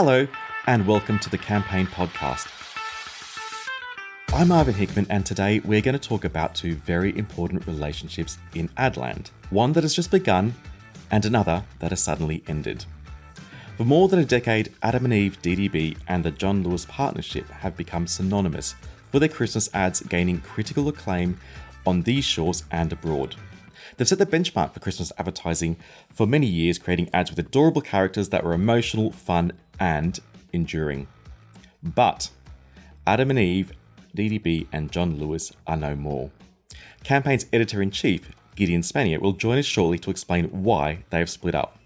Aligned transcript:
Hello, 0.00 0.28
and 0.68 0.86
welcome 0.86 1.18
to 1.18 1.28
the 1.28 1.36
Campaign 1.36 1.84
Podcast. 1.88 2.46
I'm 4.32 4.46
Arvind 4.46 4.74
Hickman, 4.74 5.08
and 5.10 5.26
today 5.26 5.58
we're 5.58 5.80
going 5.80 5.98
to 5.98 6.08
talk 6.08 6.24
about 6.24 6.54
two 6.54 6.76
very 6.76 7.18
important 7.18 7.66
relationships 7.66 8.38
in 8.54 8.68
Adland 8.78 9.30
one 9.50 9.72
that 9.72 9.82
has 9.82 9.96
just 9.96 10.12
begun, 10.12 10.54
and 11.10 11.24
another 11.24 11.64
that 11.80 11.90
has 11.90 12.00
suddenly 12.00 12.44
ended. 12.46 12.84
For 13.76 13.82
more 13.82 14.06
than 14.06 14.20
a 14.20 14.24
decade, 14.24 14.72
Adam 14.84 15.04
and 15.04 15.14
Eve 15.14 15.42
DDB 15.42 15.96
and 16.06 16.24
the 16.24 16.30
John 16.30 16.62
Lewis 16.62 16.84
Partnership 16.84 17.50
have 17.50 17.76
become 17.76 18.06
synonymous 18.06 18.76
with 19.10 19.22
their 19.22 19.28
Christmas 19.28 19.68
ads 19.74 20.00
gaining 20.02 20.40
critical 20.42 20.86
acclaim 20.86 21.36
on 21.84 22.02
these 22.02 22.24
shores 22.24 22.62
and 22.70 22.92
abroad. 22.92 23.34
They've 23.96 24.08
set 24.08 24.18
the 24.18 24.26
benchmark 24.26 24.72
for 24.72 24.80
Christmas 24.80 25.12
advertising 25.18 25.76
for 26.12 26.26
many 26.26 26.46
years, 26.46 26.78
creating 26.78 27.10
ads 27.12 27.30
with 27.30 27.38
adorable 27.38 27.80
characters 27.80 28.28
that 28.30 28.44
were 28.44 28.52
emotional, 28.52 29.12
fun, 29.12 29.52
and 29.80 30.18
enduring. 30.52 31.08
But 31.82 32.30
Adam 33.06 33.30
and 33.30 33.38
Eve, 33.38 33.72
DDB, 34.16 34.66
and 34.72 34.92
John 34.92 35.18
Lewis 35.18 35.52
are 35.66 35.76
no 35.76 35.94
more. 35.94 36.30
Campaign's 37.04 37.46
editor 37.52 37.80
in 37.80 37.90
chief, 37.90 38.30
Gideon 38.54 38.82
Spanier, 38.82 39.20
will 39.20 39.32
join 39.32 39.58
us 39.58 39.64
shortly 39.64 39.98
to 40.00 40.10
explain 40.10 40.46
why 40.46 41.04
they 41.10 41.18
have 41.18 41.30
split 41.30 41.54
up. 41.54 41.78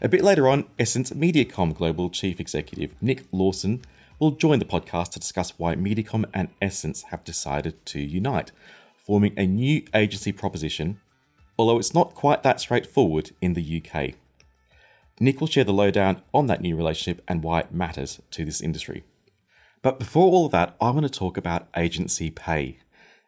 A 0.00 0.08
bit 0.08 0.22
later 0.22 0.48
on, 0.48 0.64
Essence 0.78 1.10
Mediacom 1.10 1.74
Global 1.74 2.08
Chief 2.08 2.40
Executive 2.40 2.94
Nick 3.00 3.24
Lawson 3.32 3.82
will 4.18 4.32
join 4.32 4.58
the 4.58 4.64
podcast 4.64 5.10
to 5.10 5.20
discuss 5.20 5.58
why 5.58 5.74
Mediacom 5.74 6.24
and 6.32 6.48
Essence 6.60 7.02
have 7.04 7.24
decided 7.24 7.84
to 7.86 8.00
unite, 8.00 8.52
forming 9.08 9.32
a 9.38 9.46
new 9.46 9.82
agency 9.94 10.30
proposition, 10.30 11.00
although 11.58 11.78
it's 11.78 11.94
not 11.94 12.14
quite 12.14 12.42
that 12.42 12.60
straightforward 12.60 13.30
in 13.40 13.54
the 13.54 13.82
UK. 13.82 14.10
Nick 15.18 15.40
will 15.40 15.48
share 15.48 15.64
the 15.64 15.72
lowdown 15.72 16.20
on 16.34 16.46
that 16.46 16.60
new 16.60 16.76
relationship 16.76 17.24
and 17.26 17.42
why 17.42 17.60
it 17.60 17.72
matters 17.72 18.20
to 18.30 18.44
this 18.44 18.60
industry. 18.60 19.02
But 19.80 19.98
before 19.98 20.30
all 20.30 20.44
of 20.44 20.52
that, 20.52 20.76
I 20.78 20.90
want 20.90 21.04
to 21.04 21.10
talk 21.10 21.38
about 21.38 21.68
agency 21.74 22.30
pay. 22.30 22.80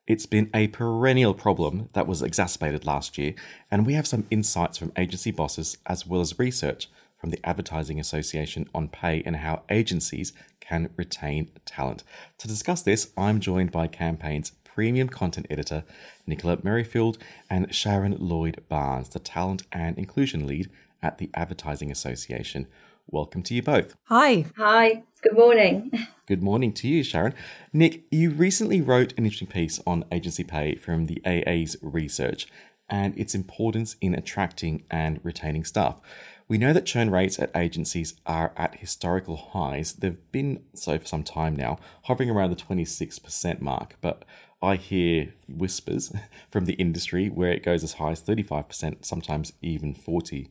It's 0.06 0.26
been 0.26 0.50
a 0.52 0.68
perennial 0.68 1.32
problem 1.32 1.88
that 1.94 2.06
was 2.06 2.20
exacerbated 2.20 2.84
last 2.84 3.16
year, 3.16 3.34
and 3.70 3.86
we 3.86 3.94
have 3.94 4.06
some 4.06 4.26
insights 4.30 4.76
from 4.76 4.92
agency 4.98 5.30
bosses 5.30 5.78
as 5.86 6.06
well 6.06 6.20
as 6.20 6.38
research 6.38 6.90
from 7.16 7.30
the 7.30 7.40
Advertising 7.42 7.98
Association 7.98 8.68
on 8.74 8.88
pay 8.88 9.22
and 9.24 9.36
how 9.36 9.62
agencies 9.70 10.34
can 10.60 10.90
retain 10.96 11.50
talent. 11.64 12.04
To 12.36 12.48
discuss 12.48 12.82
this, 12.82 13.12
I'm 13.16 13.40
joined 13.40 13.72
by 13.72 13.86
Campaign's 13.86 14.52
premium 14.74 15.08
content 15.08 15.46
editor, 15.50 15.84
Nicola 16.26 16.58
Merrifield, 16.62 17.18
and 17.48 17.74
Sharon 17.74 18.16
Lloyd 18.18 18.62
Barnes, 18.68 19.08
the 19.08 19.18
talent 19.18 19.62
and 19.72 19.98
inclusion 19.98 20.46
lead 20.46 20.70
at 21.02 21.18
the 21.18 21.30
Advertising 21.34 21.90
Association. 21.90 22.66
Welcome 23.08 23.42
to 23.44 23.54
you 23.54 23.62
both. 23.62 23.96
Hi. 24.04 24.46
Hi. 24.56 25.02
Good 25.22 25.34
morning. 25.34 25.90
Good 26.26 26.42
morning 26.42 26.72
to 26.74 26.88
you, 26.88 27.02
Sharon. 27.02 27.34
Nick, 27.72 28.04
you 28.10 28.30
recently 28.30 28.80
wrote 28.80 29.12
an 29.18 29.24
interesting 29.24 29.48
piece 29.48 29.80
on 29.86 30.04
agency 30.12 30.44
pay 30.44 30.76
from 30.76 31.06
the 31.06 31.20
AA's 31.26 31.76
research 31.82 32.46
and 32.88 33.18
its 33.18 33.34
importance 33.34 33.96
in 34.00 34.14
attracting 34.14 34.84
and 34.90 35.20
retaining 35.24 35.64
staff. 35.64 36.00
We 36.46 36.58
know 36.58 36.72
that 36.72 36.84
churn 36.86 37.10
rates 37.10 37.38
at 37.38 37.50
agencies 37.54 38.14
are 38.26 38.52
at 38.56 38.80
historical 38.80 39.36
highs. 39.36 39.92
They've 39.92 40.18
been 40.32 40.64
so 40.74 40.98
for 40.98 41.06
some 41.06 41.22
time 41.22 41.54
now, 41.54 41.78
hovering 42.04 42.28
around 42.28 42.50
the 42.50 42.56
26% 42.56 43.60
mark, 43.60 43.96
but 44.00 44.24
I 44.62 44.76
hear 44.76 45.32
whispers 45.48 46.12
from 46.50 46.66
the 46.66 46.74
industry 46.74 47.28
where 47.28 47.52
it 47.52 47.62
goes 47.62 47.82
as 47.82 47.94
high 47.94 48.12
as 48.12 48.22
35%, 48.22 49.04
sometimes 49.04 49.52
even 49.62 49.94
40%. 49.94 50.48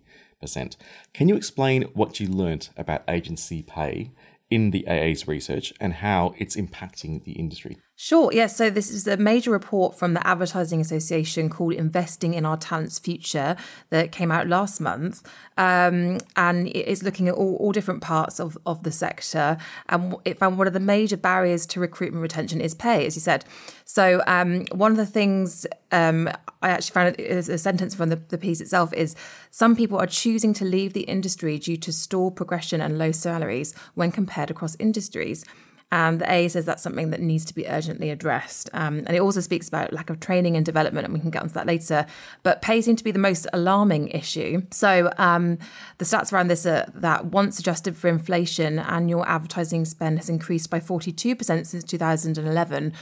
Can 1.13 1.29
you 1.29 1.35
explain 1.35 1.83
what 1.93 2.19
you 2.19 2.27
learnt 2.27 2.69
about 2.77 3.03
agency 3.07 3.61
pay 3.61 4.11
in 4.49 4.71
the 4.71 4.87
AA's 4.87 5.27
research 5.27 5.73
and 5.79 5.93
how 5.93 6.33
it's 6.37 6.55
impacting 6.55 7.23
the 7.23 7.33
industry? 7.33 7.77
Sure, 8.01 8.31
yes. 8.31 8.55
So, 8.55 8.69
this 8.69 8.89
is 8.89 9.05
a 9.07 9.17
major 9.17 9.51
report 9.51 9.93
from 9.93 10.13
the 10.13 10.25
Advertising 10.25 10.79
Association 10.79 11.49
called 11.49 11.73
Investing 11.73 12.33
in 12.33 12.45
Our 12.45 12.55
Talent's 12.55 12.97
Future 12.97 13.57
that 13.89 14.13
came 14.13 14.31
out 14.31 14.47
last 14.47 14.79
month. 14.79 15.21
Um, 15.57 16.19
and 16.37 16.69
it 16.69 16.87
is 16.87 17.03
looking 17.03 17.27
at 17.27 17.33
all, 17.33 17.57
all 17.57 17.73
different 17.73 18.01
parts 18.01 18.39
of, 18.39 18.57
of 18.65 18.83
the 18.83 18.91
sector. 18.93 19.57
And 19.89 20.15
it 20.23 20.37
found 20.37 20.57
one 20.57 20.65
of 20.65 20.71
the 20.71 20.79
major 20.79 21.17
barriers 21.17 21.65
to 21.65 21.81
recruitment 21.81 22.21
retention 22.21 22.61
is 22.61 22.73
pay, 22.73 23.05
as 23.05 23.17
you 23.17 23.19
said. 23.19 23.43
So, 23.83 24.23
um, 24.27 24.65
one 24.71 24.91
of 24.91 24.97
the 24.97 25.05
things 25.05 25.67
um, 25.91 26.29
I 26.61 26.69
actually 26.69 26.93
found 26.93 27.19
is 27.19 27.49
a 27.49 27.57
sentence 27.57 27.95
from 27.95 28.07
the, 28.07 28.15
the 28.15 28.37
piece 28.37 28.61
itself 28.61 28.93
is 28.93 29.13
some 29.51 29.75
people 29.75 29.97
are 29.97 30.07
choosing 30.07 30.53
to 30.53 30.63
leave 30.63 30.93
the 30.93 31.01
industry 31.01 31.59
due 31.59 31.75
to 31.75 31.91
stall 31.91 32.31
progression 32.31 32.79
and 32.79 32.97
low 32.97 33.11
salaries 33.11 33.75
when 33.95 34.09
compared 34.09 34.49
across 34.49 34.77
industries. 34.79 35.43
And 35.91 36.21
the 36.21 36.31
A 36.31 36.47
says 36.47 36.65
that's 36.65 36.83
something 36.83 37.09
that 37.09 37.19
needs 37.19 37.45
to 37.45 37.55
be 37.55 37.67
urgently 37.67 38.11
addressed. 38.11 38.69
Um, 38.73 38.99
and 39.07 39.15
it 39.15 39.21
also 39.21 39.39
speaks 39.39 39.67
about 39.67 39.91
lack 39.91 40.09
of 40.09 40.19
training 40.19 40.55
and 40.55 40.65
development, 40.65 41.05
and 41.05 41.13
we 41.13 41.19
can 41.19 41.31
get 41.31 41.41
onto 41.41 41.55
that 41.55 41.65
later. 41.65 42.05
But 42.43 42.61
pay 42.61 42.81
seems 42.81 42.99
to 42.99 43.03
be 43.03 43.11
the 43.11 43.19
most 43.19 43.47
alarming 43.53 44.09
issue. 44.09 44.61
So 44.69 45.11
um, 45.17 45.57
the 45.97 46.05
stats 46.05 46.31
around 46.31 46.49
this 46.49 46.65
are 46.67 46.85
that 46.93 47.25
once 47.25 47.57
adjusted 47.57 47.97
for 47.97 48.07
inflation, 48.07 48.77
annual 48.77 49.25
advertising 49.25 49.83
spend 49.85 50.19
has 50.19 50.29
increased 50.29 50.69
by 50.69 50.79
42% 50.79 51.65
since 51.65 51.83
2011. 51.83 52.93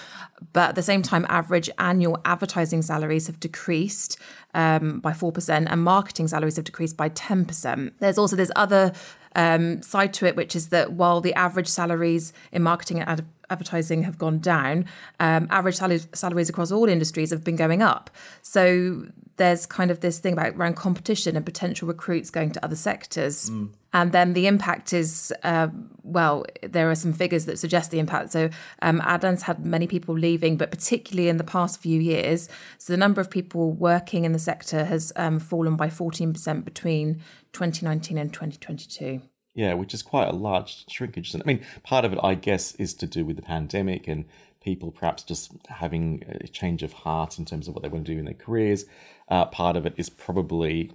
But 0.54 0.70
at 0.70 0.76
the 0.76 0.84
same 0.84 1.02
time, 1.02 1.26
average 1.28 1.70
annual 1.78 2.20
advertising 2.24 2.82
salaries 2.84 3.28
have 3.28 3.40
decreased 3.40 4.18
um, 4.54 5.00
by 5.00 5.12
4%, 5.12 5.68
and 5.70 5.84
marketing 5.84 6.28
salaries 6.30 6.56
have 6.56 6.66
decreased 6.66 6.96
by 6.96 7.10
10%. 7.10 7.92
There's 8.00 8.18
also 8.18 8.36
this 8.36 8.52
other 8.56 8.94
um, 9.38 9.82
side 9.82 10.14
to 10.16 10.26
it, 10.26 10.36
which 10.36 10.56
is 10.56 10.70
that 10.70 10.94
while 10.94 11.22
the 11.22 11.34
average 11.36 11.68
salaries 11.68 12.34
in 12.52 12.64
marketing 12.64 13.00
and 13.00 13.10
ad- 13.10 13.26
advertising 13.50 14.04
have 14.04 14.18
gone 14.18 14.40
down, 14.40 14.84
um, 15.22 15.48
average 15.50 15.76
sal- 15.76 16.00
salaries 16.14 16.50
across 16.50 16.72
all 16.72 16.90
industries 16.90 17.30
have 17.30 17.44
been 17.44 17.56
going 17.56 17.82
up. 17.82 18.10
So 18.42 19.06
there's 19.38 19.66
kind 19.66 19.90
of 19.90 20.02
this 20.02 20.20
thing 20.20 20.34
about 20.34 20.56
around 20.56 20.76
competition 20.76 21.36
and 21.36 21.46
potential 21.46 21.88
recruits 21.88 22.30
going 22.30 22.52
to 22.52 22.64
other 22.64 22.76
sectors. 22.76 23.50
Mm. 23.50 23.70
And 23.94 24.12
then 24.12 24.34
the 24.34 24.48
impact 24.48 24.94
is, 24.94 25.34
uh, 25.44 25.70
well, 26.04 26.46
there 26.62 26.90
are 26.92 26.96
some 26.96 27.14
figures 27.14 27.46
that 27.46 27.58
suggest 27.58 27.90
the 27.90 28.00
impact. 28.00 28.32
So 28.32 28.50
um, 28.82 29.00
Adland's 29.02 29.44
had 29.44 29.66
many 29.66 29.88
people 29.88 30.18
leaving, 30.18 30.58
but 30.58 30.72
particularly 30.72 31.30
in 31.30 31.38
the 31.38 31.44
past 31.44 31.80
few 31.80 32.00
years. 32.00 32.50
So 32.78 32.94
the 32.94 32.98
number 32.98 33.22
of 33.22 33.30
people 33.30 33.72
working 33.72 34.26
in 34.26 34.34
the 34.34 34.40
sector 34.40 34.86
has 34.86 35.14
um, 35.16 35.40
fallen 35.40 35.76
by 35.76 35.88
14% 35.88 36.66
between 36.66 37.22
2019 37.54 38.18
and 38.18 38.34
2022. 38.34 39.22
Yeah, 39.54 39.74
which 39.74 39.96
is 39.96 40.04
quite 40.04 40.28
a 40.28 40.36
large 40.36 40.86
shrinkage. 40.88 41.36
I 41.36 41.42
mean, 41.44 41.66
part 41.82 42.06
of 42.06 42.14
it, 42.14 42.20
I 42.22 42.36
guess, 42.36 42.76
is 42.76 42.94
to 42.96 43.08
do 43.08 43.26
with 43.26 43.38
the 43.38 43.42
pandemic 43.42 44.08
and 44.08 44.26
people 44.62 44.92
perhaps 44.92 45.24
just 45.24 45.52
having 45.68 46.24
a 46.42 46.48
change 46.48 46.84
of 46.84 46.94
heart 46.94 47.40
in 47.40 47.46
terms 47.46 47.68
of 47.68 47.74
what 47.74 47.84
they 47.84 47.90
want 47.90 48.06
to 48.06 48.14
do 48.14 48.20
in 48.20 48.26
their 48.26 48.34
careers. 48.34 48.86
Uh, 49.30 49.46
part 49.46 49.76
of 49.76 49.86
it 49.86 49.94
is 49.98 50.10
probably, 50.10 50.92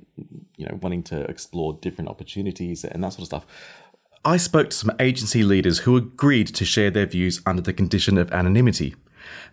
you 0.57 0.67
know, 0.67 0.79
wanting 0.83 1.03
to 1.03 1.23
explore 1.25 1.75
different 1.75 2.09
opportunities 2.09 2.85
and 2.85 3.03
that 3.03 3.11
sort 3.11 3.21
of 3.21 3.27
stuff. 3.27 3.47
I 4.25 4.37
spoke 4.37 4.71
to 4.71 4.77
some 4.77 4.93
agency 5.01 5.43
leaders 5.43 5.81
who 5.81 5.97
agreed 5.97 6.47
to 6.49 6.65
share 6.65 6.91
their 6.91 7.07
views 7.07 7.43
under 7.45 7.63
the 7.63 7.73
condition 7.73 8.19
of 8.19 8.31
anonymity. 8.31 8.95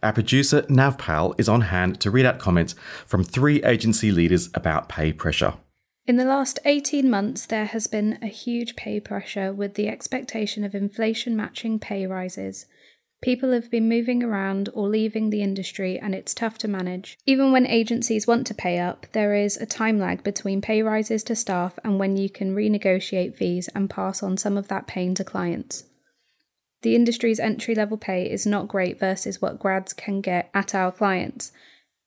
Our 0.03 0.13
producer, 0.13 0.61
Navpal, 0.63 1.39
is 1.39 1.49
on 1.49 1.61
hand 1.61 1.99
to 2.01 2.11
read 2.11 2.25
out 2.25 2.39
comments 2.39 2.75
from 3.05 3.23
three 3.23 3.63
agency 3.63 4.11
leaders 4.11 4.49
about 4.53 4.89
pay 4.89 5.11
pressure. 5.11 5.55
In 6.09 6.15
the 6.15 6.25
last 6.25 6.57
18 6.65 7.09
months, 7.09 7.45
there 7.45 7.65
has 7.65 7.85
been 7.85 8.17
a 8.21 8.27
huge 8.27 8.75
pay 8.75 8.99
pressure 8.99 9.53
with 9.53 9.75
the 9.75 9.87
expectation 9.87 10.63
of 10.63 10.73
inflation 10.73 11.35
matching 11.35 11.77
pay 11.77 12.07
rises. 12.07 12.65
People 13.21 13.51
have 13.51 13.69
been 13.69 13.89
moving 13.89 14.23
around 14.23 14.69
or 14.73 14.87
leaving 14.87 15.29
the 15.29 15.41
industry, 15.41 15.99
and 15.99 16.15
it's 16.15 16.33
tough 16.33 16.57
to 16.59 16.69
manage. 16.69 17.17
Even 17.25 17.51
when 17.51 17.67
agencies 17.67 18.25
want 18.25 18.47
to 18.47 18.53
pay 18.53 18.79
up, 18.79 19.07
there 19.11 19.35
is 19.35 19.57
a 19.57 19.65
time 19.65 19.99
lag 19.99 20.23
between 20.23 20.61
pay 20.61 20.81
rises 20.81 21.21
to 21.23 21.35
staff 21.35 21.77
and 21.83 21.99
when 21.99 22.15
you 22.15 22.29
can 22.29 22.55
renegotiate 22.55 23.35
fees 23.35 23.67
and 23.75 23.89
pass 23.89 24.23
on 24.23 24.37
some 24.37 24.57
of 24.57 24.69
that 24.69 24.87
pain 24.87 25.13
to 25.15 25.25
clients. 25.25 25.83
The 26.81 26.95
industry's 26.95 27.41
entry 27.41 27.75
level 27.75 27.97
pay 27.97 28.29
is 28.29 28.45
not 28.45 28.69
great 28.69 28.97
versus 28.97 29.41
what 29.41 29.59
grads 29.59 29.91
can 29.91 30.21
get 30.21 30.49
at 30.53 30.73
our 30.73 30.93
clients, 30.93 31.51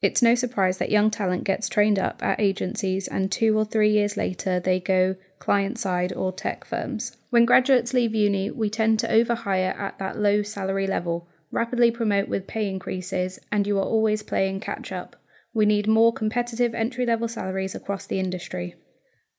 it's 0.03 0.21
no 0.21 0.35
surprise 0.35 0.79
that 0.79 0.91
young 0.91 1.11
talent 1.11 1.45
gets 1.45 1.69
trained 1.69 1.99
up 1.99 2.21
at 2.23 2.41
agencies 2.41 3.07
and 3.07 3.31
two 3.31 3.57
or 3.57 3.65
three 3.65 3.91
years 3.91 4.17
later 4.17 4.59
they 4.59 4.81
go 4.81 5.15
client 5.39 5.79
side 5.79 6.13
or 6.13 6.33
tech 6.33 6.65
firms. 6.65 7.17
When 7.31 7.45
graduates 7.45 7.95
leave 7.95 8.15
uni, 8.15 8.51
we 8.51 8.69
tend 8.69 8.99
to 9.01 9.09
overhire 9.09 9.79
at 9.79 9.99
that 10.01 10.19
low 10.19 10.43
salary 10.43 10.89
level, 10.89 11.29
rapidly 11.53 11.93
promote 11.93 12.29
with 12.29 12.49
pay 12.49 12.69
increases, 12.69 13.39
and 13.51 13.67
you 13.67 13.79
are 13.79 13.85
always 13.85 14.23
playing 14.23 14.61
catch 14.61 14.91
up. 14.91 15.17
We 15.55 15.67
need 15.67 15.87
more 15.87 16.13
competitive 16.13 16.75
entry 16.75 17.07
level 17.07 17.29
salaries 17.29 17.75
across 17.75 18.07
the 18.07 18.19
industry. 18.19 18.75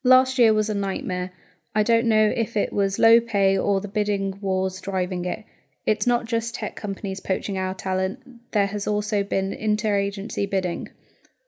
Last 0.04 0.40
year 0.40 0.54
was 0.54 0.70
a 0.70 0.76
nightmare. 0.76 1.34
I 1.76 1.84
don't 1.84 2.06
know 2.06 2.32
if 2.36 2.56
it 2.56 2.72
was 2.72 3.00
low 3.00 3.20
pay 3.20 3.58
or 3.58 3.82
the 3.82 3.88
bidding 3.88 4.40
wars 4.40 4.80
driving 4.80 5.26
it. 5.26 5.46
It's 5.86 6.08
not 6.08 6.26
just 6.26 6.56
tech 6.56 6.76
companies 6.76 7.20
poaching 7.20 7.58
our 7.58 7.74
talent, 7.74 8.52
there 8.52 8.68
has 8.68 8.88
also 8.88 9.24
been 9.24 9.52
interagency 9.52 10.50
bidding. 10.50 10.90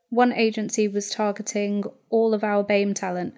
One 0.10 0.34
agency 0.34 0.88
was 0.88 1.10
targeting 1.10 1.86
all 2.10 2.34
of 2.34 2.44
our 2.44 2.64
BAME 2.64 2.96
talent. 2.96 3.36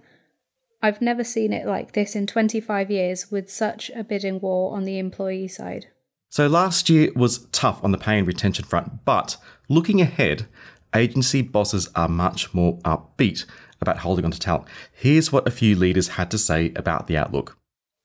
I've 0.82 1.02
never 1.02 1.24
seen 1.24 1.54
it 1.54 1.66
like 1.66 1.94
this 1.94 2.16
in 2.16 2.28
25 2.28 2.90
years 2.92 3.32
with 3.32 3.50
such 3.50 3.90
a 3.96 4.04
bidding 4.04 4.40
war 4.40 4.76
on 4.76 4.86
the 4.86 5.00
employee 5.00 5.48
side. 5.48 5.88
So 6.30 6.48
last 6.48 6.90
year 6.90 7.12
was 7.16 7.46
tough 7.48 7.84
on 7.84 7.92
the 7.92 7.98
pay 7.98 8.18
and 8.18 8.28
retention 8.28 8.66
front, 8.66 9.06
but 9.06 9.38
looking 9.70 10.02
ahead, 10.02 10.48
agency 10.96 11.42
bosses 11.42 11.90
are 11.96 12.10
much 12.10 12.54
more 12.54 12.80
upbeat 12.80 13.46
about 13.80 14.00
holding 14.00 14.26
on 14.26 14.32
to 14.32 14.40
talent. 14.40 14.68
Here's 14.92 15.32
what 15.32 15.48
a 15.48 15.52
few 15.52 15.76
leaders 15.76 16.10
had 16.10 16.30
to 16.32 16.38
say 16.38 16.74
about 16.76 17.08
the 17.08 17.18
outlook. 17.18 17.58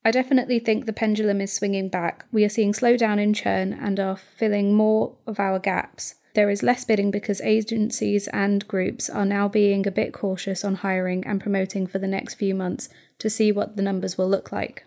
I 0.05 0.11
definitely 0.11 0.59
think 0.59 0.87
the 0.87 0.93
pendulum 0.93 1.41
is 1.41 1.53
swinging 1.53 1.89
back. 1.89 2.25
We 2.33 2.45
are 2.45 2.49
seeing 2.49 2.73
slowdown 2.73 3.21
in 3.21 3.35
churn 3.35 3.73
and 3.73 4.01
are 4.01 4.17
filling 4.17 4.75
more 4.75 5.15
of 5.27 5.39
our 5.39 5.59
gaps. 5.61 6.17
There 6.35 6.51
is 6.51 6.63
less 6.63 6.85
bidding 6.85 7.11
because 7.11 7.41
agencies 7.43 8.27
and 8.29 8.67
groups 8.67 9.09
are 9.09 9.27
now 9.27 9.49
being 9.49 9.87
a 9.87 9.93
bit 9.93 10.13
cautious 10.13 10.65
on 10.65 10.77
hiring 10.77 11.25
and 11.25 11.41
promoting 11.41 11.87
for 11.87 11.99
the 11.99 12.09
next 12.09 12.35
few 12.35 12.55
months 12.55 12.89
to 13.19 13.31
see 13.31 13.53
what 13.53 13.77
the 13.77 13.83
numbers 13.83 14.17
will 14.19 14.29
look 14.29 14.51
like. 14.51 14.85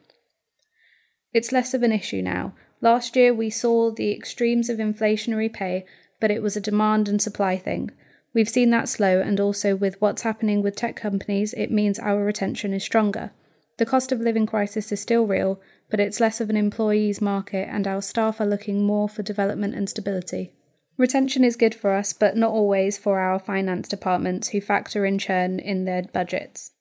It's 1.33 1.51
less 1.51 1.73
of 1.73 1.83
an 1.83 1.91
issue 1.91 2.21
now. 2.21 2.53
Last 2.81 3.15
year 3.15 3.33
we 3.33 3.49
saw 3.49 3.91
the 3.91 4.11
extremes 4.11 4.69
of 4.69 4.79
inflationary 4.79 5.51
pay, 5.51 5.85
but 6.19 6.31
it 6.31 6.41
was 6.41 6.57
a 6.57 6.61
demand 6.61 7.07
and 7.07 7.21
supply 7.21 7.57
thing. 7.57 7.91
We've 8.33 8.49
seen 8.49 8.69
that 8.71 8.89
slow, 8.89 9.21
and 9.21 9.39
also 9.39 9.75
with 9.75 10.01
what's 10.01 10.23
happening 10.23 10.61
with 10.61 10.75
tech 10.75 10.95
companies, 10.95 11.53
it 11.53 11.71
means 11.71 11.99
our 11.99 12.23
retention 12.23 12.73
is 12.73 12.83
stronger. 12.83 13.31
The 13.77 13.85
cost 13.85 14.11
of 14.11 14.21
living 14.21 14.45
crisis 14.45 14.91
is 14.91 15.01
still 15.01 15.27
real, 15.27 15.59
but 15.89 15.99
it's 15.99 16.19
less 16.19 16.39
of 16.39 16.49
an 16.49 16.57
employees 16.57 17.21
market, 17.21 17.67
and 17.69 17.85
our 17.87 18.01
staff 18.01 18.39
are 18.39 18.45
looking 18.45 18.83
more 18.83 19.09
for 19.09 19.21
development 19.21 19.75
and 19.75 19.89
stability. 19.89 20.53
Retention 20.97 21.43
is 21.43 21.57
good 21.57 21.75
for 21.75 21.91
us, 21.91 22.13
but 22.13 22.37
not 22.37 22.51
always 22.51 22.97
for 22.97 23.19
our 23.19 23.37
finance 23.37 23.89
departments 23.89 24.49
who 24.49 24.61
factor 24.61 25.05
in 25.05 25.19
churn 25.19 25.59
in 25.59 25.83
their 25.83 26.03
budgets. 26.03 26.71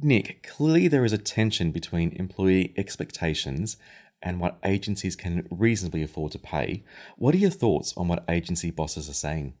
Nick, 0.00 0.48
clearly 0.48 0.88
there 0.88 1.04
is 1.04 1.12
a 1.12 1.18
tension 1.18 1.70
between 1.72 2.12
employee 2.12 2.72
expectations 2.78 3.76
and 4.22 4.40
what 4.40 4.58
agencies 4.64 5.14
can 5.14 5.46
reasonably 5.50 6.02
afford 6.02 6.32
to 6.32 6.38
pay. 6.38 6.84
What 7.16 7.34
are 7.34 7.38
your 7.38 7.50
thoughts 7.50 7.92
on 7.96 8.08
what 8.08 8.24
agency 8.28 8.70
bosses 8.70 9.10
are 9.10 9.14
saying? 9.14 9.54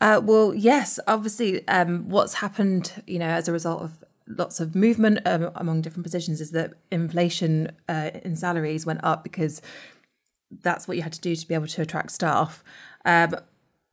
Uh, 0.00 0.20
well, 0.22 0.54
yes, 0.54 0.98
obviously, 1.06 1.66
um, 1.68 2.08
what's 2.08 2.34
happened, 2.34 3.02
you 3.06 3.18
know, 3.18 3.28
as 3.28 3.46
a 3.46 3.52
result 3.52 3.82
of 3.82 4.04
lots 4.26 4.60
of 4.60 4.74
movement 4.74 5.18
um, 5.26 5.50
among 5.54 5.82
different 5.82 6.04
positions 6.04 6.40
is 6.40 6.50
that 6.52 6.74
inflation 6.90 7.70
uh, 7.88 8.10
in 8.24 8.36
salaries 8.36 8.86
went 8.86 9.00
up 9.02 9.22
because 9.22 9.60
that's 10.62 10.86
what 10.86 10.96
you 10.96 11.02
had 11.02 11.12
to 11.12 11.20
do 11.20 11.34
to 11.34 11.48
be 11.48 11.54
able 11.54 11.66
to 11.66 11.82
attract 11.82 12.10
staff. 12.10 12.62
Um, 13.04 13.36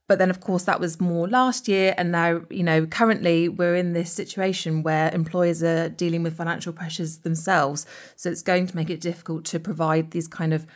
but 0.07 0.19
then, 0.19 0.30
of 0.30 0.42
course, 0.42 0.66
that 0.66 0.81
was 0.81 1.00
more 1.00 1.28
last 1.28 1.69
year. 1.69 1.95
And 1.98 2.12
now, 2.12 2.42
you 2.50 2.63
know, 2.63 2.86
currently 2.86 3.48
we're 3.48 3.75
in 3.75 3.94
this 3.94 4.12
situation 4.12 4.83
where 4.83 5.10
employers 5.13 5.63
are 5.63 5.88
dealing 5.88 6.22
with 6.22 6.36
financial 6.36 6.74
pressures 6.74 7.19
themselves. 7.19 7.86
So 8.18 8.30
it's 8.30 8.42
going 8.42 8.68
to 8.68 8.75
make 8.75 8.89
it 8.89 9.00
difficult 9.00 9.45
to 9.45 9.60
provide 9.60 10.12
these 10.12 10.27
kind 10.27 10.54
of, 10.54 10.68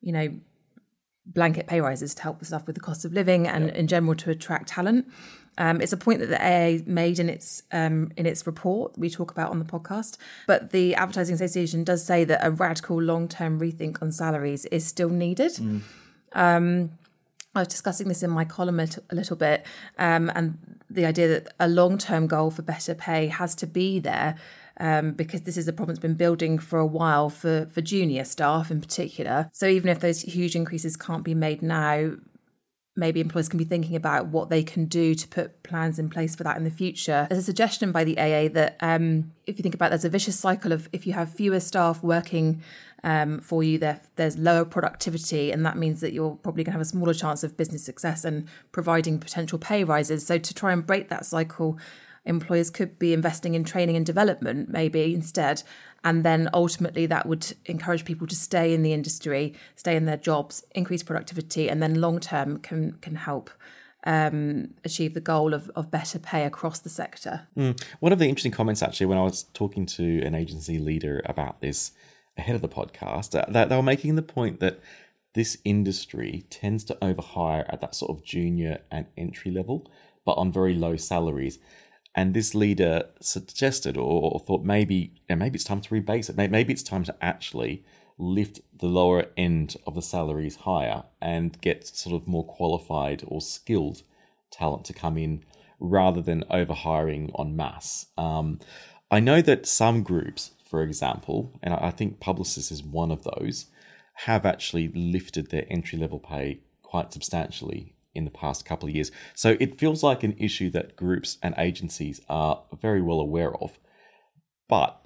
you 0.00 0.12
know, 0.12 0.32
blanket 1.26 1.66
pay 1.66 1.80
rises 1.80 2.14
to 2.14 2.22
help 2.22 2.38
the 2.38 2.44
staff 2.44 2.66
with 2.66 2.76
the 2.76 2.80
cost 2.80 3.04
of 3.04 3.12
living 3.12 3.48
and 3.48 3.70
in 3.70 3.88
general 3.88 4.14
to 4.14 4.30
attract 4.30 4.68
talent. 4.68 5.08
Um, 5.58 5.80
it's 5.80 5.92
a 5.92 5.96
point 5.96 6.20
that 6.20 6.26
the 6.26 6.40
AA 6.40 6.82
made 6.86 7.18
in 7.18 7.28
its 7.28 7.62
um, 7.72 8.10
in 8.16 8.26
its 8.26 8.46
report 8.46 8.96
we 8.98 9.10
talk 9.10 9.30
about 9.30 9.50
on 9.50 9.58
the 9.58 9.64
podcast. 9.64 10.16
But 10.46 10.70
the 10.70 10.94
Advertising 10.94 11.34
Association 11.34 11.84
does 11.84 12.04
say 12.04 12.24
that 12.24 12.44
a 12.44 12.50
radical 12.50 13.00
long 13.00 13.28
term 13.28 13.60
rethink 13.60 14.02
on 14.02 14.12
salaries 14.12 14.64
is 14.66 14.86
still 14.86 15.10
needed. 15.10 15.52
Mm. 15.52 15.82
Um, 16.32 16.90
I 17.54 17.60
was 17.60 17.68
discussing 17.68 18.08
this 18.08 18.22
in 18.22 18.30
my 18.30 18.44
column 18.44 18.80
a, 18.80 18.86
t- 18.88 19.00
a 19.10 19.14
little 19.14 19.36
bit, 19.36 19.64
um, 19.98 20.30
and 20.34 20.58
the 20.90 21.06
idea 21.06 21.28
that 21.28 21.54
a 21.60 21.68
long 21.68 21.98
term 21.98 22.26
goal 22.26 22.50
for 22.50 22.62
better 22.62 22.94
pay 22.94 23.28
has 23.28 23.54
to 23.56 23.66
be 23.66 23.98
there. 24.00 24.36
Um, 24.80 25.12
because 25.12 25.42
this 25.42 25.56
is 25.56 25.68
a 25.68 25.72
problem 25.72 25.94
that's 25.94 26.02
been 26.02 26.14
building 26.16 26.58
for 26.58 26.80
a 26.80 26.86
while 26.86 27.30
for, 27.30 27.66
for 27.66 27.80
junior 27.80 28.24
staff 28.24 28.72
in 28.72 28.80
particular. 28.80 29.48
So 29.52 29.66
even 29.68 29.88
if 29.88 30.00
those 30.00 30.22
huge 30.22 30.56
increases 30.56 30.96
can't 30.96 31.22
be 31.22 31.32
made 31.32 31.62
now, 31.62 32.14
maybe 32.96 33.20
employers 33.20 33.48
can 33.48 33.58
be 33.58 33.64
thinking 33.64 33.96
about 33.96 34.26
what 34.26 34.50
they 34.50 34.62
can 34.62 34.84
do 34.84 35.14
to 35.14 35.28
put 35.28 35.62
plans 35.62 35.98
in 35.98 36.08
place 36.08 36.36
for 36.36 36.44
that 36.44 36.56
in 36.56 36.64
the 36.64 36.70
future. 36.70 37.26
There's 37.28 37.42
a 37.42 37.44
suggestion 37.44 37.90
by 37.90 38.04
the 38.04 38.16
AA 38.18 38.48
that 38.52 38.76
um, 38.80 39.32
if 39.46 39.58
you 39.58 39.62
think 39.62 39.74
about 39.74 39.90
there's 39.90 40.04
a 40.04 40.10
vicious 40.10 40.38
cycle 40.38 40.72
of 40.72 40.88
if 40.92 41.06
you 41.06 41.12
have 41.12 41.32
fewer 41.32 41.60
staff 41.60 42.02
working 42.02 42.62
um, 43.02 43.40
for 43.40 43.62
you, 43.62 43.78
there, 43.78 44.00
there's 44.16 44.38
lower 44.38 44.64
productivity, 44.64 45.50
and 45.50 45.66
that 45.66 45.76
means 45.76 46.00
that 46.00 46.12
you're 46.12 46.36
probably 46.36 46.64
going 46.64 46.72
to 46.72 46.78
have 46.78 46.80
a 46.80 46.86
smaller 46.86 47.14
chance 47.14 47.42
of 47.42 47.56
business 47.56 47.84
success 47.84 48.24
and 48.24 48.48
providing 48.72 49.18
potential 49.18 49.58
pay 49.58 49.84
rises. 49.84 50.26
So 50.26 50.38
to 50.38 50.54
try 50.54 50.72
and 50.72 50.86
break 50.86 51.08
that 51.08 51.26
cycle, 51.26 51.78
employers 52.24 52.70
could 52.70 52.98
be 52.98 53.12
investing 53.12 53.54
in 53.54 53.64
training 53.64 53.96
and 53.96 54.06
development 54.06 54.70
maybe 54.70 55.14
instead 55.14 55.62
and 56.04 56.24
then 56.24 56.48
ultimately 56.52 57.06
that 57.06 57.26
would 57.26 57.54
encourage 57.66 58.04
people 58.04 58.26
to 58.26 58.36
stay 58.36 58.72
in 58.72 58.82
the 58.82 58.92
industry 58.92 59.54
stay 59.74 59.96
in 59.96 60.04
their 60.04 60.16
jobs 60.16 60.64
increase 60.74 61.02
productivity 61.02 61.68
and 61.68 61.82
then 61.82 62.00
long 62.00 62.20
term 62.20 62.58
can 62.58 62.92
can 63.00 63.16
help 63.16 63.50
um, 64.04 64.74
achieve 64.84 65.14
the 65.14 65.20
goal 65.20 65.54
of, 65.54 65.70
of 65.74 65.90
better 65.90 66.18
pay 66.18 66.44
across 66.44 66.78
the 66.78 66.90
sector. 66.90 67.48
Mm. 67.56 67.82
One 68.00 68.12
of 68.12 68.18
the 68.18 68.28
interesting 68.28 68.52
comments, 68.52 68.82
actually, 68.82 69.06
when 69.06 69.18
I 69.18 69.22
was 69.22 69.44
talking 69.54 69.86
to 69.86 70.20
an 70.22 70.34
agency 70.34 70.78
leader 70.78 71.22
about 71.24 71.60
this 71.60 71.92
ahead 72.36 72.54
of 72.54 72.62
the 72.62 72.68
podcast, 72.68 73.38
uh, 73.38 73.50
that 73.50 73.68
they 73.68 73.76
were 73.76 73.82
making 73.82 74.16
the 74.16 74.22
point 74.22 74.60
that 74.60 74.80
this 75.34 75.58
industry 75.64 76.46
tends 76.50 76.84
to 76.84 76.94
overhire 76.96 77.64
at 77.68 77.80
that 77.80 77.94
sort 77.94 78.16
of 78.16 78.24
junior 78.24 78.80
and 78.90 79.06
entry 79.16 79.50
level, 79.50 79.90
but 80.24 80.32
on 80.32 80.52
very 80.52 80.74
low 80.74 80.96
salaries. 80.96 81.58
And 82.14 82.32
this 82.32 82.54
leader 82.54 83.08
suggested 83.20 83.96
or, 83.96 84.32
or 84.32 84.40
thought 84.40 84.62
maybe 84.62 85.12
you 85.28 85.30
know, 85.30 85.36
maybe 85.36 85.56
it's 85.56 85.64
time 85.64 85.80
to 85.80 85.90
rebase 85.90 86.30
it. 86.30 86.36
Maybe 86.36 86.72
it's 86.72 86.82
time 86.82 87.04
to 87.04 87.14
actually 87.20 87.84
lift 88.18 88.60
the 88.78 88.86
lower 88.86 89.26
end 89.36 89.76
of 89.86 89.94
the 89.94 90.02
salaries 90.02 90.56
higher 90.56 91.02
and 91.20 91.60
get 91.60 91.86
sort 91.86 92.14
of 92.14 92.28
more 92.28 92.44
qualified 92.44 93.24
or 93.26 93.40
skilled 93.40 94.02
talent 94.50 94.84
to 94.84 94.92
come 94.92 95.18
in 95.18 95.44
rather 95.80 96.22
than 96.22 96.44
overhiring 96.44 97.30
en 97.38 97.56
masse. 97.56 98.06
Um, 98.16 98.60
I 99.10 99.20
know 99.20 99.42
that 99.42 99.66
some 99.66 100.02
groups, 100.02 100.52
for 100.64 100.82
example, 100.82 101.52
and 101.62 101.74
I 101.74 101.90
think 101.90 102.20
Publicis 102.20 102.70
is 102.70 102.82
one 102.82 103.10
of 103.10 103.24
those, 103.24 103.66
have 104.18 104.46
actually 104.46 104.88
lifted 104.88 105.50
their 105.50 105.66
entry 105.68 105.98
level 105.98 106.20
pay 106.20 106.60
quite 106.82 107.12
substantially 107.12 107.93
in 108.14 108.24
the 108.24 108.30
past 108.30 108.64
couple 108.64 108.88
of 108.88 108.94
years. 108.94 109.10
So 109.34 109.56
it 109.60 109.78
feels 109.78 110.02
like 110.02 110.22
an 110.22 110.34
issue 110.38 110.70
that 110.70 110.96
groups 110.96 111.38
and 111.42 111.54
agencies 111.58 112.20
are 112.28 112.62
very 112.80 113.02
well 113.02 113.20
aware 113.20 113.54
of. 113.56 113.78
But 114.68 115.00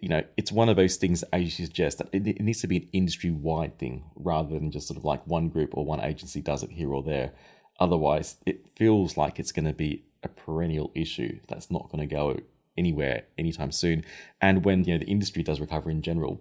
you 0.00 0.08
know, 0.08 0.22
it's 0.36 0.52
one 0.52 0.68
of 0.68 0.76
those 0.76 0.96
things, 0.96 1.22
as 1.32 1.42
you 1.42 1.66
suggest, 1.66 1.98
that 1.98 2.08
it, 2.12 2.40
needs 2.40 2.60
to 2.60 2.66
be 2.66 2.76
an 2.76 2.88
industry 2.92 3.30
wide 3.30 3.78
thing 3.78 4.04
rather 4.14 4.50
than 4.50 4.70
just 4.70 4.86
sort 4.86 4.98
of 4.98 5.04
like 5.04 5.26
one 5.26 5.48
group 5.48 5.76
or 5.76 5.84
one 5.84 6.00
agency 6.00 6.40
does 6.40 6.62
it 6.62 6.70
here 6.70 6.92
or 6.92 7.02
there. 7.02 7.32
Otherwise, 7.78 8.36
it 8.46 8.66
feels 8.76 9.16
like 9.16 9.38
it's 9.38 9.52
going 9.52 9.64
to 9.64 9.72
be 9.72 10.04
a 10.22 10.28
perennial 10.28 10.92
issue 10.94 11.40
that's 11.48 11.70
not 11.70 11.90
going 11.90 12.06
to 12.06 12.14
go 12.14 12.38
anywhere 12.76 13.24
anytime 13.38 13.72
soon. 13.72 14.04
And 14.40 14.64
when 14.64 14.84
you 14.84 14.94
know 14.94 14.98
the 14.98 15.10
industry 15.10 15.42
does 15.42 15.60
recover 15.60 15.90
in 15.90 16.02
general, 16.02 16.40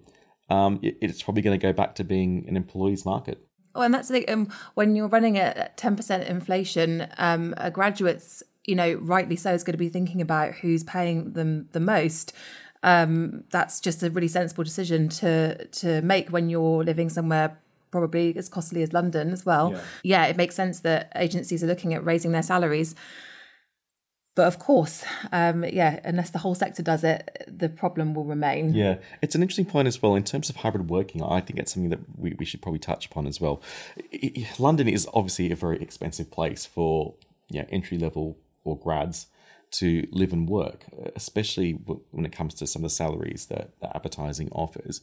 um, 0.49 0.79
it, 0.81 0.97
it's 1.01 1.23
probably 1.23 1.41
going 1.41 1.57
to 1.57 1.65
go 1.65 1.73
back 1.73 1.95
to 1.95 2.03
being 2.03 2.45
an 2.47 2.57
employees 2.57 3.05
market. 3.05 3.45
Oh, 3.79 3.83
and 3.83 3.93
that's 3.93 4.09
the 4.09 4.27
um, 4.27 4.49
when 4.73 4.95
you're 4.95 5.07
running 5.07 5.37
at 5.37 5.77
ten 5.77 5.95
percent 5.95 6.27
inflation, 6.27 7.07
um, 7.17 7.53
a 7.57 7.71
graduate's 7.71 8.43
you 8.65 8.75
know 8.75 8.95
rightly 8.95 9.37
so 9.37 9.53
is 9.53 9.63
going 9.63 9.73
to 9.73 9.77
be 9.77 9.89
thinking 9.89 10.19
about 10.19 10.55
who's 10.55 10.83
paying 10.83 11.31
them 11.31 11.69
the 11.71 11.79
most. 11.79 12.33
Um, 12.83 13.45
that's 13.51 13.79
just 13.79 14.03
a 14.03 14.09
really 14.09 14.27
sensible 14.27 14.65
decision 14.65 15.07
to 15.09 15.65
to 15.65 16.01
make 16.01 16.29
when 16.29 16.49
you're 16.49 16.83
living 16.83 17.09
somewhere 17.09 17.57
probably 17.91 18.35
as 18.37 18.49
costly 18.49 18.83
as 18.83 18.91
London 18.91 19.31
as 19.31 19.45
well. 19.45 19.71
Yeah. 19.71 19.81
yeah, 20.03 20.25
it 20.25 20.37
makes 20.37 20.55
sense 20.55 20.81
that 20.81 21.11
agencies 21.15 21.63
are 21.63 21.67
looking 21.67 21.93
at 21.93 22.05
raising 22.05 22.31
their 22.33 22.43
salaries. 22.43 22.95
But 24.39 24.47
of 24.47 24.57
course, 24.57 25.03
um, 25.33 25.65
yeah, 25.65 25.99
unless 26.05 26.29
the 26.29 26.37
whole 26.37 26.55
sector 26.55 26.81
does 26.81 27.03
it, 27.03 27.43
the 27.45 27.67
problem 27.67 28.13
will 28.13 28.23
remain. 28.23 28.73
Yeah, 28.73 28.99
it's 29.21 29.35
an 29.35 29.41
interesting 29.41 29.65
point 29.65 29.89
as 29.89 30.01
well 30.01 30.15
in 30.15 30.23
terms 30.23 30.49
of 30.49 30.55
hybrid 30.55 30.89
working. 30.89 31.21
I 31.21 31.41
think 31.41 31.59
it's 31.59 31.73
something 31.73 31.89
that 31.89 31.99
we, 32.17 32.35
we 32.39 32.45
should 32.45 32.61
probably 32.61 32.79
touch 32.79 33.05
upon 33.07 33.27
as 33.27 33.41
well. 33.41 33.61
London 34.57 34.87
is 34.87 35.09
obviously 35.13 35.51
a 35.51 35.57
very 35.57 35.81
expensive 35.81 36.31
place 36.31 36.65
for 36.65 37.15
yeah 37.49 37.65
entry 37.69 37.97
level 37.97 38.37
or 38.63 38.77
grads 38.77 39.27
to 39.71 40.07
live 40.11 40.31
and 40.31 40.47
work, 40.47 40.85
especially 41.17 41.73
when 41.73 42.25
it 42.25 42.31
comes 42.31 42.53
to 42.53 42.65
some 42.65 42.85
of 42.85 42.91
the 42.91 42.95
salaries 42.95 43.47
that, 43.47 43.71
that 43.81 43.93
advertising 43.93 44.47
offers. 44.53 45.01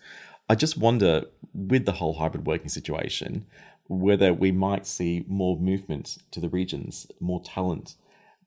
I 0.48 0.54
just 0.54 0.78
wonder, 0.78 1.26
with 1.52 1.84
the 1.84 1.92
whole 1.92 2.14
hybrid 2.14 2.46
working 2.46 2.70
situation, 2.70 3.44
whether 3.88 4.32
we 4.32 4.50
might 4.50 4.86
see 4.86 5.26
more 5.28 5.58
movement 5.58 6.16
to 6.30 6.40
the 6.40 6.48
regions, 6.48 7.06
more 7.20 7.42
talent 7.42 7.96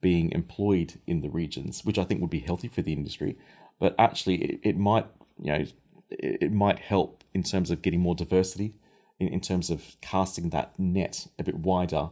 being 0.02 0.32
employed 0.32 1.00
in 1.06 1.22
the 1.22 1.30
regions, 1.30 1.84
which 1.84 1.98
I 1.98 2.04
think 2.04 2.22
would 2.22 2.30
be 2.30 2.40
healthy 2.40 2.68
for 2.68 2.82
the 2.82 2.94
industry. 2.94 3.38
But 3.80 3.96
actually, 3.98 4.36
it, 4.36 4.60
it 4.64 4.78
might 4.78 5.08
you 5.42 5.52
know 5.52 5.66
it, 6.10 6.52
might 6.52 6.80
help 6.80 7.24
in 7.34 7.44
terms 7.44 7.72
of 7.72 7.82
getting 7.82 8.00
more 8.02 8.16
diversity, 8.16 8.76
in, 9.20 9.28
in 9.28 9.42
terms 9.42 9.70
of 9.70 9.96
casting 10.02 10.50
that 10.50 10.78
net 10.78 11.28
a 11.38 11.44
bit 11.44 11.56
wider 11.60 12.10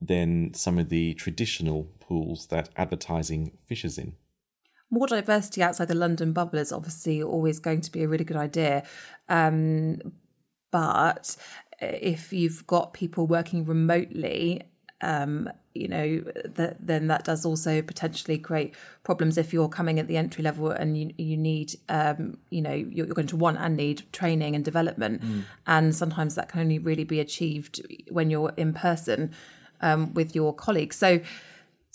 than 0.00 0.52
some 0.54 0.78
of 0.78 0.88
the 0.88 1.14
traditional 1.14 1.88
pools 2.00 2.46
that 2.48 2.68
advertising 2.76 3.52
fishes 3.66 3.98
in. 3.98 4.14
more 4.90 5.06
diversity 5.06 5.62
outside 5.62 5.88
the 5.88 5.94
London 5.94 6.32
bubble 6.32 6.58
is 6.58 6.72
obviously 6.72 7.22
always 7.22 7.58
going 7.58 7.80
to 7.80 7.90
be 7.90 8.02
a 8.02 8.08
really 8.08 8.24
good 8.24 8.36
idea. 8.36 8.84
Um, 9.28 9.98
but 10.70 11.36
if 11.80 12.32
you've 12.32 12.66
got 12.66 12.94
people 12.94 13.26
working 13.26 13.64
remotely, 13.64 14.62
um, 15.00 15.48
you 15.74 15.88
know, 15.88 16.20
that, 16.44 16.76
then 16.80 17.08
that 17.08 17.24
does 17.24 17.44
also 17.44 17.82
potentially 17.82 18.38
create 18.38 18.74
problems 19.02 19.36
if 19.36 19.52
you're 19.52 19.68
coming 19.68 19.98
at 19.98 20.06
the 20.06 20.16
entry 20.16 20.42
level 20.42 20.70
and 20.70 20.96
you 20.96 21.12
you 21.18 21.36
need, 21.36 21.74
um, 21.88 22.38
you 22.50 22.62
know, 22.62 22.72
you're, 22.72 23.06
you're, 23.06 23.14
going 23.14 23.26
to 23.26 23.36
want 23.36 23.58
and 23.58 23.76
need 23.76 24.02
training 24.12 24.54
and 24.54 24.64
development, 24.64 25.22
mm. 25.22 25.42
and 25.66 25.94
sometimes 25.94 26.36
that 26.36 26.48
can 26.48 26.60
only 26.60 26.78
really 26.78 27.04
be 27.04 27.18
achieved 27.18 27.84
when 28.08 28.30
you're 28.30 28.52
in 28.56 28.72
person 28.72 29.32
um, 29.80 30.14
with 30.14 30.34
your 30.34 30.54
colleagues. 30.54 30.96
So 30.96 31.20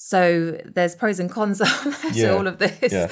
so 0.01 0.58
there's 0.63 0.96
pros 0.96 1.20
and 1.20 1.29
cons 1.29 1.58
to 1.60 2.12
yeah. 2.13 2.29
all 2.29 2.48
of 2.48 2.58
this. 2.58 2.94
Yeah. 2.94 3.12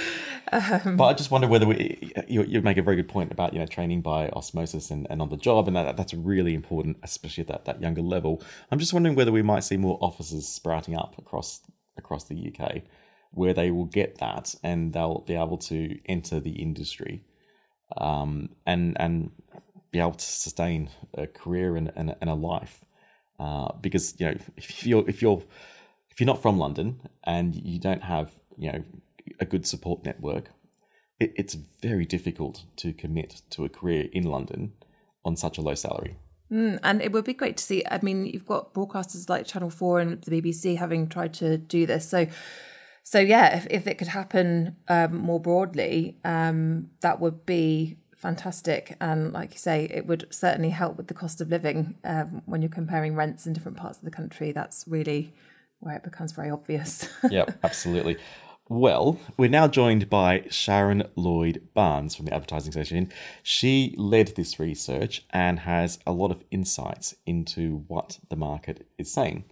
Um, 0.53 0.95
but 0.95 1.03
I 1.03 1.13
just 1.13 1.29
wonder 1.29 1.45
whether 1.45 1.65
we, 1.65 2.13
you, 2.29 2.43
you, 2.43 2.61
make 2.61 2.77
a 2.77 2.81
very 2.81 2.95
good 2.95 3.09
point 3.09 3.29
about 3.33 3.51
you 3.51 3.59
know 3.59 3.65
training 3.65 4.01
by 4.01 4.29
osmosis 4.29 4.89
and, 4.89 5.05
and 5.09 5.21
on 5.21 5.27
the 5.27 5.35
job, 5.35 5.67
and 5.67 5.75
that 5.75 5.97
that's 5.97 6.13
really 6.13 6.53
important, 6.53 6.95
especially 7.03 7.41
at 7.41 7.49
that, 7.49 7.65
that 7.65 7.81
younger 7.81 8.01
level. 8.01 8.41
I'm 8.71 8.79
just 8.79 8.93
wondering 8.93 9.15
whether 9.15 9.33
we 9.33 9.41
might 9.41 9.65
see 9.65 9.75
more 9.75 9.97
offices 9.99 10.47
sprouting 10.47 10.95
up 10.95 11.17
across 11.17 11.59
across 11.97 12.23
the 12.23 12.53
UK, 12.53 12.83
where 13.31 13.53
they 13.53 13.69
will 13.69 13.85
get 13.85 14.19
that 14.19 14.55
and 14.63 14.93
they'll 14.93 15.25
be 15.27 15.35
able 15.35 15.57
to 15.57 15.99
enter 16.05 16.39
the 16.39 16.51
industry, 16.51 17.25
um, 17.97 18.47
and 18.65 18.95
and 18.97 19.31
be 19.91 19.99
able 19.99 20.13
to 20.13 20.25
sustain 20.25 20.89
a 21.15 21.27
career 21.27 21.75
and, 21.75 21.91
and, 21.97 22.15
and 22.21 22.29
a 22.29 22.33
life, 22.33 22.85
uh, 23.41 23.73
because 23.81 24.17
you 24.21 24.25
know 24.25 24.37
if 24.55 24.87
you're 24.87 25.03
if 25.09 25.21
you're 25.21 25.43
if 26.17 26.21
you're 26.21 26.25
not 26.33 26.41
from 26.41 26.57
London 26.57 26.99
and 27.25 27.53
you 27.53 27.77
don't 27.79 28.01
have, 28.01 28.31
you 28.57 28.71
know, 28.71 28.83
a 29.39 29.45
good 29.45 29.67
support 29.67 30.03
network, 30.03 30.49
it, 31.19 31.31
it's 31.35 31.53
very 31.79 32.05
difficult 32.05 32.63
to 32.77 32.91
commit 32.91 33.43
to 33.51 33.65
a 33.65 33.69
career 33.69 34.07
in 34.11 34.23
London 34.23 34.73
on 35.23 35.35
such 35.35 35.59
a 35.59 35.61
low 35.61 35.75
salary. 35.75 36.17
Mm, 36.51 36.79
and 36.81 37.03
it 37.03 37.11
would 37.11 37.23
be 37.23 37.35
great 37.35 37.57
to 37.57 37.63
see. 37.63 37.83
I 37.91 37.99
mean, 38.01 38.25
you've 38.25 38.47
got 38.47 38.73
broadcasters 38.73 39.29
like 39.29 39.45
Channel 39.45 39.69
Four 39.69 39.99
and 39.99 40.19
the 40.23 40.41
BBC 40.41 40.77
having 40.77 41.07
tried 41.07 41.35
to 41.35 41.55
do 41.55 41.85
this. 41.85 42.09
So, 42.09 42.25
so 43.03 43.19
yeah, 43.19 43.55
if, 43.55 43.67
if 43.69 43.85
it 43.85 43.99
could 43.99 44.07
happen 44.07 44.75
um, 44.87 45.17
more 45.17 45.39
broadly, 45.39 46.17
um, 46.25 46.89
that 47.01 47.19
would 47.19 47.45
be 47.45 47.99
fantastic. 48.15 48.97
And 48.99 49.33
like 49.33 49.53
you 49.53 49.59
say, 49.59 49.87
it 49.93 50.07
would 50.07 50.25
certainly 50.31 50.71
help 50.71 50.97
with 50.97 51.09
the 51.09 51.13
cost 51.13 51.41
of 51.41 51.49
living 51.49 51.99
um, 52.03 52.41
when 52.47 52.63
you're 52.63 52.69
comparing 52.69 53.13
rents 53.13 53.45
in 53.45 53.53
different 53.53 53.77
parts 53.77 53.99
of 53.99 54.05
the 54.05 54.09
country. 54.09 54.51
That's 54.51 54.83
really 54.87 55.35
where 55.79 55.95
it 55.95 56.03
becomes 56.03 56.31
very 56.31 56.49
obvious. 56.49 57.09
yep, 57.29 57.57
absolutely. 57.63 58.17
Well, 58.69 59.17
we're 59.37 59.49
now 59.49 59.69
joined 59.69 60.09
by 60.09 60.43
Sharon 60.49 61.03
Lloyd 61.15 61.69
Barnes 61.73 62.15
from 62.15 62.25
the 62.25 62.33
Advertising 62.33 62.71
Association. 62.71 63.13
She 63.41 63.95
led 63.97 64.35
this 64.35 64.59
research 64.59 65.25
and 65.29 65.59
has 65.59 65.99
a 66.05 66.11
lot 66.11 66.31
of 66.31 66.43
insights 66.51 67.15
into 67.25 67.85
what 67.87 68.19
the 68.29 68.35
market 68.35 68.85
is 68.97 69.09
saying. 69.09 69.45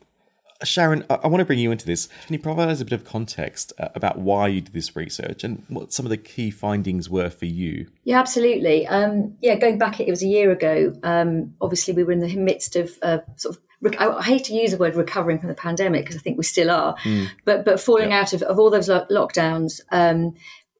Sharon, 0.63 1.05
I, 1.09 1.27
want 1.27 1.39
to 1.39 1.45
bring 1.45 1.59
you 1.59 1.71
into 1.71 1.85
this. 1.85 2.07
Can 2.25 2.33
you 2.33 2.39
provide 2.39 2.69
us 2.69 2.79
a 2.79 2.85
bit 2.85 2.93
of 2.93 3.03
context 3.03 3.73
uh, 3.77 3.89
about 3.93 4.19
why 4.19 4.47
you 4.47 4.61
did 4.61 4.73
this 4.73 4.95
research 4.95 5.43
and 5.43 5.63
what 5.67 5.91
some 5.91 6.05
of 6.05 6.09
the 6.09 6.17
key 6.17 6.49
findings 6.49 7.09
were 7.09 7.29
for 7.29 7.45
you? 7.45 7.87
Yeah, 8.03 8.19
absolutely. 8.19 8.87
Um, 8.87 9.35
yeah, 9.41 9.55
going 9.55 9.77
back, 9.77 9.99
it 9.99 10.09
was 10.09 10.23
a 10.23 10.27
year 10.27 10.51
ago. 10.51 10.93
Um, 11.03 11.53
obviously, 11.59 11.93
we 11.93 12.03
were 12.03 12.13
in 12.13 12.19
the 12.19 12.35
midst 12.35 12.75
of 12.75 12.97
uh, 13.01 13.19
sort 13.35 13.55
of 13.55 13.61
I 13.99 14.23
hate 14.23 14.45
to 14.45 14.53
use 14.53 14.71
the 14.71 14.77
word 14.77 14.95
recovering 14.95 15.39
from 15.39 15.49
the 15.49 15.55
pandemic 15.55 16.03
because 16.03 16.15
I 16.15 16.19
think 16.19 16.37
we 16.37 16.43
still 16.43 16.71
are, 16.71 16.95
mm. 16.97 17.27
but 17.43 17.65
but 17.65 17.79
falling 17.79 18.11
yeah. 18.11 18.21
out 18.21 18.33
of, 18.33 18.41
of 18.43 18.59
all 18.59 18.69
those 18.69 18.89
lo- 18.89 19.05
lockdowns 19.11 19.81
um, 19.91 20.33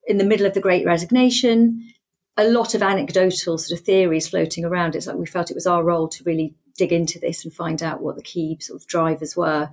in 0.07 0.17
the 0.17 0.23
middle 0.23 0.45
of 0.45 0.53
the 0.53 0.61
Great 0.61 0.85
Resignation, 0.85 1.93
a 2.37 2.45
lot 2.45 2.73
of 2.73 2.81
anecdotal 2.81 3.57
sort 3.57 3.79
of 3.79 3.85
theories 3.85 4.27
floating 4.27 4.65
around. 4.65 4.95
It's 4.95 5.07
like 5.07 5.17
we 5.17 5.25
felt 5.25 5.51
it 5.51 5.55
was 5.55 5.67
our 5.67 5.83
role 5.83 6.07
to 6.09 6.23
really 6.23 6.55
dig 6.77 6.91
into 6.91 7.19
this 7.19 7.43
and 7.43 7.53
find 7.53 7.81
out 7.81 8.01
what 8.01 8.15
the 8.15 8.21
key 8.21 8.57
sort 8.59 8.81
of 8.81 8.87
drivers 8.87 9.35
were. 9.35 9.69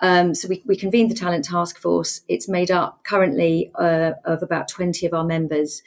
Um, 0.00 0.34
so 0.34 0.48
we, 0.48 0.62
we 0.66 0.76
convened 0.76 1.10
the 1.10 1.14
talent 1.14 1.44
task 1.44 1.78
force. 1.78 2.20
It's 2.28 2.48
made 2.48 2.70
up 2.70 3.02
currently 3.04 3.70
uh, 3.74 4.12
of 4.24 4.42
about 4.42 4.68
20 4.68 5.06
of 5.06 5.14
our 5.14 5.24
members 5.24 5.82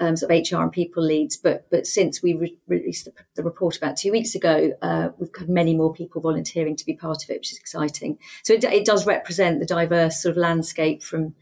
um, 0.00 0.16
sort 0.16 0.32
of 0.32 0.50
HR 0.50 0.62
and 0.62 0.72
people 0.72 1.02
leads. 1.02 1.36
But 1.36 1.68
but 1.70 1.86
since 1.86 2.22
we 2.22 2.34
re- 2.34 2.58
released 2.66 3.04
the, 3.04 3.12
the, 3.36 3.42
report 3.42 3.76
about 3.76 3.96
two 3.96 4.12
weeks 4.12 4.34
ago, 4.34 4.72
uh, 4.82 5.10
we've 5.18 5.30
had 5.38 5.48
many 5.48 5.74
more 5.74 5.92
people 5.92 6.20
volunteering 6.20 6.76
to 6.76 6.86
be 6.86 6.94
part 6.94 7.22
of 7.22 7.30
it, 7.30 7.38
which 7.38 7.52
is 7.52 7.58
exciting. 7.58 8.18
So 8.42 8.54
it, 8.54 8.64
it 8.64 8.84
does 8.84 9.06
represent 9.06 9.60
the 9.60 9.66
diverse 9.66 10.22
sort 10.22 10.32
of 10.32 10.36
landscape 10.36 11.02
from 11.02 11.34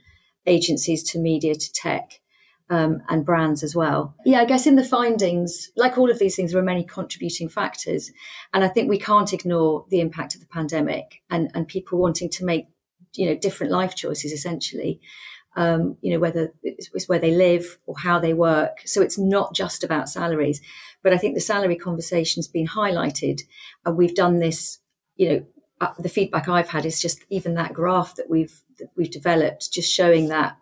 agencies 0.46 1.02
to 1.10 1.18
media 1.18 1.54
to 1.54 1.72
tech. 1.72 2.20
Um, 2.72 3.02
and 3.08 3.26
brands 3.26 3.64
as 3.64 3.74
well. 3.74 4.14
Yeah, 4.24 4.42
I 4.42 4.44
guess 4.44 4.64
in 4.64 4.76
the 4.76 4.84
findings, 4.84 5.72
like 5.74 5.98
all 5.98 6.08
of 6.08 6.20
these 6.20 6.36
things, 6.36 6.52
there 6.52 6.60
are 6.60 6.64
many 6.64 6.84
contributing 6.84 7.48
factors. 7.48 8.12
And 8.54 8.62
I 8.62 8.68
think 8.68 8.88
we 8.88 8.96
can't 8.96 9.32
ignore 9.32 9.86
the 9.90 9.98
impact 9.98 10.36
of 10.36 10.40
the 10.40 10.46
pandemic 10.46 11.20
and, 11.30 11.50
and 11.52 11.66
people 11.66 11.98
wanting 11.98 12.30
to 12.30 12.44
make, 12.44 12.66
you 13.16 13.26
know, 13.26 13.34
different 13.34 13.72
life 13.72 13.96
choices 13.96 14.30
essentially 14.30 15.00
um, 15.56 15.96
you 16.00 16.12
know, 16.12 16.18
whether 16.18 16.52
it's 16.62 17.08
where 17.08 17.18
they 17.18 17.32
live 17.32 17.78
or 17.86 17.98
how 17.98 18.18
they 18.18 18.34
work. 18.34 18.82
So 18.84 19.02
it's 19.02 19.18
not 19.18 19.54
just 19.54 19.82
about 19.82 20.08
salaries. 20.08 20.60
But 21.02 21.12
I 21.12 21.18
think 21.18 21.34
the 21.34 21.40
salary 21.40 21.76
conversation's 21.76 22.48
been 22.48 22.68
highlighted, 22.68 23.42
and 23.84 23.96
we've 23.96 24.14
done 24.14 24.38
this. 24.38 24.78
You 25.16 25.28
know, 25.28 25.46
uh, 25.80 25.92
the 25.98 26.08
feedback 26.08 26.48
I've 26.48 26.68
had 26.68 26.86
is 26.86 27.00
just 27.00 27.24
even 27.30 27.54
that 27.54 27.72
graph 27.72 28.14
that 28.16 28.30
we've 28.30 28.62
that 28.78 28.90
we've 28.96 29.10
developed, 29.10 29.72
just 29.72 29.92
showing 29.92 30.28
that 30.28 30.56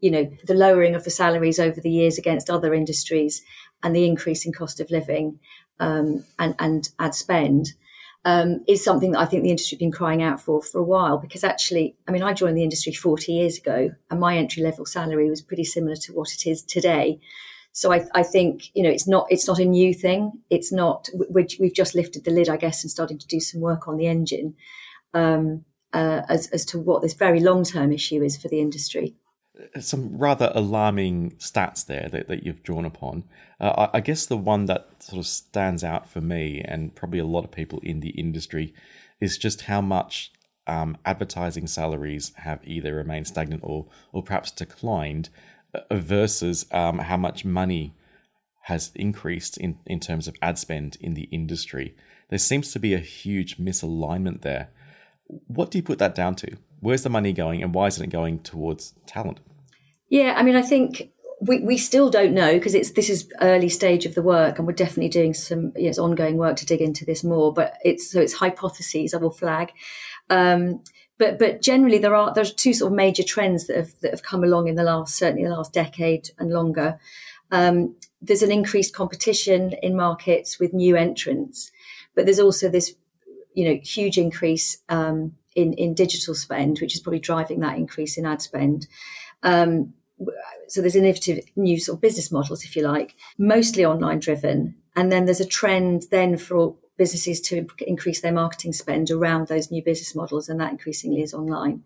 you 0.00 0.10
know 0.10 0.30
the 0.44 0.54
lowering 0.54 0.94
of 0.94 1.04
the 1.04 1.10
salaries 1.10 1.58
over 1.58 1.80
the 1.80 1.90
years 1.90 2.18
against 2.18 2.50
other 2.50 2.74
industries 2.74 3.42
and 3.82 3.94
the 3.94 4.06
increase 4.06 4.44
in 4.44 4.52
cost 4.52 4.80
of 4.80 4.90
living 4.90 5.38
um, 5.80 6.24
and 6.38 6.54
and 6.58 6.90
ad 6.98 7.14
spend 7.14 7.72
um, 8.26 8.64
is 8.66 8.82
something 8.82 9.12
that 9.12 9.20
I 9.20 9.24
think 9.24 9.44
the 9.44 9.50
industry 9.50 9.76
has 9.76 9.78
been 9.78 9.92
crying 9.92 10.20
out 10.20 10.40
for 10.40 10.60
for 10.60 10.80
a 10.80 10.84
while. 10.84 11.16
Because 11.16 11.44
actually, 11.44 11.96
I 12.08 12.10
mean, 12.10 12.24
I 12.24 12.32
joined 12.32 12.56
the 12.56 12.64
industry 12.64 12.92
40 12.92 13.32
years 13.32 13.56
ago, 13.56 13.92
and 14.10 14.20
my 14.20 14.36
entry 14.36 14.64
level 14.64 14.84
salary 14.84 15.30
was 15.30 15.40
pretty 15.40 15.62
similar 15.62 15.94
to 15.94 16.12
what 16.12 16.34
it 16.34 16.44
is 16.44 16.62
today. 16.62 17.20
So 17.70 17.92
I, 17.92 18.04
I 18.14 18.24
think 18.24 18.74
you 18.74 18.82
know 18.82 18.90
it's 18.90 19.06
not 19.06 19.28
it's 19.30 19.46
not 19.46 19.60
a 19.60 19.64
new 19.64 19.94
thing. 19.94 20.32
It's 20.50 20.72
not 20.72 21.08
we've 21.30 21.74
just 21.74 21.94
lifted 21.94 22.24
the 22.24 22.32
lid, 22.32 22.48
I 22.48 22.56
guess, 22.56 22.82
and 22.82 22.90
started 22.90 23.20
to 23.20 23.26
do 23.28 23.38
some 23.38 23.60
work 23.60 23.86
on 23.86 23.96
the 23.96 24.08
engine 24.08 24.56
um, 25.14 25.64
uh, 25.92 26.22
as 26.28 26.48
as 26.48 26.64
to 26.66 26.80
what 26.80 27.02
this 27.02 27.14
very 27.14 27.38
long 27.38 27.62
term 27.62 27.92
issue 27.92 28.24
is 28.24 28.36
for 28.36 28.48
the 28.48 28.60
industry 28.60 29.14
some 29.80 30.16
rather 30.16 30.52
alarming 30.54 31.32
stats 31.32 31.84
there 31.84 32.08
that, 32.10 32.28
that 32.28 32.44
you've 32.44 32.62
drawn 32.62 32.84
upon. 32.84 33.24
Uh, 33.60 33.88
I, 33.92 33.98
I, 33.98 34.00
guess 34.00 34.26
the 34.26 34.36
one 34.36 34.66
that 34.66 35.02
sort 35.02 35.18
of 35.18 35.26
stands 35.26 35.82
out 35.82 36.08
for 36.08 36.20
me 36.20 36.62
and 36.62 36.94
probably 36.94 37.18
a 37.18 37.24
lot 37.24 37.44
of 37.44 37.50
people 37.50 37.80
in 37.82 38.00
the 38.00 38.10
industry 38.10 38.74
is 39.20 39.38
just 39.38 39.62
how 39.62 39.80
much 39.80 40.32
um, 40.66 40.98
advertising 41.04 41.66
salaries 41.66 42.32
have 42.36 42.60
either 42.64 42.94
remained 42.94 43.28
stagnant 43.28 43.62
or, 43.64 43.86
or 44.12 44.22
perhaps 44.22 44.50
declined 44.50 45.30
uh, 45.74 45.80
versus 45.94 46.66
um, 46.72 46.98
how 46.98 47.16
much 47.16 47.44
money 47.44 47.94
has 48.62 48.90
increased 48.94 49.56
in, 49.56 49.78
in 49.86 50.00
terms 50.00 50.26
of 50.26 50.34
ad 50.42 50.58
spend 50.58 50.96
in 51.00 51.14
the 51.14 51.28
industry. 51.32 51.94
There 52.28 52.38
seems 52.38 52.72
to 52.72 52.80
be 52.80 52.94
a 52.94 52.98
huge 52.98 53.58
misalignment 53.58 54.42
there. 54.42 54.70
What 55.28 55.70
do 55.70 55.78
you 55.78 55.82
put 55.82 55.98
that 55.98 56.14
down 56.14 56.34
to? 56.36 56.56
Where's 56.80 57.02
the 57.02 57.10
money 57.10 57.32
going 57.32 57.62
and 57.62 57.74
why 57.74 57.86
isn't 57.86 58.04
it 58.04 58.10
going 58.10 58.40
towards 58.40 58.94
talent? 59.06 59.40
Yeah, 60.08 60.34
I 60.36 60.42
mean, 60.42 60.56
I 60.56 60.62
think 60.62 61.10
we, 61.40 61.60
we 61.60 61.76
still 61.76 62.10
don't 62.10 62.32
know 62.32 62.54
because 62.54 62.74
it's 62.74 62.92
this 62.92 63.10
is 63.10 63.30
early 63.40 63.68
stage 63.68 64.06
of 64.06 64.14
the 64.14 64.22
work 64.22 64.58
and 64.58 64.66
we're 64.66 64.72
definitely 64.72 65.08
doing 65.08 65.34
some 65.34 65.72
yes 65.76 65.98
ongoing 65.98 66.36
work 66.36 66.56
to 66.56 66.66
dig 66.66 66.80
into 66.80 67.04
this 67.04 67.22
more 67.22 67.52
but 67.52 67.76
it's 67.84 68.10
so 68.10 68.20
it's 68.20 68.32
hypotheses 68.32 69.12
i 69.12 69.18
will 69.18 69.30
flag 69.30 69.70
um, 70.30 70.82
but 71.18 71.38
but 71.38 71.60
generally 71.60 71.98
there 71.98 72.14
are 72.14 72.32
there's 72.32 72.54
two 72.54 72.72
sort 72.72 72.90
of 72.90 72.96
major 72.96 73.22
trends 73.22 73.66
that 73.66 73.76
have 73.76 73.92
that 74.00 74.12
have 74.12 74.22
come 74.22 74.42
along 74.42 74.66
in 74.66 74.76
the 74.76 74.82
last 74.82 75.14
certainly 75.14 75.44
the 75.44 75.54
last 75.54 75.72
decade 75.72 76.30
and 76.38 76.50
longer 76.50 76.98
um, 77.50 77.94
there's 78.22 78.42
an 78.42 78.50
increased 78.50 78.94
competition 78.94 79.74
in 79.82 79.94
markets 79.94 80.58
with 80.58 80.72
new 80.72 80.96
entrants 80.96 81.70
but 82.14 82.24
there's 82.24 82.40
also 82.40 82.68
this 82.68 82.94
you 83.52 83.68
know 83.68 83.78
huge 83.82 84.16
increase 84.16 84.78
um, 84.88 85.32
in 85.56 85.72
in 85.74 85.94
digital 85.94 86.34
spend 86.34 86.78
which 86.80 86.94
is 86.94 87.00
probably 87.00 87.18
driving 87.18 87.60
that 87.60 87.76
increase 87.76 88.16
in 88.16 88.24
ad 88.24 88.40
spend 88.40 88.86
um, 89.42 89.92
so 90.68 90.80
there's 90.80 90.96
innovative 90.96 91.44
new 91.56 91.78
sort 91.78 91.96
of 91.96 92.00
business 92.00 92.32
models, 92.32 92.64
if 92.64 92.76
you 92.76 92.82
like, 92.82 93.14
mostly 93.38 93.84
online 93.84 94.18
driven. 94.18 94.74
And 94.94 95.12
then 95.12 95.26
there's 95.26 95.40
a 95.40 95.46
trend 95.46 96.06
then 96.10 96.38
for 96.38 96.74
businesses 96.96 97.40
to 97.42 97.66
increase 97.80 98.22
their 98.22 98.32
marketing 98.32 98.72
spend 98.72 99.10
around 99.10 99.48
those 99.48 99.70
new 99.70 99.84
business 99.84 100.14
models, 100.14 100.48
and 100.48 100.58
that 100.60 100.70
increasingly 100.70 101.22
is 101.22 101.34
online. 101.34 101.84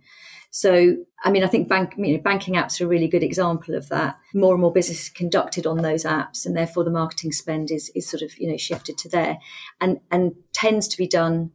So, 0.52 0.96
I 1.24 1.30
mean, 1.30 1.44
I 1.44 1.48
think 1.48 1.68
bank, 1.68 1.94
you 1.96 2.16
know, 2.16 2.22
banking 2.22 2.54
apps 2.54 2.80
are 2.80 2.84
a 2.84 2.88
really 2.88 3.06
good 3.08 3.22
example 3.22 3.74
of 3.74 3.88
that. 3.88 4.18
More 4.34 4.54
and 4.54 4.60
more 4.60 4.72
business 4.72 5.04
is 5.04 5.08
conducted 5.08 5.66
on 5.66 5.78
those 5.78 6.04
apps, 6.04 6.46
and 6.46 6.56
therefore 6.56 6.84
the 6.84 6.90
marketing 6.90 7.32
spend 7.32 7.70
is 7.70 7.90
is 7.94 8.08
sort 8.08 8.22
of 8.22 8.36
you 8.38 8.48
know 8.48 8.56
shifted 8.56 8.98
to 8.98 9.08
there, 9.08 9.38
and 9.80 10.00
and 10.10 10.34
tends 10.52 10.88
to 10.88 10.96
be 10.96 11.06
done 11.06 11.52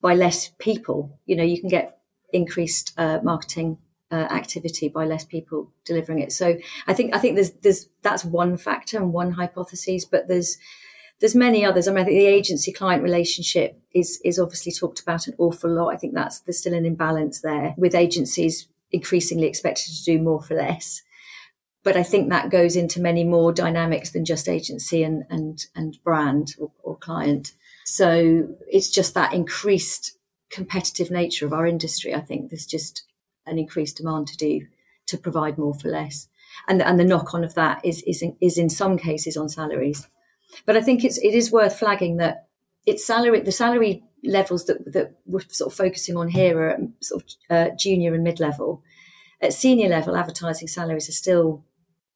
by 0.00 0.14
less 0.14 0.50
people. 0.58 1.18
You 1.26 1.36
know, 1.36 1.44
you 1.44 1.60
can 1.60 1.68
get 1.68 1.98
increased 2.32 2.92
uh, 2.96 3.20
marketing 3.22 3.78
uh, 4.10 4.14
activity 4.30 4.88
by 4.88 5.04
less 5.04 5.24
people 5.24 5.72
delivering 5.84 6.20
it. 6.20 6.32
So 6.32 6.56
I 6.86 6.94
think 6.94 7.14
I 7.14 7.18
think 7.18 7.36
there's 7.36 7.52
there's 7.62 7.88
that's 8.02 8.24
one 8.24 8.56
factor 8.56 8.96
and 8.96 9.12
one 9.12 9.32
hypothesis, 9.32 10.04
but 10.04 10.28
there's 10.28 10.58
there's 11.20 11.34
many 11.34 11.64
others. 11.64 11.86
I 11.86 11.92
mean, 11.92 12.02
I 12.02 12.04
think 12.04 12.18
the 12.18 12.26
agency 12.26 12.72
client 12.72 13.02
relationship 13.02 13.80
is 13.94 14.20
is 14.24 14.38
obviously 14.38 14.72
talked 14.72 15.00
about 15.00 15.26
an 15.26 15.34
awful 15.38 15.70
lot. 15.70 15.94
I 15.94 15.96
think 15.96 16.14
that's 16.14 16.40
there's 16.40 16.58
still 16.58 16.74
an 16.74 16.86
imbalance 16.86 17.40
there 17.40 17.74
with 17.76 17.94
agencies 17.94 18.68
increasingly 18.92 19.46
expected 19.46 19.94
to 19.94 20.04
do 20.04 20.18
more 20.18 20.42
for 20.42 20.54
less. 20.54 21.02
But 21.82 21.96
I 21.96 22.02
think 22.02 22.28
that 22.28 22.50
goes 22.50 22.76
into 22.76 23.00
many 23.00 23.24
more 23.24 23.52
dynamics 23.52 24.10
than 24.10 24.24
just 24.24 24.48
agency 24.48 25.02
and 25.02 25.24
and 25.30 25.64
and 25.76 25.98
brand 26.02 26.56
or, 26.58 26.72
or 26.82 26.96
client. 26.96 27.52
So 27.92 28.46
it's 28.68 28.88
just 28.88 29.14
that 29.14 29.34
increased 29.34 30.16
competitive 30.48 31.10
nature 31.10 31.44
of 31.44 31.52
our 31.52 31.66
industry. 31.66 32.14
I 32.14 32.20
think 32.20 32.48
there's 32.48 32.64
just 32.64 33.02
an 33.46 33.58
increased 33.58 33.96
demand 33.96 34.28
to 34.28 34.36
do 34.36 34.66
to 35.06 35.18
provide 35.18 35.58
more 35.58 35.74
for 35.74 35.88
less, 35.88 36.28
and 36.68 36.80
and 36.80 37.00
the 37.00 37.04
knock 37.04 37.34
on 37.34 37.42
of 37.42 37.54
that 37.54 37.84
is 37.84 38.02
is 38.02 38.22
in, 38.22 38.36
is 38.40 38.58
in 38.58 38.70
some 38.70 38.96
cases 38.96 39.36
on 39.36 39.48
salaries. 39.48 40.06
But 40.66 40.76
I 40.76 40.82
think 40.82 41.04
it's 41.04 41.18
it 41.18 41.34
is 41.34 41.50
worth 41.50 41.80
flagging 41.80 42.18
that 42.18 42.46
it's 42.86 43.04
salary 43.04 43.40
the 43.40 43.50
salary 43.50 44.04
levels 44.22 44.66
that 44.66 44.92
that 44.92 45.16
we're 45.26 45.40
sort 45.48 45.72
of 45.72 45.76
focusing 45.76 46.16
on 46.16 46.28
here 46.28 46.60
are 46.60 46.78
sort 47.00 47.24
of 47.24 47.28
uh, 47.50 47.70
junior 47.76 48.14
and 48.14 48.22
mid 48.22 48.38
level. 48.38 48.84
At 49.42 49.52
senior 49.52 49.88
level, 49.88 50.16
advertising 50.16 50.68
salaries 50.68 51.08
are 51.08 51.20
still 51.24 51.64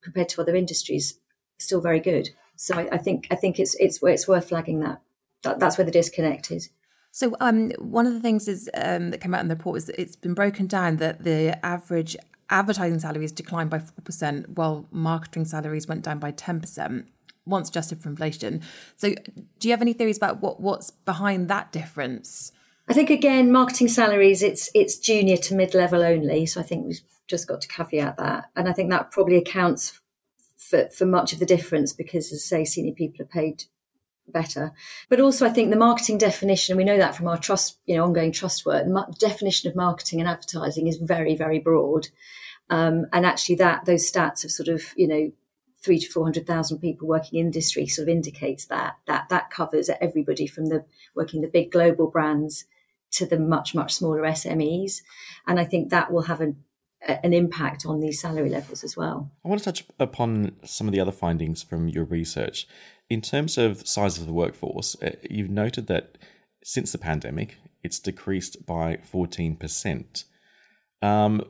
compared 0.04 0.28
to 0.28 0.40
other 0.40 0.54
industries 0.54 1.18
still 1.58 1.80
very 1.80 2.00
good. 2.00 2.30
So 2.54 2.76
I, 2.76 2.88
I 2.92 2.98
think 2.98 3.26
I 3.32 3.34
think 3.34 3.58
it's 3.58 3.74
it's 3.80 3.98
it's 4.04 4.28
worth 4.28 4.50
flagging 4.50 4.78
that. 4.80 5.00
That 5.44 5.60
that's 5.60 5.78
where 5.78 5.84
the 5.84 5.90
disconnect 5.90 6.50
is. 6.50 6.70
So 7.12 7.36
um, 7.40 7.70
one 7.78 8.06
of 8.06 8.12
the 8.12 8.20
things 8.20 8.48
is 8.48 8.68
um, 8.74 9.10
that 9.10 9.20
came 9.20 9.34
out 9.34 9.40
in 9.40 9.48
the 9.48 9.54
report 9.54 9.76
is 9.78 9.84
that 9.86 10.00
it's 10.00 10.16
been 10.16 10.34
broken 10.34 10.66
down 10.66 10.96
that 10.96 11.22
the 11.22 11.64
average 11.64 12.16
advertising 12.50 12.98
salaries 12.98 13.30
declined 13.30 13.70
by 13.70 13.78
four 13.78 14.02
percent, 14.02 14.48
while 14.50 14.88
marketing 14.90 15.44
salaries 15.44 15.86
went 15.86 16.02
down 16.02 16.18
by 16.18 16.32
ten 16.32 16.60
percent 16.60 17.06
once 17.46 17.68
adjusted 17.68 18.02
for 18.02 18.08
inflation. 18.08 18.62
So, 18.96 19.10
do 19.10 19.68
you 19.68 19.70
have 19.70 19.82
any 19.82 19.92
theories 19.92 20.16
about 20.16 20.40
what 20.42 20.60
what's 20.60 20.90
behind 20.90 21.48
that 21.48 21.72
difference? 21.72 22.52
I 22.88 22.92
think 22.92 23.10
again, 23.10 23.50
marketing 23.52 23.88
salaries 23.88 24.42
it's 24.42 24.68
it's 24.74 24.98
junior 24.98 25.36
to 25.38 25.54
mid 25.54 25.74
level 25.74 26.02
only. 26.02 26.46
So 26.46 26.60
I 26.60 26.64
think 26.64 26.86
we've 26.86 27.00
just 27.28 27.48
got 27.48 27.60
to 27.62 27.68
caveat 27.68 28.16
that, 28.16 28.50
and 28.56 28.68
I 28.68 28.72
think 28.72 28.90
that 28.90 29.10
probably 29.10 29.36
accounts 29.36 30.00
for 30.56 30.88
for 30.88 31.06
much 31.06 31.32
of 31.32 31.38
the 31.38 31.46
difference 31.46 31.92
because, 31.92 32.32
as 32.32 32.40
I 32.40 32.58
say, 32.58 32.64
senior 32.64 32.94
people 32.94 33.22
are 33.22 33.28
paid 33.28 33.64
better. 34.28 34.72
But 35.08 35.20
also, 35.20 35.46
I 35.46 35.50
think 35.50 35.70
the 35.70 35.76
marketing 35.76 36.18
definition, 36.18 36.76
we 36.76 36.84
know 36.84 36.98
that 36.98 37.14
from 37.14 37.28
our 37.28 37.38
trust, 37.38 37.78
you 37.86 37.96
know, 37.96 38.04
ongoing 38.04 38.32
trust 38.32 38.64
work, 38.64 38.84
the 38.84 39.16
definition 39.18 39.70
of 39.70 39.76
marketing 39.76 40.20
and 40.20 40.28
advertising 40.28 40.86
is 40.86 40.96
very, 40.96 41.36
very 41.36 41.58
broad. 41.58 42.08
Um, 42.70 43.06
and 43.12 43.26
actually, 43.26 43.56
that 43.56 43.84
those 43.84 44.10
stats 44.10 44.44
of 44.44 44.50
sort 44.50 44.68
of, 44.68 44.94
you 44.96 45.06
know, 45.06 45.32
three 45.82 45.98
to 45.98 46.10
four 46.10 46.24
hundred 46.24 46.46
thousand 46.46 46.78
people 46.78 47.06
working 47.06 47.38
in 47.38 47.46
industry 47.46 47.86
sort 47.86 48.08
of 48.08 48.12
indicates 48.12 48.66
that 48.66 48.94
that 49.06 49.28
that 49.28 49.50
covers 49.50 49.90
everybody 50.00 50.46
from 50.46 50.66
the 50.66 50.84
working 51.14 51.42
the 51.42 51.48
big 51.48 51.70
global 51.70 52.06
brands 52.06 52.64
to 53.10 53.26
the 53.26 53.38
much 53.38 53.74
much 53.74 53.94
smaller 53.94 54.22
SMEs, 54.22 55.02
and 55.46 55.60
I 55.60 55.64
think 55.64 55.90
that 55.90 56.10
will 56.10 56.22
have 56.22 56.40
an 56.40 56.64
an 57.06 57.34
impact 57.34 57.84
on 57.84 58.00
these 58.00 58.20
salary 58.20 58.48
levels 58.48 58.82
as 58.82 58.96
well. 58.96 59.30
I 59.44 59.48
want 59.48 59.60
to 59.60 59.64
touch 59.64 59.84
upon 59.98 60.56
some 60.64 60.88
of 60.88 60.92
the 60.92 61.00
other 61.00 61.12
findings 61.12 61.62
from 61.62 61.88
your 61.88 62.04
research. 62.04 62.66
In 63.10 63.20
terms 63.20 63.58
of 63.58 63.86
size 63.86 64.18
of 64.18 64.26
the 64.26 64.32
workforce, 64.32 64.96
uh, 65.02 65.12
you've 65.28 65.50
noted 65.50 65.86
that 65.88 66.16
since 66.62 66.92
the 66.92 66.98
pandemic, 66.98 67.58
it's 67.82 67.98
decreased 67.98 68.64
by 68.64 68.96
14%. 69.12 70.24
Um, 71.02 71.42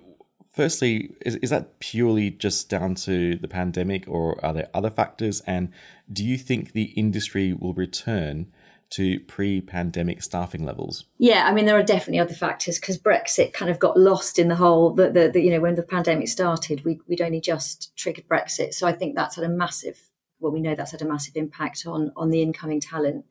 firstly, 0.53 1.15
is, 1.25 1.37
is 1.37 1.51
that 1.51 1.79
purely 1.79 2.31
just 2.31 2.69
down 2.69 2.97
to 2.97 3.37
the 3.37 3.49
pandemic 3.49 4.05
or 4.09 4.45
are 4.45 4.53
there 4.53 4.69
other 4.75 4.91
factors? 4.91 5.41
And 5.47 5.71
do 6.13 6.25
you 6.25 6.37
think 6.37 6.73
the 6.73 6.91
industry 6.97 7.53
will 7.53 7.75
return 7.75 8.53
to 8.91 9.19
pre-pandemic 9.21 10.23
staffing 10.23 10.65
levels? 10.65 11.05
Yeah, 11.19 11.47
I 11.49 11.53
mean 11.53 11.67
there 11.67 11.77
are 11.77 11.83
definitely 11.83 12.21
other 12.21 12.35
factors 12.35 12.79
because 12.79 12.99
Brexit 12.99 13.53
kind 13.53 13.71
of 13.71 13.79
got 13.79 13.97
lost 13.97 14.39
in 14.39 14.49
the 14.49 14.55
whole. 14.55 14.91
The, 14.91 15.11
the, 15.11 15.31
the, 15.31 15.41
you 15.41 15.51
know 15.51 15.61
when 15.61 15.75
the 15.75 15.83
pandemic 15.83 16.29
started, 16.29 16.85
we, 16.85 17.01
we'd 17.09 17.21
only 17.21 17.41
just 17.41 17.97
triggered 17.97 18.29
Brexit, 18.29 18.75
so 18.75 18.87
I 18.87 18.93
think 18.93 19.17
that's 19.17 19.37
had 19.37 19.45
a 19.45 19.49
massive. 19.49 20.11
Well, 20.45 20.53
we 20.53 20.61
know 20.61 20.75
that's 20.75 20.93
had 20.93 21.03
a 21.03 21.07
massive 21.07 21.37
impact 21.37 21.85
on 21.87 22.13
on 22.17 22.31
the 22.31 22.43
incoming 22.43 22.81
talent. 22.81 23.25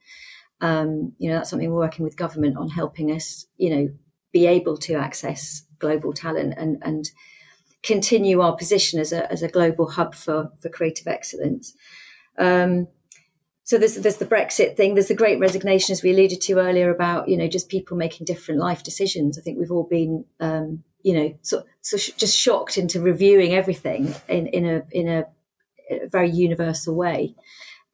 Um, 0.60 1.14
you 1.18 1.30
know 1.30 1.36
that's 1.36 1.50
something 1.50 1.72
we're 1.72 1.78
working 1.78 2.04
with 2.04 2.18
government 2.18 2.58
on 2.58 2.70
helping 2.70 3.12
us. 3.12 3.46
You 3.58 3.70
know, 3.70 3.90
be 4.32 4.48
able 4.48 4.78
to 4.78 4.96
access 4.96 5.64
global 5.80 6.12
talent 6.12 6.56
and 6.58 6.78
and 6.82 7.12
continue 7.84 8.42
our 8.42 8.56
position 8.56 9.00
as 9.00 9.12
a 9.12 9.32
as 9.32 9.44
a 9.44 9.48
global 9.48 9.92
hub 9.92 10.16
for 10.16 10.52
for 10.60 10.70
creative 10.70 11.08
excellence. 11.08 11.74
Um, 12.38 12.88
so 13.66 13.78
there's 13.78 13.96
there's 13.96 14.18
the 14.18 14.26
Brexit 14.26 14.76
thing. 14.76 14.94
There's 14.94 15.08
the 15.08 15.16
Great 15.16 15.40
Resignation, 15.40 15.94
as 15.94 16.04
we 16.04 16.12
alluded 16.12 16.42
to 16.42 16.60
earlier, 16.60 16.90
about 16.90 17.30
you 17.30 17.38
know 17.38 17.48
just 17.48 17.70
people 17.70 17.96
making 17.96 18.26
different 18.26 18.60
life 18.60 18.84
decisions. 18.84 19.38
I 19.38 19.42
think 19.42 19.58
we've 19.58 19.72
all 19.72 19.88
been 19.90 20.26
um, 20.40 20.84
you 21.02 21.14
know 21.14 21.38
so, 21.42 21.64
so 21.82 21.98
sh- 21.98 22.12
just 22.18 22.38
shocked 22.38 22.78
into 22.78 23.00
reviewing 23.00 23.54
everything 23.54 24.14
in 24.28 24.48
in 24.48 24.66
a 24.66 24.84
in 24.92 25.08
a, 25.08 25.26
a 25.90 26.08
very 26.08 26.30
universal 26.30 26.96
way. 26.96 27.36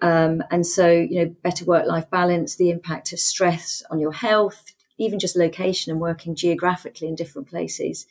Um, 0.02 0.42
and 0.50 0.66
so 0.66 0.90
you 0.90 1.24
know 1.24 1.36
better 1.44 1.66
work 1.66 1.86
life 1.86 2.10
balance, 2.10 2.56
the 2.56 2.70
impact 2.70 3.12
of 3.12 3.20
stress 3.20 3.84
on 3.92 4.00
your 4.00 4.14
health, 4.14 4.74
even 4.98 5.20
just 5.20 5.36
location 5.36 5.92
and 5.92 6.00
working 6.00 6.36
geographically 6.36 7.08
in 7.08 7.16
different 7.16 7.50
places. 7.50 8.06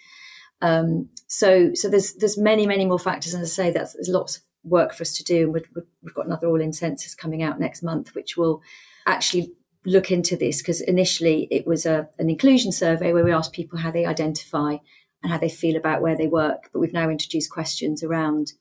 Um, 0.60 1.08
so, 1.26 1.72
so 1.74 1.88
there's 1.88 2.14
there's 2.14 2.36
many 2.36 2.66
many 2.66 2.84
more 2.84 2.98
factors, 2.98 3.34
and 3.34 3.42
as 3.42 3.58
I 3.58 3.62
say, 3.64 3.70
that's 3.70 3.94
there's 3.94 4.08
lots 4.08 4.36
of 4.36 4.42
work 4.64 4.92
for 4.92 5.02
us 5.02 5.16
to 5.16 5.24
do. 5.24 5.44
And 5.44 5.52
we 5.54 5.62
have 6.04 6.14
got 6.14 6.26
another 6.26 6.48
all 6.48 6.60
in 6.60 6.72
census 6.72 7.14
coming 7.14 7.42
out 7.42 7.60
next 7.60 7.82
month, 7.82 8.14
which 8.14 8.36
will 8.36 8.60
actually 9.06 9.52
look 9.86 10.10
into 10.10 10.36
this 10.36 10.60
because 10.60 10.80
initially 10.80 11.48
it 11.50 11.66
was 11.66 11.86
a, 11.86 12.08
an 12.18 12.28
inclusion 12.28 12.72
survey 12.72 13.12
where 13.12 13.24
we 13.24 13.32
asked 13.32 13.52
people 13.52 13.78
how 13.78 13.90
they 13.90 14.04
identify 14.04 14.76
and 15.22 15.32
how 15.32 15.38
they 15.38 15.48
feel 15.48 15.76
about 15.76 16.02
where 16.02 16.16
they 16.16 16.26
work. 16.26 16.68
But 16.72 16.80
we've 16.80 16.92
now 16.92 17.08
introduced 17.08 17.50
questions 17.50 18.02
around 18.02 18.52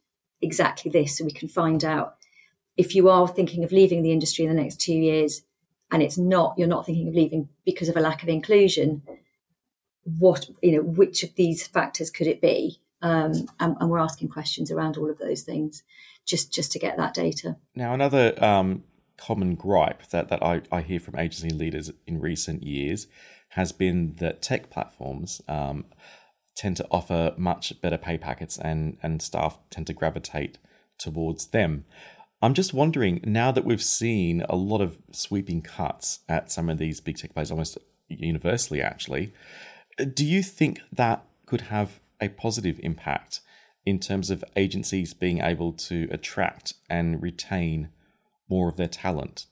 exactly 0.41 0.91
this, 0.91 1.17
so 1.17 1.25
we 1.25 1.31
can 1.31 1.47
find 1.47 1.83
out. 1.83 2.15
If 2.75 2.93
you 2.93 3.09
are 3.09 3.27
thinking 3.27 3.63
of 3.63 3.71
leaving 3.71 4.03
the 4.03 4.11
industry 4.11 4.45
in 4.45 4.55
the 4.55 4.61
next 4.61 4.79
two 4.79 4.93
years 4.93 5.41
and 5.91 6.03
it's 6.03 6.17
not 6.17 6.53
you're 6.57 6.67
not 6.67 6.85
thinking 6.85 7.07
of 7.07 7.15
leaving 7.15 7.49
because 7.65 7.89
of 7.89 7.97
a 7.97 8.01
lack 8.01 8.21
of 8.21 8.29
inclusion 8.29 9.01
what 10.19 10.49
you 10.61 10.71
know 10.71 10.81
which 10.81 11.23
of 11.23 11.35
these 11.35 11.67
factors 11.67 12.09
could 12.09 12.27
it 12.27 12.41
be? 12.41 12.79
Um, 13.01 13.47
and, 13.59 13.75
and, 13.79 13.89
we're 13.91 13.99
asking 13.99 14.29
questions 14.29 14.71
around 14.71 14.97
all 14.97 15.07
of 15.07 15.19
those 15.19 15.43
things 15.43 15.83
just 16.25 16.51
just 16.51 16.71
to 16.71 16.79
get 16.79 16.97
that 16.97 17.13
data. 17.13 17.57
Now 17.75 17.93
another 17.93 18.33
um, 18.43 18.83
common 19.17 19.55
gripe 19.55 20.07
that, 20.09 20.29
that 20.29 20.41
I, 20.41 20.61
I 20.71 20.81
hear 20.81 20.99
from 20.99 21.17
agency 21.17 21.51
leaders 21.51 21.91
in 22.07 22.19
recent 22.19 22.63
years 22.63 23.07
has 23.49 23.71
been 23.71 24.15
that 24.15 24.41
tech 24.41 24.69
platforms 24.71 25.41
um, 25.47 25.85
tend 26.57 26.75
to 26.75 26.87
offer 26.91 27.33
much 27.37 27.79
better 27.81 27.97
pay 27.97 28.17
packets 28.17 28.57
and, 28.57 28.97
and 29.01 29.21
staff 29.21 29.57
tend 29.69 29.87
to 29.87 29.93
gravitate 29.93 30.57
towards 30.97 31.47
them 31.47 31.85
I'm 32.41 32.53
just 32.53 32.73
wondering 32.73 33.21
now 33.23 33.51
that 33.51 33.65
we've 33.65 33.81
seen 33.81 34.43
a 34.47 34.55
lot 34.55 34.81
of 34.81 34.99
sweeping 35.11 35.61
cuts 35.61 36.19
at 36.29 36.51
some 36.51 36.69
of 36.69 36.77
these 36.77 37.01
big 37.01 37.17
tech 37.17 37.33
players, 37.33 37.49
almost 37.49 37.77
universally, 38.07 38.81
actually, 38.81 39.33
do 40.13 40.25
you 40.25 40.43
think 40.43 40.79
that 40.91 41.25
could 41.45 41.61
have 41.61 41.99
a 42.21 42.29
positive 42.29 42.79
impact 42.83 43.41
in 43.85 43.99
terms 43.99 44.29
of 44.29 44.43
agencies 44.55 45.13
being 45.13 45.39
able 45.39 45.73
to 45.73 46.07
attract 46.11 46.73
and 46.89 47.21
retain 47.23 47.89
more 48.49 48.69
of 48.69 48.77
their 48.77 48.87
talent? 48.87 49.47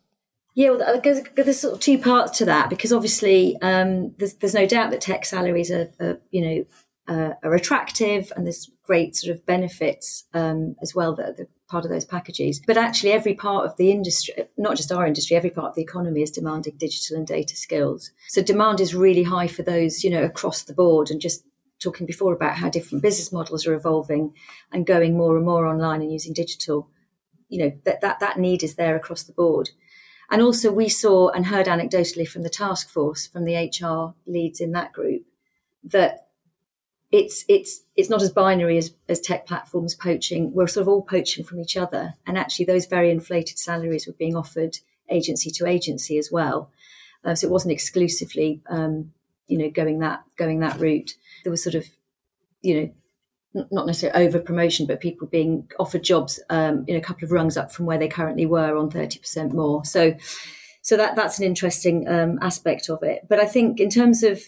Yeah, 0.54 0.70
well, 0.70 1.02
there's, 1.02 1.22
there's 1.36 1.60
sort 1.60 1.74
of 1.74 1.80
two 1.80 1.98
parts 1.98 2.38
to 2.38 2.46
that 2.46 2.70
because 2.70 2.94
obviously 2.94 3.58
um, 3.62 4.14
there's, 4.18 4.36
there's 4.36 4.54
no 4.54 4.68
doubt 4.68 4.92
that 4.92 5.02
tech 5.02 5.26
salaries 5.26 5.72
are, 5.72 5.90
are 6.00 6.20
you 6.32 6.42
know, 6.42 6.66
uh, 7.08 7.34
are 7.44 7.54
attractive 7.54 8.32
and 8.36 8.46
there's 8.46 8.72
great 8.84 9.16
sort 9.16 9.36
of 9.36 9.46
benefits 9.46 10.26
um, 10.34 10.76
as 10.82 10.96
well 10.96 11.16
that 11.16 11.40
are 11.40 11.48
part 11.68 11.86
of 11.86 11.92
those 11.92 12.06
packages. 12.06 12.62
But 12.66 12.78
actually, 12.78 13.12
every 13.12 13.34
part 13.34 13.66
of 13.66 13.76
the 13.78 13.92
industry, 13.92 14.34
not 14.58 14.78
just 14.78 14.92
our 14.92 15.06
industry, 15.06 15.36
every 15.36 15.50
part 15.50 15.70
of 15.70 15.76
the 15.76 15.82
economy 15.82 16.22
is 16.22 16.32
demanding 16.32 16.78
digital 16.78 17.18
and 17.18 17.28
data 17.28 17.56
skills. 17.56 18.12
So 18.28 18.42
demand 18.42 18.80
is 18.80 18.96
really 18.96 19.24
high 19.24 19.48
for 19.48 19.64
those, 19.64 20.04
you 20.04 20.10
know, 20.10 20.24
across 20.24 20.64
the 20.64 20.74
board. 20.74 21.12
And 21.12 21.22
just 21.22 21.44
talking 21.80 22.06
before 22.06 22.34
about 22.34 22.58
how 22.58 22.70
different 22.70 23.04
business 23.04 23.32
models 23.32 23.68
are 23.68 23.74
evolving 23.74 24.34
and 24.72 24.86
going 24.86 25.18
more 25.18 25.36
and 25.38 25.46
more 25.46 25.68
online 25.68 26.02
and 26.02 26.12
using 26.12 26.34
digital, 26.34 26.90
you 27.50 27.60
know, 27.60 27.72
that 27.86 28.02
that, 28.02 28.20
that 28.20 28.40
need 28.40 28.64
is 28.64 28.76
there 28.76 28.96
across 28.96 29.24
the 29.24 29.34
board. 29.34 29.70
And 30.32 30.42
also, 30.42 30.72
we 30.72 30.90
saw 30.90 31.30
and 31.30 31.46
heard 31.46 31.68
anecdotally 31.68 32.28
from 32.28 32.42
the 32.42 32.50
task 32.50 32.90
force, 32.90 33.28
from 33.28 33.46
the 33.46 33.56
HR 33.56 34.16
leads 34.26 34.60
in 34.60 34.72
that 34.72 34.92
group, 34.92 35.24
that 35.84 36.25
it's 37.16 37.46
it's 37.48 37.82
it's 37.96 38.10
not 38.10 38.22
as 38.22 38.30
binary 38.30 38.78
as, 38.78 38.94
as 39.08 39.22
tech 39.22 39.46
platforms 39.46 39.96
poaching. 39.96 40.54
We're 40.54 40.68
sort 40.68 40.82
of 40.82 40.90
all 40.90 41.02
poaching 41.02 41.46
from 41.46 41.62
each 41.62 41.78
other, 41.78 42.14
and 42.28 42.38
actually 42.38 42.66
those 42.66 42.88
very 42.88 43.10
inflated 43.10 43.58
salaries 43.58 44.06
were 44.06 44.14
being 44.14 44.36
offered 44.36 44.80
agency 45.10 45.50
to 45.52 45.66
agency 45.66 46.18
as 46.18 46.30
well. 46.30 46.72
Uh, 47.24 47.34
so 47.34 47.48
it 47.48 47.52
wasn't 47.52 47.72
exclusively, 47.72 48.62
um, 48.70 49.14
you 49.48 49.58
know, 49.58 49.70
going 49.70 50.00
that 50.00 50.24
going 50.36 50.60
that 50.60 50.78
route. 50.78 51.16
There 51.44 51.52
was 51.52 51.64
sort 51.64 51.76
of, 51.76 51.88
you 52.62 52.82
know, 53.54 53.66
not 53.72 53.88
necessarily 53.88 54.28
over 54.28 54.40
promotion, 54.40 54.86
but 54.86 55.00
people 55.00 55.28
being 55.28 55.70
offered 55.80 56.04
jobs 56.04 56.42
um, 56.50 56.84
in 56.86 56.98
a 56.98 57.02
couple 57.02 57.24
of 57.24 57.32
rungs 57.32 57.56
up 57.56 57.72
from 57.72 57.86
where 57.86 57.98
they 57.98 58.10
currently 58.10 58.46
were 58.46 58.76
on 58.76 58.92
30% 58.92 59.54
more. 59.54 59.86
So, 59.86 60.16
so 60.82 60.98
that 60.98 61.16
that's 61.16 61.40
an 61.40 61.46
interesting 61.46 62.10
um, 62.10 62.40
aspect 62.42 62.90
of 62.90 63.04
it. 63.04 63.26
But 63.30 63.40
I 63.40 63.46
think 63.46 63.80
in 63.80 63.90
terms 63.90 64.22
of 64.22 64.42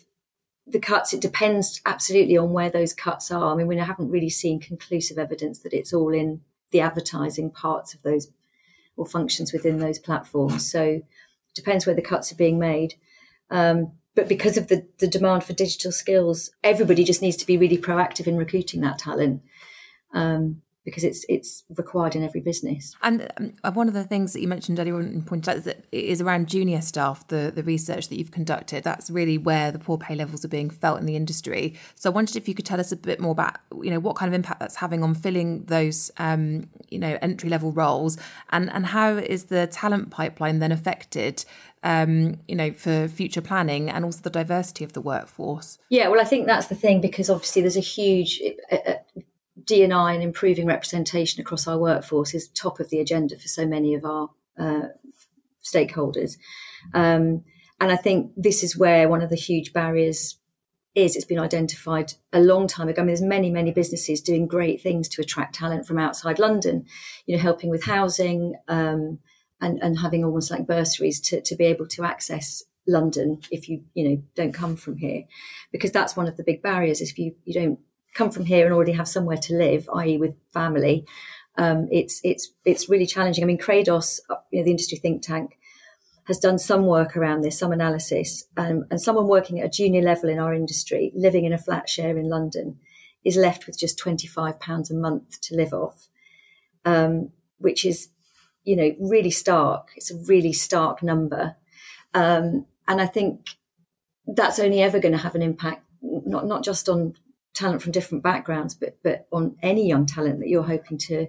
the 0.67 0.79
cuts, 0.79 1.13
it 1.13 1.21
depends 1.21 1.81
absolutely 1.85 2.37
on 2.37 2.51
where 2.51 2.69
those 2.69 2.93
cuts 2.93 3.31
are. 3.31 3.51
I 3.51 3.55
mean, 3.55 3.67
we 3.67 3.77
haven't 3.77 4.11
really 4.11 4.29
seen 4.29 4.59
conclusive 4.59 5.17
evidence 5.17 5.59
that 5.59 5.73
it's 5.73 5.93
all 5.93 6.13
in 6.13 6.41
the 6.71 6.81
advertising 6.81 7.51
parts 7.51 7.93
of 7.93 8.01
those 8.01 8.29
or 8.97 9.05
functions 9.05 9.53
within 9.53 9.77
those 9.77 9.99
platforms. 9.99 10.69
So 10.69 10.83
it 10.83 11.05
depends 11.55 11.85
where 11.85 11.95
the 11.95 12.01
cuts 12.01 12.31
are 12.31 12.35
being 12.35 12.59
made. 12.59 12.95
Um, 13.49 13.93
but 14.15 14.27
because 14.27 14.57
of 14.57 14.67
the, 14.67 14.85
the 14.97 15.07
demand 15.07 15.43
for 15.43 15.53
digital 15.53 15.91
skills, 15.91 16.51
everybody 16.63 17.03
just 17.03 17.21
needs 17.21 17.37
to 17.37 17.45
be 17.45 17.57
really 17.57 17.77
proactive 17.77 18.27
in 18.27 18.35
recruiting 18.35 18.81
that 18.81 18.97
talent. 18.97 19.43
Um, 20.13 20.63
because 20.87 21.03
it's 21.03 21.25
it's 21.27 21.65
required 21.75 22.15
in 22.15 22.23
every 22.23 22.39
business. 22.39 22.95
And 23.03 23.29
um, 23.35 23.73
one 23.73 23.89
of 23.89 23.93
the 23.93 24.05
things 24.05 24.31
that 24.31 24.39
you 24.39 24.47
mentioned 24.47 24.79
earlier 24.79 24.97
and 25.01 25.27
pointed 25.27 25.49
out 25.49 25.57
is 25.57 25.65
that 25.65 25.83
it 25.91 26.05
is 26.05 26.21
around 26.21 26.47
junior 26.47 26.79
staff, 26.79 27.27
the, 27.27 27.51
the 27.53 27.61
research 27.61 28.07
that 28.07 28.17
you've 28.17 28.31
conducted. 28.31 28.85
That's 28.85 29.09
really 29.09 29.37
where 29.37 29.69
the 29.69 29.79
poor 29.79 29.97
pay 29.97 30.15
levels 30.15 30.45
are 30.45 30.47
being 30.47 30.69
felt 30.69 31.01
in 31.01 31.05
the 31.05 31.17
industry. 31.17 31.75
So 31.95 32.09
I 32.09 32.13
wondered 32.13 32.37
if 32.37 32.47
you 32.47 32.55
could 32.55 32.65
tell 32.65 32.79
us 32.79 32.93
a 32.93 32.95
bit 32.95 33.19
more 33.19 33.33
about, 33.33 33.57
you 33.83 33.89
know, 33.89 33.99
what 33.99 34.15
kind 34.15 34.29
of 34.29 34.33
impact 34.33 34.61
that's 34.61 34.77
having 34.77 35.03
on 35.03 35.13
filling 35.13 35.65
those, 35.65 36.09
um, 36.19 36.69
you 36.87 36.99
know, 36.99 37.17
entry 37.21 37.49
level 37.49 37.73
roles, 37.73 38.17
and 38.51 38.71
and 38.71 38.85
how 38.85 39.17
is 39.17 39.45
the 39.45 39.67
talent 39.67 40.09
pipeline 40.09 40.59
then 40.59 40.71
affected 40.71 41.43
um, 41.83 42.39
you 42.47 42.55
know, 42.55 42.71
for 42.71 43.07
future 43.07 43.41
planning 43.41 43.89
and 43.89 44.03
also 44.03 44.21
the 44.21 44.29
diversity 44.29 44.83
of 44.83 44.93
the 44.93 45.01
workforce? 45.01 45.77
Yeah, 45.89 46.07
well, 46.07 46.19
I 46.19 46.25
think 46.25 46.47
that's 46.47 46.67
the 46.67 46.75
thing 46.75 47.01
because 47.01 47.29
obviously 47.29 47.61
there's 47.61 47.77
a 47.77 47.81
huge 47.81 48.41
uh, 48.71 48.93
D&I 49.67 50.13
and 50.13 50.23
improving 50.23 50.65
representation 50.65 51.41
across 51.41 51.67
our 51.67 51.77
workforce 51.77 52.33
is 52.33 52.47
top 52.47 52.79
of 52.79 52.89
the 52.89 52.99
agenda 52.99 53.37
for 53.37 53.47
so 53.47 53.67
many 53.67 53.93
of 53.93 54.05
our 54.05 54.29
uh, 54.57 54.87
stakeholders. 55.63 56.37
Um, 56.93 57.43
and 57.79 57.91
I 57.91 57.95
think 57.95 58.31
this 58.35 58.63
is 58.63 58.77
where 58.77 59.07
one 59.07 59.21
of 59.21 59.29
the 59.29 59.35
huge 59.35 59.73
barriers 59.73 60.37
is. 60.95 61.15
It's 61.15 61.25
been 61.25 61.39
identified 61.39 62.13
a 62.33 62.39
long 62.39 62.67
time 62.67 62.89
ago. 62.89 63.01
I 63.01 63.05
mean, 63.05 63.07
there's 63.07 63.21
many, 63.21 63.51
many 63.51 63.71
businesses 63.71 64.21
doing 64.21 64.47
great 64.47 64.81
things 64.81 65.07
to 65.09 65.21
attract 65.21 65.55
talent 65.55 65.85
from 65.85 65.99
outside 65.99 66.39
London, 66.39 66.85
you 67.25 67.35
know, 67.35 67.41
helping 67.41 67.69
with 67.69 67.83
housing 67.83 68.55
um, 68.67 69.19
and, 69.61 69.79
and 69.83 69.99
having 69.99 70.23
almost 70.23 70.49
like 70.49 70.65
bursaries 70.65 71.19
to, 71.21 71.41
to 71.41 71.55
be 71.55 71.65
able 71.65 71.87
to 71.87 72.03
access 72.03 72.63
London 72.87 73.41
if 73.51 73.69
you, 73.69 73.83
you 73.93 74.09
know, 74.09 74.23
don't 74.33 74.53
come 74.53 74.75
from 74.75 74.97
here. 74.97 75.23
Because 75.71 75.91
that's 75.91 76.15
one 76.15 76.27
of 76.27 76.37
the 76.37 76.43
big 76.43 76.63
barriers 76.63 77.01
is 77.01 77.11
if 77.11 77.19
you, 77.19 77.35
you 77.43 77.53
don't 77.53 77.79
come 78.17 78.31
from 78.31 78.45
here 78.45 78.65
and 78.65 78.73
already 78.73 78.93
have 78.93 79.07
somewhere 79.07 79.37
to 79.37 79.53
live, 79.53 79.87
i.e., 79.93 80.17
with 80.17 80.35
family, 80.51 81.05
um, 81.57 81.87
it's 81.91 82.19
it's 82.23 82.51
it's 82.65 82.89
really 82.89 83.05
challenging. 83.05 83.43
I 83.43 83.47
mean, 83.47 83.57
Credos, 83.57 84.19
uh, 84.29 84.35
you 84.51 84.59
know, 84.59 84.65
the 84.65 84.71
industry 84.71 84.97
think 84.97 85.21
tank, 85.21 85.57
has 86.25 86.39
done 86.39 86.59
some 86.59 86.85
work 86.85 87.15
around 87.15 87.41
this, 87.41 87.57
some 87.57 87.71
analysis, 87.71 88.45
um, 88.57 88.85
and 88.89 88.99
someone 88.99 89.27
working 89.27 89.59
at 89.59 89.65
a 89.65 89.69
junior 89.69 90.01
level 90.01 90.29
in 90.29 90.39
our 90.39 90.53
industry, 90.53 91.11
living 91.15 91.45
in 91.45 91.53
a 91.53 91.57
flat 91.57 91.87
share 91.87 92.17
in 92.17 92.29
London, 92.29 92.79
is 93.23 93.37
left 93.37 93.67
with 93.67 93.77
just 93.77 93.97
twenty 93.97 94.27
five 94.27 94.59
pounds 94.59 94.91
a 94.91 94.95
month 94.95 95.39
to 95.41 95.55
live 95.55 95.73
off, 95.73 96.07
um, 96.85 97.29
which 97.59 97.85
is, 97.85 98.09
you 98.63 98.75
know, 98.75 98.95
really 98.99 99.31
stark. 99.31 99.89
It's 99.95 100.11
a 100.11 100.17
really 100.27 100.53
stark 100.53 101.01
number, 101.03 101.55
um, 102.13 102.65
and 102.87 102.99
I 102.99 103.05
think 103.05 103.49
that's 104.27 104.59
only 104.59 104.81
ever 104.81 104.99
going 104.99 105.13
to 105.13 105.25
have 105.25 105.35
an 105.35 105.41
impact 105.41 105.83
not 106.01 106.45
not 106.45 106.63
just 106.63 106.89
on 106.89 107.15
talent 107.57 107.81
from 107.81 107.91
different 107.91 108.23
backgrounds, 108.23 108.75
but 108.75 108.97
but 109.03 109.27
on 109.31 109.55
any 109.61 109.87
young 109.87 110.05
talent 110.05 110.39
that 110.39 110.49
you're 110.49 110.63
hoping 110.63 110.97
to 110.97 111.27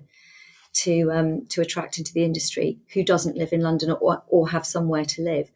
to 0.75 1.11
um, 1.13 1.47
to 1.47 1.61
attract 1.61 1.99
into 1.99 2.13
the 2.13 2.25
industry 2.25 2.79
who 2.95 3.03
doesn't 3.03 3.37
live 3.37 3.53
in 3.53 3.61
London 3.61 3.91
or, 3.91 4.23
or 4.29 4.51
have 4.51 4.67
somewhere 4.67 5.05
to 5.05 5.23
live. 5.23 5.51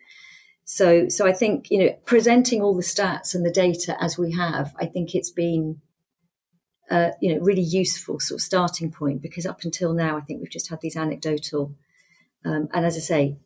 So 0.64 1.08
so 1.08 1.26
I 1.26 1.32
think 1.32 1.70
you 1.70 1.78
know 1.78 1.98
presenting 2.04 2.62
all 2.62 2.74
the 2.74 2.82
stats 2.82 3.34
and 3.34 3.44
the 3.44 3.52
data 3.52 3.96
as 4.02 4.18
we 4.18 4.32
have, 4.32 4.74
I 4.78 4.86
think 4.86 5.14
it's 5.14 5.30
been 5.30 5.80
uh, 6.90 7.10
you 7.20 7.34
know 7.34 7.40
really 7.40 7.62
useful 7.62 8.20
sort 8.20 8.40
of 8.40 8.44
starting 8.44 8.90
point 8.90 9.22
because 9.22 9.46
up 9.46 9.62
until 9.64 9.92
now, 9.92 10.16
I 10.16 10.20
think 10.20 10.40
we've 10.40 10.50
just 10.50 10.70
had 10.70 10.80
these 10.80 10.96
anecdotal 10.96 11.74
um, 12.44 12.68
and 12.72 12.84
as 12.84 12.96
I 12.96 13.00
say, 13.00 13.36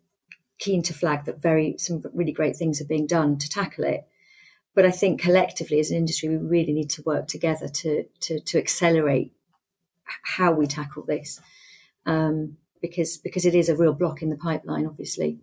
keen 0.59 0.83
to 0.83 0.95
flag 0.95 1.25
that 1.27 1.43
very 1.43 1.77
some 1.79 2.03
really 2.15 2.33
great 2.33 2.57
things 2.57 2.81
are 2.81 2.87
being 2.87 3.07
done 3.07 3.39
to 3.39 3.49
tackle 3.49 3.85
it. 3.85 4.07
But 4.77 4.85
I 4.85 4.93
think 4.93 5.21
collectively 5.21 5.81
as 5.81 5.91
an 5.91 5.97
industry, 5.97 6.29
we 6.29 6.37
really 6.37 6.73
need 6.73 6.91
to 6.91 7.03
work 7.03 7.27
together 7.27 7.67
to 7.67 8.05
to, 8.21 8.41
to 8.41 8.59
accelerate 8.59 9.33
how 10.37 10.53
we 10.53 10.67
tackle 10.67 11.03
this, 11.05 11.41
um, 12.05 12.59
because 12.81 13.17
because 13.17 13.45
it 13.45 13.55
is 13.55 13.69
a 13.69 13.75
real 13.75 13.95
block 13.95 14.23
in 14.23 14.29
the 14.29 14.37
pipeline, 14.37 14.87
obviously. 14.87 15.41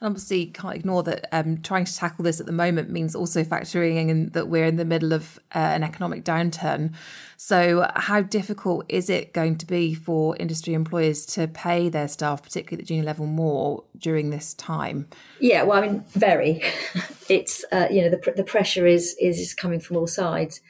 And 0.00 0.08
obviously, 0.08 0.46
can't 0.46 0.76
ignore 0.76 1.02
that 1.04 1.26
um, 1.32 1.58
trying 1.62 1.84
to 1.84 1.94
tackle 1.94 2.24
this 2.24 2.40
at 2.40 2.46
the 2.46 2.52
moment 2.52 2.90
means 2.90 3.14
also 3.14 3.44
factoring 3.44 4.08
in 4.08 4.30
that 4.30 4.48
we're 4.48 4.64
in 4.64 4.76
the 4.76 4.84
middle 4.84 5.12
of 5.12 5.38
uh, 5.54 5.58
an 5.58 5.82
economic 5.82 6.24
downturn. 6.24 6.94
So, 7.36 7.90
how 7.94 8.22
difficult 8.22 8.86
is 8.88 9.10
it 9.10 9.32
going 9.32 9.56
to 9.58 9.66
be 9.66 9.94
for 9.94 10.36
industry 10.36 10.74
employers 10.74 11.26
to 11.26 11.48
pay 11.48 11.88
their 11.88 12.08
staff, 12.08 12.42
particularly 12.42 12.80
at 12.80 12.86
the 12.86 12.88
junior 12.88 13.04
level, 13.04 13.26
more 13.26 13.84
during 13.98 14.30
this 14.30 14.54
time? 14.54 15.08
Yeah, 15.40 15.62
well, 15.62 15.82
I 15.82 15.86
mean, 15.86 16.04
very. 16.08 16.62
it's 17.28 17.64
uh, 17.72 17.88
you 17.90 18.02
know 18.02 18.10
the 18.10 18.32
the 18.36 18.44
pressure 18.44 18.86
is 18.86 19.16
is 19.20 19.54
coming 19.54 19.80
from 19.80 19.96
all 19.96 20.06
sides, 20.06 20.60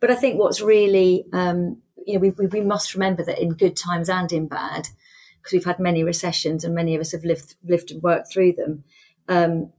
but 0.00 0.10
I 0.10 0.14
think 0.14 0.38
what's 0.38 0.60
really 0.60 1.24
um, 1.32 1.78
you 2.06 2.14
know 2.14 2.20
we, 2.20 2.30
we, 2.30 2.46
we 2.46 2.60
must 2.60 2.94
remember 2.94 3.24
that 3.24 3.40
in 3.40 3.54
good 3.54 3.76
times 3.76 4.08
and 4.08 4.30
in 4.32 4.46
bad 4.46 4.88
because 5.40 5.52
we've 5.52 5.64
had 5.64 5.78
many 5.78 6.04
recessions 6.04 6.64
and 6.64 6.74
many 6.74 6.94
of 6.94 7.00
us 7.00 7.12
have 7.12 7.24
lived 7.24 7.54
lived 7.64 7.90
and 7.90 8.02
worked 8.02 8.32
through 8.32 8.52
them. 8.52 8.84
Um, 9.28 9.72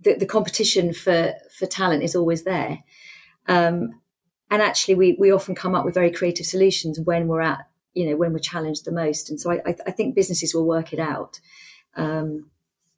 the, 0.00 0.14
the, 0.14 0.26
competition 0.26 0.92
for 0.92 1.34
for 1.56 1.66
talent 1.66 2.02
is 2.02 2.14
always 2.14 2.44
there, 2.44 2.80
um, 3.48 4.00
and 4.50 4.60
actually 4.60 4.94
we 4.94 5.16
we 5.18 5.32
often 5.32 5.54
come 5.54 5.74
up 5.74 5.84
with 5.84 5.94
very 5.94 6.10
creative 6.10 6.46
solutions 6.46 7.00
when 7.00 7.28
we're 7.28 7.40
at 7.40 7.66
you 7.94 8.08
know 8.08 8.16
when 8.16 8.32
we're 8.32 8.38
challenged 8.38 8.84
the 8.84 8.92
most. 8.92 9.30
And 9.30 9.40
so 9.40 9.52
I, 9.52 9.60
I, 9.66 9.76
I 9.86 9.90
think 9.90 10.14
businesses 10.14 10.54
will 10.54 10.66
work 10.66 10.92
it 10.92 11.00
out. 11.00 11.40
Um, 11.96 12.50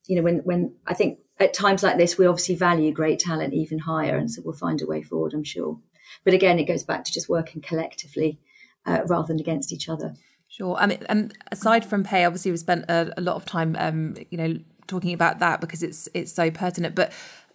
you 0.07 0.17
know 0.17 0.23
when 0.23 0.39
when 0.39 0.75
I 0.87 0.95
think 0.95 1.21
at 1.39 1.55
times 1.55 1.83
like 1.83 1.99
this 1.99 2.17
we 2.17 2.27
obviously 2.27 2.55
value 2.55 2.93
great 2.93 3.19
talent 3.21 3.55
even 3.55 3.81
higher, 3.81 4.17
and 4.17 4.31
so 4.31 4.43
we'll 4.45 4.55
find 4.55 4.81
a 4.83 4.87
way 4.87 5.03
forward. 5.03 5.35
I'm 5.35 5.45
sure. 5.45 5.79
But 6.25 6.35
again, 6.35 6.59
it 6.59 6.65
goes 6.65 6.85
back 6.85 7.05
to 7.05 7.13
just 7.13 7.29
working 7.29 7.61
collectively 7.61 8.41
uh, 8.87 9.01
rather 9.07 9.29
than 9.29 9.41
against 9.41 9.73
each 9.73 9.89
other. 9.89 10.15
Sure. 10.57 10.75
I 10.79 10.87
mean, 10.87 11.01
and 11.11 11.35
aside 11.53 11.85
from 11.85 12.03
pay, 12.03 12.25
obviously 12.25 12.51
we 12.51 12.57
spent 12.57 12.87
a, 12.89 13.13
a 13.19 13.21
lot 13.21 13.37
of 13.37 13.45
time, 13.45 13.77
um, 13.79 14.15
you 14.31 14.39
know, 14.39 14.59
talking 14.87 15.13
about 15.13 15.39
that 15.41 15.61
because 15.61 15.83
it's 15.83 16.09
it's 16.15 16.33
so 16.33 16.51
pertinent. 16.51 16.95
But 16.95 17.13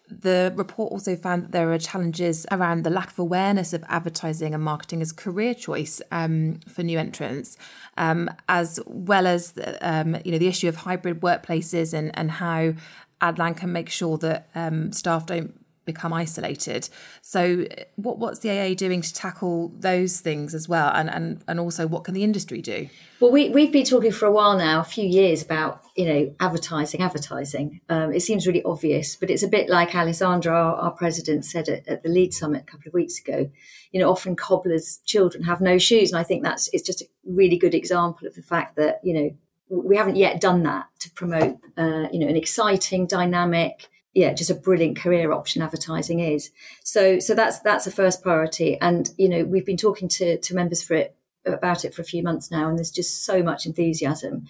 the 0.08 0.54
report 0.56 0.92
also 0.92 1.16
found 1.16 1.46
that 1.46 1.52
there 1.52 1.72
are 1.72 1.80
challenges 1.80 2.46
around 2.52 2.84
the 2.84 2.92
lack 2.92 3.10
of 3.10 3.18
awareness 3.18 3.74
of 3.74 3.84
advertising 3.88 4.54
and 4.54 4.64
marketing 4.64 5.02
as 5.02 5.12
career 5.12 5.56
choice 5.56 6.00
um, 6.12 6.60
for 6.68 6.84
new 6.84 7.00
entrants, 7.00 7.58
um, 7.98 8.30
as 8.48 8.80
well 8.86 9.26
as 9.26 9.56
um, 9.82 10.16
you 10.24 10.32
know 10.32 10.38
the 10.38 10.48
issue 10.48 10.70
of 10.70 10.76
hybrid 10.76 11.22
workplaces 11.22 11.96
and 11.96 12.16
and 12.16 12.30
how 12.30 12.74
Adland 13.20 13.58
can 13.58 13.72
make 13.72 13.90
sure 13.90 14.20
that 14.20 14.48
um, 14.54 14.92
staff 14.92 15.26
don't 15.26 15.56
become 15.86 16.14
isolated. 16.14 16.90
So, 17.22 17.66
what 17.96 18.20
what's 18.20 18.40
the 18.40 18.50
AA 18.52 18.74
doing 18.74 19.02
to 19.02 19.14
tackle 19.14 19.70
those 19.78 20.20
things 20.20 20.54
as 20.54 20.70
well, 20.70 20.92
and 20.94 21.10
and 21.10 21.44
and 21.48 21.60
also 21.60 21.88
what 21.88 22.04
can 22.04 22.14
the 22.14 22.24
industry 22.24 22.62
do? 22.62 22.90
Well, 23.20 23.32
we 23.32 23.50
we've 23.50 23.72
been 23.72 23.86
talking 23.86 24.12
for 24.12 24.26
a 24.26 24.32
while 24.32 24.58
now, 24.58 24.80
a 24.80 24.84
few 24.84 25.06
years 25.06 25.42
about 25.42 25.84
you 25.96 26.06
know 26.06 26.36
advertising, 26.40 27.02
advertising. 27.02 27.82
Um, 27.90 28.14
it 28.14 28.22
seems 28.22 28.46
really 28.46 28.64
obvious, 28.64 29.16
but 29.16 29.30
it's 29.30 29.44
a 29.44 29.48
bit 29.48 29.70
like 29.70 29.96
Alessandra, 29.96 30.54
our, 30.54 30.76
our 30.76 30.92
president, 30.92 31.46
said 31.46 31.68
at, 31.70 31.88
at 31.88 32.04
the 32.04 32.10
Lead 32.10 32.34
Summit 32.34 32.64
a 32.64 32.72
couple 32.72 32.88
of 32.88 32.94
weeks 32.94 33.20
ago. 33.20 33.50
You 33.92 34.00
know, 34.00 34.10
often 34.10 34.36
cobblers' 34.36 35.00
children 35.06 35.44
have 35.44 35.62
no 35.62 35.78
shoes, 35.78 36.12
and 36.12 36.20
I 36.20 36.24
think 36.24 36.44
that's 36.44 36.70
it's 36.74 36.86
just 36.86 37.02
a 37.02 37.06
really 37.26 37.58
good 37.58 37.74
example 37.74 38.28
of 38.28 38.36
the 38.36 38.44
fact 38.44 38.76
that 38.76 39.00
you 39.04 39.14
know 39.14 39.32
we 39.70 39.96
haven't 39.96 40.18
yet 40.18 40.42
done 40.42 40.64
that 40.64 40.88
to 41.00 41.10
promote 41.12 41.58
uh, 41.78 42.08
you 42.12 42.20
know 42.20 42.28
an 42.28 42.36
exciting, 42.36 43.08
dynamic 43.08 43.90
yeah, 44.14 44.34
just 44.34 44.50
a 44.50 44.56
brilliant 44.56 44.98
career 44.98 45.32
option 45.32 45.62
advertising 45.62 46.20
is. 46.20 46.52
So 46.84 47.20
so 47.20 47.34
that's 47.34 47.60
that's 47.60 47.88
a 47.88 47.92
first 47.92 48.22
priority. 48.22 48.80
And 48.82 49.10
you 49.18 49.30
know, 49.30 49.44
we've 49.44 49.66
been 49.66 49.78
talking 49.78 50.08
to 50.10 50.38
to 50.38 50.56
members 50.56 50.84
for 50.84 50.96
it 50.96 51.16
about 51.46 51.86
it 51.86 51.94
for 51.94 52.02
a 52.02 52.06
few 52.06 52.24
months 52.24 52.52
now, 52.52 52.68
and 52.68 52.78
there's 52.78 52.92
just 52.92 53.26
so 53.26 53.42
much 53.42 53.66
enthusiasm. 53.66 54.46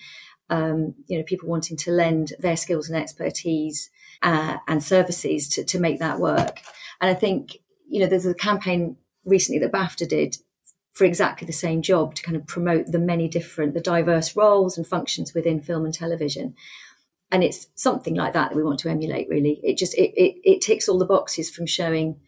Um, 0.50 0.96
you 1.08 1.18
know, 1.18 1.24
people 1.24 1.48
wanting 1.48 1.78
to 1.78 1.92
lend 1.92 2.34
their 2.40 2.58
skills 2.58 2.90
and 2.90 3.02
expertise 3.02 3.90
uh, 4.22 4.58
and 4.68 4.84
services 4.84 5.48
to, 5.50 5.64
to 5.64 5.80
make 5.80 6.00
that 6.00 6.20
work. 6.20 6.60
And 7.00 7.10
I 7.10 7.14
think, 7.14 7.58
you 7.88 8.02
know, 8.02 8.08
there's 8.08 8.26
a 8.26 8.34
campaign 8.34 8.98
recently 9.24 9.60
that 9.60 9.72
BAFTA 9.72 10.10
did 10.10 10.38
for 10.92 11.06
exactly 11.06 11.46
the 11.46 11.54
same 11.54 11.82
job 11.82 12.16
to 12.16 12.24
kind 12.24 12.36
of 12.36 12.46
promote 12.48 12.92
the 12.92 13.00
many 13.00 13.30
different, 13.30 13.74
the 13.74 13.80
diverse 13.80 14.36
roles 14.36 14.78
and 14.78 14.86
functions 14.86 15.34
within 15.34 15.62
film 15.62 15.86
and 15.86 15.94
television 15.94 16.54
and 17.32 17.44
it's 17.44 17.68
something 17.76 18.16
like 18.16 18.34
that 18.34 18.50
that 18.50 18.56
we 18.56 18.64
want 18.64 18.80
to 18.80 18.90
emulate 18.90 19.30
really 19.30 19.60
it 19.64 19.78
just 19.78 19.94
it, 19.96 20.12
it, 20.16 20.36
it 20.44 20.62
ticks 20.62 20.90
all 20.90 21.00
the 21.00 21.06
boxes 21.06 21.50
from 21.50 21.66
showing 21.66 22.20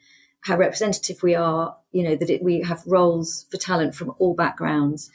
how 0.46 0.58
representative 0.58 1.24
we 1.24 1.36
are, 1.36 1.78
you 1.94 2.04
know, 2.04 2.18
that 2.18 2.30
it, 2.30 2.44
we 2.44 2.60
have 2.62 2.84
roles 2.86 3.46
for 3.50 3.56
talent 3.56 3.96
from 3.96 4.14
all 4.20 4.34
backgrounds. 4.34 5.10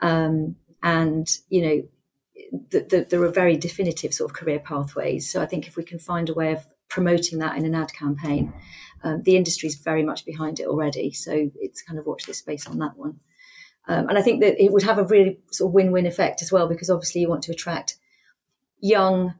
Um, 0.00 0.56
and, 0.82 1.26
you 1.48 1.62
know, 1.62 2.58
that 2.70 2.90
the, 2.90 3.06
there 3.08 3.22
are 3.22 3.30
very 3.30 3.56
definitive 3.56 4.12
sort 4.12 4.30
of 4.30 4.36
career 4.36 4.58
pathways. 4.58 5.30
So 5.30 5.40
I 5.40 5.46
think 5.46 5.66
if 5.66 5.78
we 5.78 5.84
can 5.84 5.98
find 5.98 6.28
a 6.28 6.34
way 6.34 6.52
of 6.52 6.66
promoting 6.90 7.38
that 7.38 7.56
in 7.56 7.64
an 7.64 7.74
ad 7.74 7.94
campaign, 7.94 8.52
um, 9.02 9.22
the 9.22 9.36
industry 9.36 9.68
is 9.68 9.76
very 9.76 10.02
much 10.02 10.26
behind 10.26 10.60
it 10.60 10.66
already. 10.66 11.12
So 11.12 11.50
it's 11.58 11.80
kind 11.80 11.98
of 11.98 12.04
watch 12.04 12.26
this 12.26 12.38
space 12.38 12.66
on 12.66 12.78
that 12.80 12.98
one. 12.98 13.20
Um, 13.88 14.10
and 14.10 14.18
I 14.18 14.22
think 14.22 14.42
that 14.42 14.62
it 14.62 14.70
would 14.70 14.82
have 14.82 14.98
a 14.98 15.04
really 15.04 15.38
sort 15.50 15.70
of 15.70 15.74
win-win 15.74 16.04
effect 16.04 16.42
as 16.42 16.52
well, 16.52 16.68
because 16.68 16.90
obviously 16.90 17.22
you 17.22 17.28
want 17.30 17.44
to 17.44 17.52
attract 17.52 17.96
young 18.80 19.34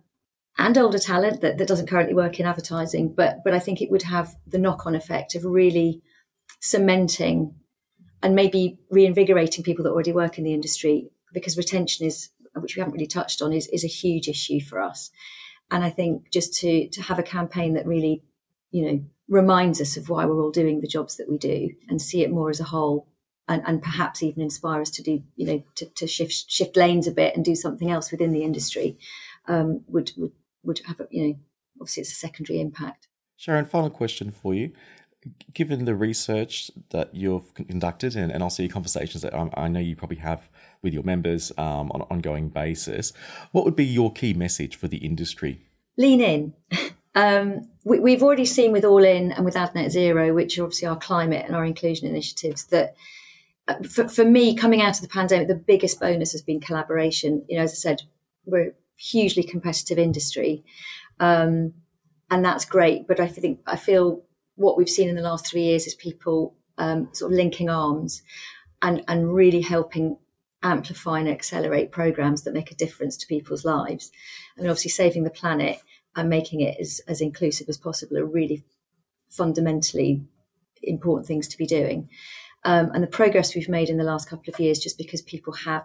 and 0.57 0.79
older 0.79 0.99
talent 0.99 1.41
that, 1.41 1.59
that 1.59 1.69
doesn't 1.69 1.89
currently 1.89 2.15
work 2.15 2.39
in 2.39 2.47
advertising. 2.47 3.13
But 3.15 3.39
but 3.45 3.55
I 3.55 3.59
think 3.59 3.81
it 3.81 3.91
would 3.91 4.03
have 4.03 4.35
the 4.47 4.59
knock-on 4.59 4.95
effect 4.95 5.35
of 5.35 5.45
really 5.45 6.03
cementing 6.61 7.55
and 8.23 8.35
maybe 8.35 8.79
reinvigorating 8.91 9.65
people 9.65 9.85
that 9.85 9.91
already 9.91 10.13
work 10.13 10.39
in 10.39 10.45
the 10.45 10.55
industry 10.55 11.11
because 11.33 11.59
retention 11.59 12.07
is 12.07 12.31
which 12.55 12.77
we 12.77 12.81
haven't 12.81 12.95
really 12.95 13.07
touched 13.07 13.43
on 13.43 13.53
is, 13.53 13.69
is 13.69 13.85
a 13.85 13.89
huge 13.89 14.29
issue 14.29 14.61
for 14.61 14.81
us 14.81 15.11
and 15.71 15.85
i 15.85 15.91
think 15.91 16.31
just 16.31 16.55
to 16.55 16.89
to 16.89 17.03
have 17.03 17.19
a 17.19 17.23
campaign 17.23 17.75
that 17.75 17.87
really 17.87 18.23
you 18.71 18.85
know 18.85 19.05
reminds 19.29 19.81
us 19.81 19.97
of 19.97 20.09
why 20.09 20.25
we're 20.25 20.43
all 20.43 20.51
doing 20.51 20.81
the 20.81 20.87
jobs 20.87 21.17
that 21.17 21.29
we 21.29 21.37
do 21.37 21.71
and 21.89 22.01
see 22.01 22.23
it 22.23 22.31
more 22.31 22.51
as 22.51 22.61
a 22.61 22.65
whole 22.65 23.09
and, 23.49 23.63
and 23.67 23.83
perhaps 23.83 24.23
even 24.23 24.43
inspire 24.43 24.81
us 24.81 24.91
to 24.91 25.03
do 25.03 25.23
you 25.37 25.47
know 25.47 25.63
to, 25.75 25.87
to 25.87 26.07
shift 26.07 26.51
shift 26.51 26.77
lanes 26.77 27.07
a 27.07 27.13
bit 27.13 27.35
and 27.35 27.45
do 27.45 27.55
something 27.55 27.91
else 27.91 28.11
within 28.11 28.33
the 28.33 28.43
industry 28.43 28.99
um, 29.49 29.83
would 29.87 30.13
would 30.17 30.33
would 30.63 30.81
have 30.87 31.01
a, 31.01 31.07
you 31.11 31.27
know 31.27 31.35
obviously 31.81 32.03
it's 32.03 32.13
a 32.13 32.17
secondary 32.17 32.61
impact 32.61 33.09
sharon 33.37 33.65
final 33.65 33.91
question 33.91 34.31
for 34.31 34.55
you 34.55 34.73
given 35.53 35.85
the 35.85 35.95
research 35.95 36.71
that 36.91 37.15
you've 37.15 37.55
conducted 37.55 38.15
and, 38.15 38.31
and 38.31 38.43
also 38.43 38.63
your 38.63 38.73
conversations 38.73 39.23
that 39.23 39.35
I, 39.35 39.49
I 39.55 39.69
know 39.69 39.81
you 39.81 39.97
probably 39.97 40.19
have 40.19 40.49
with 40.83 40.93
your 40.93 41.03
members 41.03 41.51
um, 41.57 41.91
on 41.93 42.03
an 42.03 42.07
ongoing 42.11 42.51
basis, 42.51 43.13
what 43.53 43.65
would 43.65 43.77
be 43.77 43.87
your 43.87 44.13
key 44.13 44.35
message 44.35 44.77
for 44.77 44.87
the 44.87 44.99
industry? 44.99 45.67
Lean 45.97 46.21
in. 46.21 46.55
Um, 47.17 47.69
we, 47.85 48.11
have 48.11 48.25
already 48.25 48.45
seen 48.45 48.73
with 48.73 48.85
All 48.85 49.05
In 49.05 49.31
and 49.31 49.45
with 49.45 49.55
AdNet 49.55 49.91
Zero, 49.91 50.35
which 50.35 50.59
are 50.59 50.65
obviously 50.65 50.89
our 50.89 50.99
climate 50.99 51.47
and 51.47 51.55
our 51.55 51.65
inclusion 51.65 52.09
initiatives, 52.09 52.65
that 52.65 52.97
for, 53.89 54.09
for, 54.09 54.25
me, 54.25 54.55
coming 54.55 54.83
out 54.83 54.97
of 54.97 55.03
the 55.03 55.09
pandemic, 55.09 55.49
the 55.49 55.55
biggest 55.55 56.01
bonus 56.01 56.33
has 56.33 56.43
been 56.43 56.61
collaboration. 56.61 57.45
You 57.49 57.57
know, 57.57 57.63
as 57.63 57.73
I 57.73 57.77
said, 57.77 58.03
we're 58.45 58.69
a 58.69 58.73
hugely 58.97 59.43
competitive 59.43 59.99
industry, 59.99 60.65
um, 61.21 61.73
and 62.31 62.45
that's 62.45 62.65
great. 62.65 63.07
But 63.07 63.21
I 63.21 63.27
think 63.27 63.61
I 63.67 63.77
feel 63.77 64.23
what 64.57 64.77
we've 64.77 64.89
seen 64.89 65.09
in 65.09 65.17
the 65.17 65.23
last 65.23 65.47
three 65.47 65.63
years 65.63 65.87
is 65.87 65.95
people 65.95 66.55
um, 66.79 67.09
sort 67.13 67.33
of 67.33 67.37
linking 67.37 67.71
arms 67.71 68.23
and 68.83 69.03
and 69.09 69.35
really 69.35 69.63
helping 69.63 70.19
amplify 70.63 71.21
and 71.21 71.29
accelerate 71.29 71.93
programs 71.93 72.43
that 72.43 72.55
make 72.55 72.71
a 72.71 72.77
difference 72.77 73.17
to 73.19 73.27
people's 73.27 73.65
lives. 73.65 74.11
I 74.57 74.61
mean, 74.61 74.71
obviously, 74.71 74.91
saving 74.91 75.25
the 75.25 75.31
planet 75.31 75.79
and 76.17 76.29
making 76.29 76.61
it 76.61 76.77
as, 76.81 77.01
as 77.09 77.21
inclusive 77.21 77.69
as 77.69 77.77
possible 77.77 78.19
are 78.19 78.27
really 78.27 78.65
fundamentally 79.29 80.23
important 80.83 81.27
things 81.27 81.49
to 81.49 81.59
be 81.59 81.67
doing. 81.67 82.09
Um, 82.65 82.91
and 82.95 83.03
the 83.03 83.09
progress 83.09 83.55
we've 83.55 83.69
made 83.69 83.91
in 83.91 83.99
the 83.99 84.05
last 84.05 84.29
couple 84.29 84.53
of 84.53 84.59
years, 84.59 84.79
just 84.79 84.97
because 84.97 85.21
people 85.23 85.53
have 85.53 85.85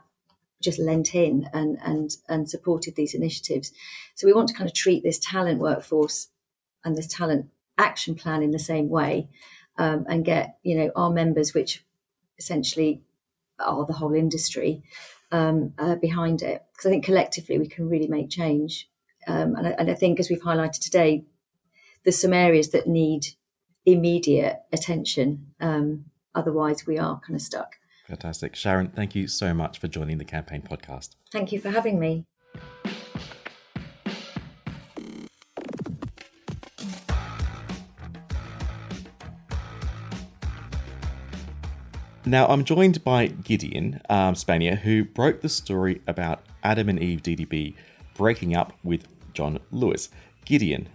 just 0.62 0.80
lent 0.80 1.16
in 1.16 1.50
and 1.54 1.78
and 1.84 2.12
and 2.28 2.50
supported 2.50 2.96
these 2.96 3.14
initiatives. 3.14 3.72
So 4.16 4.28
we 4.28 4.34
want 4.34 4.50
to 4.50 4.54
kind 4.54 4.70
of 4.70 4.76
treat 4.76 5.04
this 5.04 5.20
talent 5.20 5.60
workforce 5.60 6.28
and 6.84 6.96
this 6.96 7.08
talent 7.08 7.48
action 7.78 8.16
plan 8.16 8.44
in 8.44 8.52
the 8.52 8.60
same 8.60 8.90
way, 8.90 9.30
um, 9.78 10.06
and 10.10 10.26
get 10.26 10.58
you 10.64 10.78
know 10.78 10.92
our 10.96 11.10
members, 11.10 11.54
which 11.54 11.84
essentially 12.38 13.02
are 13.60 13.86
the 13.86 13.94
whole 13.94 14.14
industry, 14.14 14.82
um, 15.32 15.74
uh, 15.78 15.96
behind 15.96 16.42
it. 16.42 16.64
Because 16.72 16.88
I 16.88 16.90
think 16.92 17.06
collectively 17.06 17.60
we 17.60 17.68
can 17.68 17.90
really 17.90 18.08
make 18.08 18.30
change. 18.30 18.90
Um, 19.28 19.56
and, 19.56 19.68
I, 19.68 19.72
and 19.72 19.92
I 19.92 19.94
think, 19.94 20.20
as 20.20 20.30
we've 20.30 20.42
highlighted 20.42 20.80
today, 20.80 21.26
there's 22.04 22.20
some 22.20 22.34
areas 22.34 22.70
that 22.70 22.88
need 22.88 23.28
immediate 23.86 24.62
attention. 24.72 25.52
Um, 25.60 26.06
otherwise, 26.40 26.88
we 26.88 26.98
are 26.98 27.20
kind 27.20 27.36
of 27.36 27.42
stuck. 27.42 27.76
Fantastic. 28.08 28.56
Sharon, 28.56 28.90
thank 28.90 29.14
you 29.14 29.28
so 29.28 29.54
much 29.54 29.78
for 29.78 29.88
joining 29.88 30.18
the 30.18 30.26
Campaign 30.26 30.64
podcast. 30.64 31.10
Thank 31.32 31.52
you 31.52 31.60
for 31.60 31.70
having 31.70 32.00
me. 32.00 32.26
Now, 42.26 42.48
I'm 42.48 42.64
joined 42.64 43.04
by 43.04 43.28
Gideon 43.28 44.02
um, 44.10 44.36
Spanier, 44.36 44.78
who 44.78 45.04
broke 45.04 45.42
the 45.42 45.50
story 45.50 46.02
about 46.08 46.42
Adam 46.64 46.88
and 46.90 47.00
Eve 47.00 47.24
DDB 47.24 47.76
breaking 48.16 48.56
up 48.56 48.74
with 48.84 49.08
John 49.34 49.60
Lewis. 49.72 50.10
Gideon, 50.46 50.90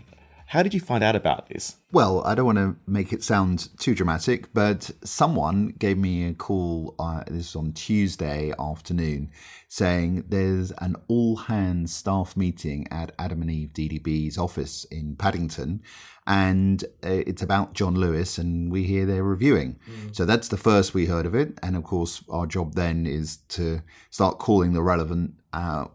how 0.55 0.63
did 0.63 0.73
you 0.73 0.79
find 0.79 1.03
out 1.03 1.17
about 1.17 1.49
this? 1.49 1.79
Well, 1.91 2.23
I 2.25 2.37
don't 2.37 2.47
want 2.47 2.59
to 2.59 2.77
make 2.87 3.13
it 3.13 3.25
sound 3.25 3.71
too 3.81 3.93
dramatic, 3.93 4.55
but 4.55 4.89
someone 5.03 5.75
gave 5.81 5.99
me 5.99 6.29
a 6.29 6.33
call. 6.33 6.95
Uh, 6.97 7.25
this 7.27 7.53
was 7.53 7.57
on 7.57 7.73
Tuesday 7.73 8.53
afternoon, 8.57 9.33
saying 9.67 10.27
there's 10.29 10.71
an 10.79 10.95
all 11.09 11.35
hands 11.35 11.93
staff 11.93 12.37
meeting 12.37 12.87
at 12.93 13.11
Adam 13.19 13.43
and 13.43 13.51
Eve 13.51 13.71
DDB's 13.75 14.39
office 14.39 14.85
in 14.93 15.17
Paddington, 15.17 15.83
and 16.29 16.85
uh, 17.05 17.23
it's 17.27 17.43
about 17.43 17.75
John 17.75 17.97
Lewis, 17.97 18.39
and 18.39 18.71
we 18.71 18.85
hear 18.85 19.07
they're 19.07 19.25
reviewing. 19.25 19.81
Mm. 19.91 20.15
So 20.15 20.25
that's 20.25 20.47
the 20.47 20.57
first 20.57 20.95
we 20.95 21.07
heard 21.07 21.27
of 21.27 21.35
it, 21.35 21.59
and 21.65 21.75
of 21.75 21.83
course, 21.83 22.23
our 22.31 22.47
job 22.47 22.75
then 22.75 23.07
is 23.07 23.39
to 23.49 23.83
start 24.11 24.39
calling 24.39 24.73
the 24.73 24.83
relevant. 24.83 25.35
Uh, 25.53 25.87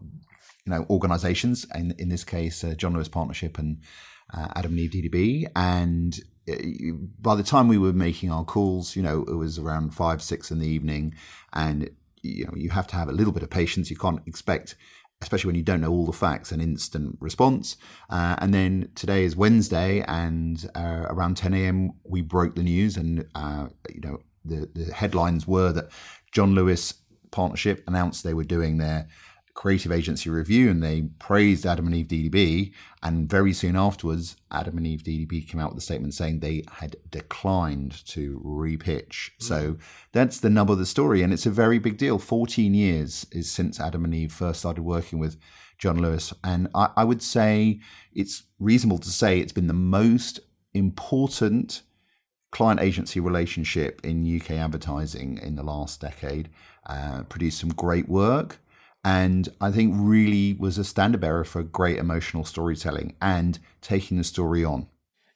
you 0.66 0.72
know, 0.74 0.84
organisations, 0.90 1.66
in 1.74 1.94
in 1.98 2.10
this 2.10 2.24
case, 2.24 2.62
uh, 2.62 2.74
John 2.74 2.92
Lewis 2.92 3.08
Partnership 3.08 3.56
and 3.56 3.78
uh, 4.32 4.48
Adam 4.56 4.72
and 4.72 4.80
Eve 4.80 4.90
DDB. 4.90 5.46
And 5.56 6.18
uh, 6.48 6.96
by 7.20 7.34
the 7.34 7.42
time 7.42 7.68
we 7.68 7.78
were 7.78 7.92
making 7.92 8.30
our 8.30 8.44
calls, 8.44 8.96
you 8.96 9.02
know, 9.02 9.24
it 9.28 9.34
was 9.34 9.58
around 9.58 9.94
five, 9.94 10.22
six 10.22 10.50
in 10.50 10.58
the 10.58 10.68
evening. 10.68 11.14
And, 11.52 11.90
you 12.22 12.46
know, 12.46 12.52
you 12.54 12.70
have 12.70 12.86
to 12.88 12.96
have 12.96 13.08
a 13.08 13.12
little 13.12 13.32
bit 13.32 13.42
of 13.42 13.50
patience. 13.50 13.90
You 13.90 13.96
can't 13.96 14.20
expect 14.26 14.76
especially 15.22 15.48
when 15.48 15.56
you 15.56 15.62
don't 15.62 15.80
know 15.80 15.90
all 15.90 16.06
the 16.06 16.12
facts, 16.12 16.50
an 16.50 16.60
instant 16.60 17.16
response. 17.20 17.76
Uh, 18.08 18.36
and 18.38 18.54
then 18.54 18.90
today 18.94 19.24
is 19.24 19.36
Wednesday, 19.36 20.02
and 20.08 20.68
uh, 20.74 21.06
around 21.08 21.36
10 21.36 21.54
a.m. 21.54 21.92
we 22.04 22.22
broke 22.22 22.54
the 22.54 22.62
news, 22.62 22.96
and 22.96 23.26
uh, 23.34 23.66
you 23.92 24.00
know 24.00 24.18
the 24.44 24.68
the 24.74 24.92
headlines 24.92 25.46
were 25.46 25.72
that 25.72 25.90
John 26.32 26.54
Lewis 26.54 26.94
Partnership 27.30 27.84
announced 27.86 28.24
they 28.24 28.34
were 28.34 28.44
doing 28.44 28.78
their 28.78 29.08
creative 29.54 29.92
agency 29.92 30.30
review 30.30 30.70
and 30.70 30.82
they 30.82 31.02
praised 31.18 31.66
Adam 31.66 31.86
and 31.86 31.94
Eve 31.94 32.08
DDB. 32.08 32.72
And 33.02 33.28
very 33.28 33.52
soon 33.52 33.76
afterwards, 33.76 34.36
Adam 34.50 34.78
and 34.78 34.86
Eve 34.86 35.02
DDB 35.02 35.46
came 35.46 35.60
out 35.60 35.70
with 35.70 35.78
a 35.78 35.84
statement 35.84 36.14
saying 36.14 36.40
they 36.40 36.64
had 36.70 36.96
declined 37.10 38.04
to 38.06 38.40
repitch. 38.44 39.30
Mm. 39.30 39.42
So 39.42 39.76
that's 40.12 40.40
the 40.40 40.50
nub 40.50 40.70
of 40.70 40.78
the 40.78 40.86
story. 40.86 41.22
And 41.22 41.32
it's 41.32 41.46
a 41.46 41.50
very 41.50 41.78
big 41.78 41.98
deal. 41.98 42.18
14 42.18 42.74
years 42.74 43.26
is 43.32 43.50
since 43.50 43.80
Adam 43.80 44.04
and 44.04 44.14
Eve 44.14 44.32
first 44.32 44.60
started 44.60 44.82
working 44.82 45.18
with 45.18 45.36
John 45.78 46.00
Lewis. 46.00 46.32
And 46.44 46.68
I, 46.74 46.90
I 46.96 47.04
would 47.04 47.22
say 47.22 47.80
it's 48.14 48.44
reasonable 48.58 48.98
to 48.98 49.10
say 49.10 49.40
it's 49.40 49.52
been 49.52 49.66
the 49.66 49.72
most 49.72 50.40
important 50.74 51.82
client 52.50 52.80
agency 52.80 53.20
relationship 53.20 54.00
in 54.04 54.40
UK 54.40 54.52
advertising 54.52 55.38
in 55.38 55.56
the 55.56 55.62
last 55.62 56.00
decade. 56.00 56.48
Uh, 56.86 57.22
produced 57.24 57.60
some 57.60 57.70
great 57.70 58.08
work 58.08 58.58
and 59.04 59.48
I 59.60 59.70
think 59.70 59.94
really 59.96 60.54
was 60.54 60.78
a 60.78 60.84
standard 60.84 61.20
bearer 61.20 61.44
for 61.44 61.62
great 61.62 61.98
emotional 61.98 62.44
storytelling 62.44 63.16
and 63.20 63.58
taking 63.80 64.18
the 64.18 64.24
story 64.24 64.64
on. 64.64 64.88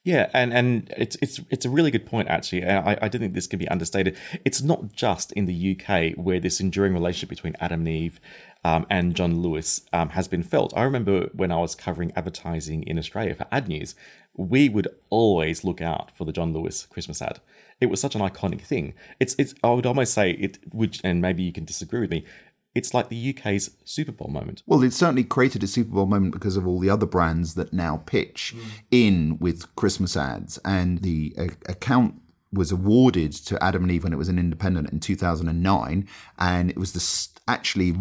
Yeah, 0.05 0.29
and, 0.35 0.53
and 0.53 0.93
it's 0.99 1.17
it's 1.23 1.41
it's 1.49 1.65
a 1.65 1.71
really 1.71 1.91
good 1.91 2.05
point 2.05 2.29
actually. 2.29 2.67
I, 2.67 2.99
I 3.01 3.09
don't 3.09 3.23
think 3.23 3.33
this 3.33 3.47
can 3.47 3.59
be 3.59 3.69
understated. 3.69 4.19
It's 4.45 4.61
not 4.61 4.93
just 4.93 5.33
in 5.33 5.47
the 5.47 5.79
UK 5.81 6.13
where 6.23 6.39
this 6.39 6.61
enduring 6.61 6.93
relationship 6.93 7.31
between 7.31 7.57
Adam 7.59 7.81
and 7.81 7.89
Eve 7.89 8.21
um, 8.65 8.85
and 8.91 9.15
John 9.15 9.41
Lewis 9.41 9.81
um, 9.95 10.11
has 10.11 10.29
been 10.29 10.43
felt. 10.43 10.75
I 10.77 10.83
remember 10.83 11.31
when 11.33 11.51
I 11.51 11.57
was 11.57 11.75
covering 11.75 12.13
advertising 12.17 12.83
in 12.83 12.99
Australia 12.99 13.35
for 13.35 13.47
Ad 13.51 13.67
News, 13.67 13.95
we 14.37 14.69
would 14.69 14.89
always 15.09 15.65
look 15.65 15.81
out 15.81 16.15
for 16.15 16.27
the 16.27 16.33
John 16.33 16.53
Lewis 16.53 16.85
Christmas 16.85 17.23
ad. 17.23 17.41
It 17.81 17.87
was 17.87 18.01
such 18.01 18.15
an 18.15 18.21
iconic 18.21 18.61
thing. 18.61 18.93
It's 19.21 19.35
it's 19.39 19.55
I 19.65 19.71
would 19.71 19.87
almost 19.87 20.13
say 20.13 20.33
it 20.33 20.59
would, 20.73 21.01
and 21.03 21.23
maybe 21.23 21.43
you 21.43 21.53
can 21.53 21.65
disagree 21.65 22.01
with 22.01 22.11
me 22.11 22.27
it's 22.75 22.93
like 22.93 23.09
the 23.09 23.35
UK's 23.37 23.71
Super 23.85 24.13
Bowl 24.13 24.29
moment. 24.29 24.63
Well, 24.67 24.83
it 24.83 24.93
certainly 24.93 25.25
created 25.25 25.63
a 25.63 25.67
Super 25.67 25.93
Bowl 25.93 26.07
moment 26.07 26.33
because 26.33 26.57
of 26.57 26.67
all 26.67 26.81
the 26.81 26.91
other 26.91 27.07
brands 27.07 27.55
that 27.55 27.73
now 27.73 28.03
pitch 28.05 28.55
mm. 28.57 28.63
in 28.91 29.39
with 29.39 29.75
Christmas 29.77 30.17
ads. 30.17 30.59
And 30.65 30.99
the 31.03 31.35
uh, 31.39 31.47
account 31.67 32.21
was 32.55 32.73
awarded 32.73 33.33
to 33.33 33.63
Adam 33.63 33.83
and 33.83 33.93
Eve 33.93 34.05
when 34.05 34.13
it 34.13 34.19
was 34.19 34.29
an 34.29 34.39
independent 34.39 34.91
in 34.91 35.01
2009, 35.01 36.09
and 36.39 36.71
it 36.71 36.79
was 36.79 36.93
the, 36.93 37.43
actually 37.51 37.95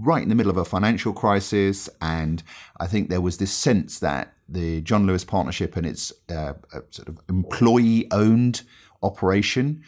right 0.00 0.22
in 0.22 0.28
the 0.28 0.34
middle 0.34 0.50
of 0.50 0.56
a 0.56 0.64
financial 0.64 1.12
crisis, 1.12 1.88
and 2.00 2.42
I 2.80 2.86
think 2.86 3.08
there 3.08 3.20
was 3.20 3.38
this 3.38 3.52
sense 3.52 3.98
that 4.00 4.34
the 4.48 4.80
John 4.80 5.06
Lewis 5.06 5.24
Partnership 5.24 5.76
and 5.76 5.86
its 5.86 6.12
uh, 6.30 6.54
sort 6.90 7.08
of 7.08 7.20
employee-owned 7.28 8.62
operation 9.02 9.84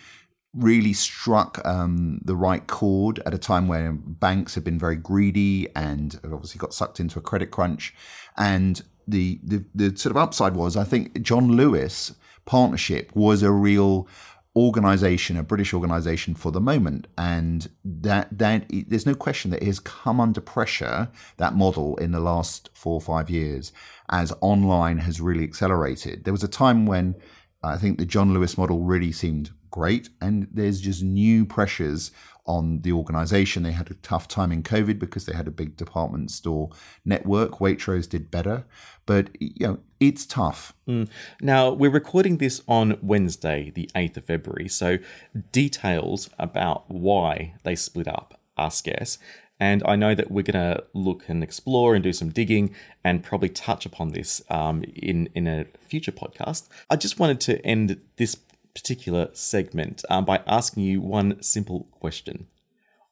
really 0.55 0.93
struck 0.93 1.65
um, 1.65 2.21
the 2.25 2.37
right 2.37 2.67
chord 2.67 3.21
at 3.25 3.35
a 3.35 3.39
time 3.39 3.69
where 3.69 3.93
banks 3.93 4.55
had 4.55 4.65
been 4.65 4.79
very 4.79 4.97
greedy 4.97 5.69
and 5.77 6.19
obviously 6.25 6.59
got 6.59 6.75
sucked 6.75 6.99
into 6.99 7.19
a 7.19 7.23
credit 7.23 7.51
crunch. 7.51 7.95
And 8.37 8.83
the, 9.07 9.41
the, 9.45 9.65
the 9.75 9.97
sort 9.97 10.11
of 10.11 10.17
upside 10.17 10.55
was, 10.55 10.77
I 10.77 10.85
think, 10.85 11.23
John 11.23 11.53
Lewis 11.53 12.15
partnership 12.47 13.15
was 13.15 13.43
a 13.43 13.53
real 13.53 14.09
organization, 14.57 15.37
a 15.37 15.43
British 15.45 15.73
organization 15.73 16.35
for 16.35 16.51
the 16.51 16.61
moment, 16.61 17.07
and 17.17 17.69
that 17.85 18.27
that 18.37 18.67
there's 18.89 19.07
no 19.07 19.15
question 19.15 19.53
that 19.53 19.63
it 19.63 19.67
has 19.67 19.79
come 19.79 20.21
under 20.21 20.41
pressure 20.41 21.09
that 21.37 21.55
model 21.55 21.97
in 21.99 22.11
the 22.11 22.21
last 22.21 22.69
four 22.73 22.95
or 22.95 23.01
five 23.01 23.31
years 23.31 23.73
as 24.09 24.33
online 24.41 24.99
has 24.99 25.21
really 25.21 25.45
accelerated. 25.45 26.25
There 26.25 26.33
was 26.33 26.43
a 26.43 26.49
time 26.49 26.85
when 26.85 27.15
I 27.63 27.77
think 27.77 27.99
the 27.99 28.07
John 28.07 28.35
Lewis 28.35 28.59
model 28.59 28.81
really 28.81 29.13
seemed 29.13 29.51
great. 29.70 30.09
And 30.20 30.48
there's 30.52 30.80
just 30.80 31.02
new 31.02 31.44
pressures 31.44 32.11
on 32.46 32.80
the 32.80 32.92
organization. 32.92 33.62
They 33.62 33.72
had 33.72 33.90
a 33.90 33.94
tough 33.94 34.26
time 34.26 34.50
in 34.50 34.62
COVID 34.62 34.98
because 34.98 35.26
they 35.26 35.35
had 35.35 35.46
a 35.46 35.52
big 35.52 35.76
department 35.76 36.30
store 36.30 36.70
network. 37.04 37.59
Waitrose 37.59 38.09
did 38.09 38.30
better, 38.30 38.64
but 39.06 39.30
you 39.40 39.66
know, 39.66 39.78
it's 40.00 40.26
tough. 40.26 40.72
Mm. 40.88 41.09
Now, 41.40 41.70
we're 41.70 41.90
recording 41.90 42.38
this 42.38 42.62
on 42.66 42.98
Wednesday, 43.02 43.70
the 43.74 43.90
8th 43.94 44.16
of 44.18 44.24
February. 44.24 44.68
So 44.68 44.98
details 45.52 46.30
about 46.38 46.90
why 46.90 47.54
they 47.62 47.76
split 47.76 48.09
up 48.09 48.40
are 48.56 48.70
scarce. 48.70 49.18
And 49.61 49.83
I 49.85 49.94
know 49.94 50.14
that 50.14 50.30
we're 50.30 50.42
going 50.42 50.74
to 50.74 50.85
look 50.94 51.28
and 51.28 51.44
explore 51.44 51.94
and 51.94 52.02
do 52.02 52.14
some 52.14 52.30
digging 52.30 52.74
and 53.04 53.22
probably 53.22 53.50
touch 53.50 53.85
upon 53.85 54.09
this 54.09 54.42
um, 54.48 54.83
in, 54.96 55.28
in 55.35 55.46
a 55.46 55.66
future 55.87 56.12
podcast. 56.12 56.66
I 56.88 56.96
just 56.96 57.18
wanted 57.18 57.40
to 57.42 57.64
end 57.64 58.00
this 58.16 58.37
particular 58.74 59.28
segment 59.33 60.04
um, 60.11 60.24
by 60.24 60.42
asking 60.46 60.85
you 60.85 61.00
one 61.00 61.42
simple 61.42 61.88
question. 61.90 62.46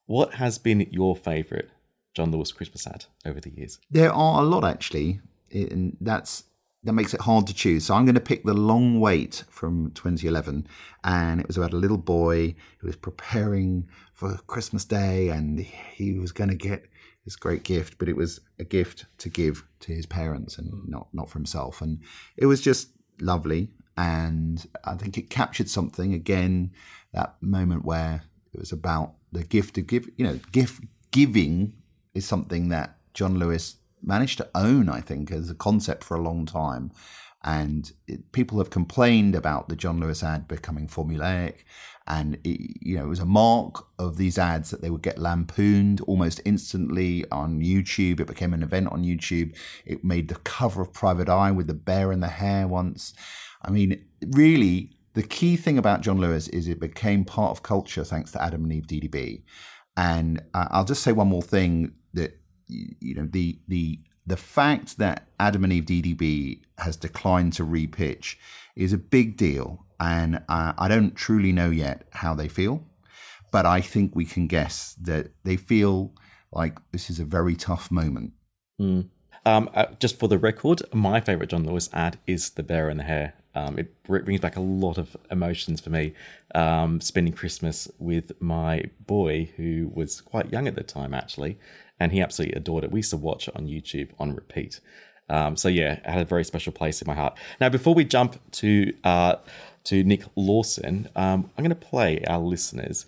What 0.07 0.35
has 0.35 0.59
been 0.59 0.89
your 0.91 1.15
favourite 1.17 1.69
John 2.15 2.31
Lewis 2.31 2.53
Christmas 2.53 2.87
ad 2.87 3.05
over 3.25 3.41
the 3.41 3.51
years? 3.51 3.79
There 3.91 4.13
are 4.13 4.43
a 4.43 4.45
lot 4.45 4.65
actually, 4.65 5.21
and 5.51 5.97
that's 6.01 6.45
that 6.85 6.93
makes 6.93 7.13
it 7.13 7.21
hard 7.21 7.47
to 7.49 7.55
choose. 7.55 7.87
So 7.87 7.95
I'm 7.95 8.05
going 8.05 8.15
to 8.15 8.21
pick 8.21 8.45
the 8.45 8.55
long 8.55 9.01
wait 9.01 9.45
from 9.51 9.91
2011, 9.95 10.67
and 11.05 11.41
it 11.41 11.47
was 11.47 11.57
about 11.57 11.73
a 11.73 11.77
little 11.77 11.99
boy 11.99 12.55
who 12.79 12.87
was 12.87 12.97
preparing 12.97 13.89
for 14.15 14.37
Christmas 14.47 14.85
Day, 14.85 15.29
and 15.29 15.61
he 15.61 16.19
was 16.19 16.33
going 16.33 16.51
to 16.51 16.57
get 16.57 16.87
this 17.25 17.37
great 17.37 17.63
gift, 17.63 17.99
but 17.99 18.09
it 18.09 18.17
was 18.17 18.41
a 18.59 18.65
gift 18.65 19.05
to 19.19 19.29
give 19.29 19.65
to 19.81 19.93
his 19.93 20.07
parents 20.07 20.57
and 20.57 20.89
not 20.89 21.09
not 21.13 21.29
for 21.29 21.39
himself, 21.39 21.83
and 21.83 22.01
it 22.37 22.47
was 22.47 22.61
just 22.61 22.89
lovely 23.21 23.69
and 23.99 24.65
I 24.85 24.95
think 24.95 25.19
it 25.19 25.29
captured 25.29 25.69
something 25.69 26.15
again 26.15 26.71
that 27.13 27.35
moment 27.41 27.85
where 27.85 28.23
it 28.55 28.61
was 28.61 28.71
about 28.71 29.15
the 29.33 29.43
gift 29.43 29.77
of 29.77 29.89
give 29.89 30.09
you 30.17 30.25
know 30.25 30.39
gift 30.53 30.85
giving 31.11 31.75
is 32.15 32.25
something 32.25 32.69
that 32.69 32.97
John 33.13 33.39
Lewis 33.39 33.77
managed 34.01 34.39
to 34.39 34.49
own 34.55 34.89
I 34.89 35.01
think 35.01 35.33
as 35.33 35.51
a 35.51 35.55
concept 35.55 36.05
for 36.05 36.17
a 36.17 36.23
long 36.23 36.47
time. 36.47 36.93
And 37.45 37.93
it, 38.09 38.33
people 38.33 38.59
have 38.59 38.71
complained 38.71 39.37
about 39.37 39.69
the 39.69 39.77
John 39.77 40.01
Lewis 40.01 40.25
ad 40.25 40.49
becoming 40.49 40.89
formulaic. 40.89 41.59
And 42.07 42.37
it, 42.45 42.61
you 42.81 42.97
know 42.97 43.05
it 43.05 43.09
was 43.09 43.19
a 43.19 43.27
mark 43.27 43.85
of 43.99 44.17
these 44.17 44.39
ads 44.39 44.71
that 44.71 44.81
they 44.81 44.91
would 44.91 45.03
get 45.03 45.19
lampooned 45.19 46.03
almost 46.03 46.41
instantly 46.45 47.25
on 47.33 47.61
YouTube. 47.61 48.21
It 48.21 48.29
became 48.29 48.55
an 48.55 48.63
event 48.63 48.93
on 48.93 49.03
YouTube. 49.03 49.57
It 49.85 50.05
made 50.05 50.29
the 50.29 50.37
cover 50.37 50.83
of 50.83 50.93
Private 50.93 51.29
Eye 51.29 51.51
with 51.51 51.67
the 51.67 51.75
bear 51.75 52.13
and 52.13 52.23
the 52.23 52.29
hare 52.29 52.69
once 52.69 53.13
I 53.63 53.71
mean, 53.71 54.05
really, 54.29 54.91
the 55.15 55.23
key 55.23 55.57
thing 55.57 55.79
about 55.79 56.01
John 56.01 56.19
Lewis 56.19 56.49
is 56.49 56.69
it 56.69 56.81
became 56.81 57.25
part 57.25 57.51
of 57.51 57.63
culture 57.63 58.05
thanks 58.05 58.33
to 58.33 58.43
Adam 58.43 58.65
and 58.65 58.73
Eve 58.73 58.87
DDB. 58.87 59.43
And 59.97 60.41
uh, 60.55 60.69
I'll 60.71 60.85
just 60.85 61.03
say 61.03 61.13
one 61.13 61.29
more 61.29 61.43
thing 61.43 61.93
that 62.15 62.39
you 62.69 63.15
know 63.15 63.27
the 63.31 63.59
the 63.67 64.01
the 64.27 64.37
fact 64.37 64.99
that 64.99 65.29
Adam 65.41 65.65
and 65.65 65.73
Eve 65.73 65.87
DDB 65.87 66.61
has 66.79 66.97
declined 66.97 67.55
to 67.55 67.65
repitch 67.65 68.37
is 68.77 68.93
a 68.93 68.99
big 68.99 69.37
deal, 69.37 69.87
and 69.99 70.37
uh, 70.49 70.75
I 70.79 70.87
don't 70.87 71.17
truly 71.17 71.51
know 71.51 71.71
yet 71.71 72.07
how 72.13 72.35
they 72.35 72.47
feel, 72.47 72.85
but 73.51 73.67
I 73.67 73.81
think 73.81 74.15
we 74.15 74.25
can 74.25 74.47
guess 74.47 74.95
that 75.03 75.33
they 75.45 75.57
feel 75.57 76.13
like 76.53 76.79
this 76.93 77.11
is 77.11 77.19
a 77.19 77.25
very 77.25 77.57
tough 77.57 77.91
moment. 77.91 78.33
Mm. 78.81 79.09
Um, 79.45 79.71
uh, 79.75 79.87
just 79.99 80.19
for 80.19 80.29
the 80.29 80.39
record, 80.39 80.83
my 80.93 81.21
favorite 81.21 81.51
John 81.51 81.65
Lewis 81.65 81.89
ad 81.93 82.19
is 82.27 82.51
the 82.51 82.63
bear 82.63 82.89
and 82.89 83.01
the 83.01 83.05
hare. 83.05 83.35
Um, 83.59 83.79
it 83.79 84.03
brings 84.05 84.41
back 84.41 84.57
a 84.57 84.61
lot 84.61 84.99
of 84.99 85.17
emotions 85.31 85.81
for 85.81 85.91
me. 85.91 86.15
Um, 86.55 87.01
spending 87.01 87.33
Christmas 87.33 87.91
with 87.99 88.41
my 88.41 88.85
boy, 89.07 89.51
who 89.57 89.91
was 89.93 90.21
quite 90.21 90.53
young 90.53 90.69
at 90.69 90.77
the 90.77 90.83
time, 90.83 91.13
actually, 91.13 91.59
and 91.99 92.13
he 92.13 92.21
absolutely 92.23 92.57
adored 92.57 92.85
it. 92.85 92.93
We 92.93 93.01
used 93.01 93.11
to 93.11 93.17
watch 93.17 93.49
it 93.49 93.57
on 93.57 93.67
YouTube 93.67 94.11
on 94.19 94.35
repeat. 94.35 94.81
Um, 95.29 95.57
so 95.57 95.69
yeah, 95.69 95.95
it 95.95 96.07
had 96.07 96.23
a 96.23 96.25
very 96.25 96.45
special 96.45 96.73
place 96.73 97.03
in 97.03 97.07
my 97.07 97.15
heart. 97.15 97.37
Now, 97.61 97.69
before 97.69 97.95
we 97.95 98.05
jump 98.05 98.41
to 98.53 98.95
uh, 99.05 99.37
to 99.85 100.05
Nick 100.05 100.23
Lawson, 100.37 101.09
um, 101.17 101.51
I'm 101.57 101.65
going 101.65 101.71
to 101.71 101.75
play 101.75 102.23
our 102.27 102.39
listeners, 102.39 103.07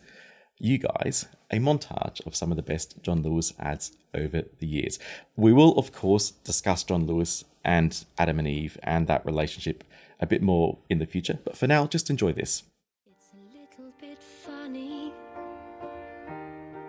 you 0.59 0.79
guys, 0.79 1.27
a 1.51 1.59
montage 1.59 2.27
of 2.27 2.35
some 2.35 2.51
of 2.51 2.57
the 2.57 2.63
best 2.63 3.03
John 3.03 3.23
Lewis 3.23 3.55
ads 3.59 3.93
over 4.15 4.43
the 4.59 4.67
years. 4.67 4.99
We 5.37 5.53
will, 5.53 5.79
of 5.79 5.93
course, 5.93 6.31
discuss 6.31 6.85
John 6.85 7.07
Lewis 7.07 7.45
and 7.65 8.05
Adam 8.19 8.39
and 8.39 8.49
Eve 8.49 8.79
and 8.83 9.07
that 9.07 9.25
relationship 9.25 9.85
a 10.21 10.27
bit 10.27 10.43
more 10.43 10.79
in 10.89 10.99
the 10.99 11.07
future. 11.07 11.39
But 11.45 11.57
for 11.57 11.67
now, 11.67 11.87
just 11.87 12.11
enjoy 12.11 12.33
this. 12.33 12.63
It's 13.07 13.29
a 13.35 13.59
little 13.59 13.93
bit 14.01 14.19
funny, 14.19 15.13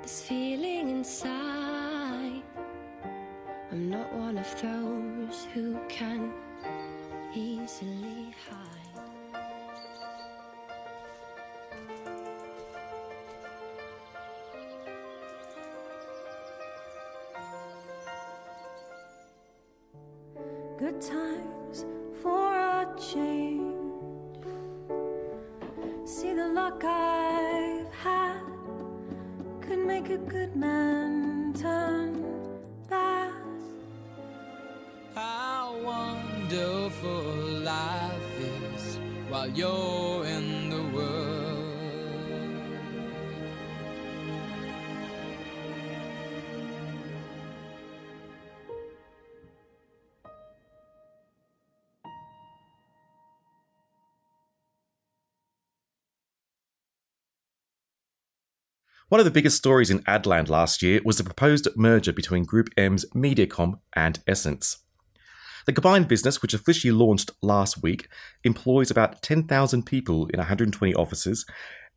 this 0.01 0.21
feeling 0.21 0.89
inside. 0.89 2.43
I'm 3.71 3.89
not 3.89 4.13
one 4.13 4.37
of 4.37 4.61
those 4.61 5.47
who 5.53 5.79
can 5.87 6.33
easily 7.33 8.33
hide. 8.49 8.67
Good 20.77 20.99
times 20.99 21.11
for 21.11 21.57
a 21.57 21.60
change. 23.01 23.73
See 26.05 26.33
the 26.33 26.47
luck 26.49 26.83
I've 26.83 27.91
had 27.93 28.41
could 29.61 29.79
make 29.79 30.09
a 30.09 30.17
good 30.17 30.55
man 30.55 31.53
turn 31.53 32.23
bad. 32.89 33.33
How 35.15 35.75
wonderful 35.83 37.23
life 37.73 38.39
is 38.39 38.99
while 39.29 39.49
you're 39.49 40.25
in 40.25 40.40
One 59.11 59.19
of 59.19 59.25
the 59.25 59.31
biggest 59.31 59.57
stories 59.57 59.89
in 59.89 59.99
Adland 60.03 60.47
last 60.47 60.81
year 60.81 61.01
was 61.03 61.17
the 61.17 61.25
proposed 61.25 61.67
merger 61.75 62.13
between 62.13 62.45
Group 62.45 62.69
M's 62.77 63.03
Mediacom 63.13 63.73
and 63.91 64.19
Essence. 64.25 64.85
The 65.65 65.73
combined 65.73 66.07
business, 66.07 66.41
which 66.41 66.53
officially 66.53 66.93
launched 66.93 67.31
last 67.41 67.83
week, 67.83 68.07
employs 68.45 68.89
about 68.89 69.21
10,000 69.21 69.85
people 69.85 70.27
in 70.27 70.37
120 70.37 70.95
offices 70.95 71.45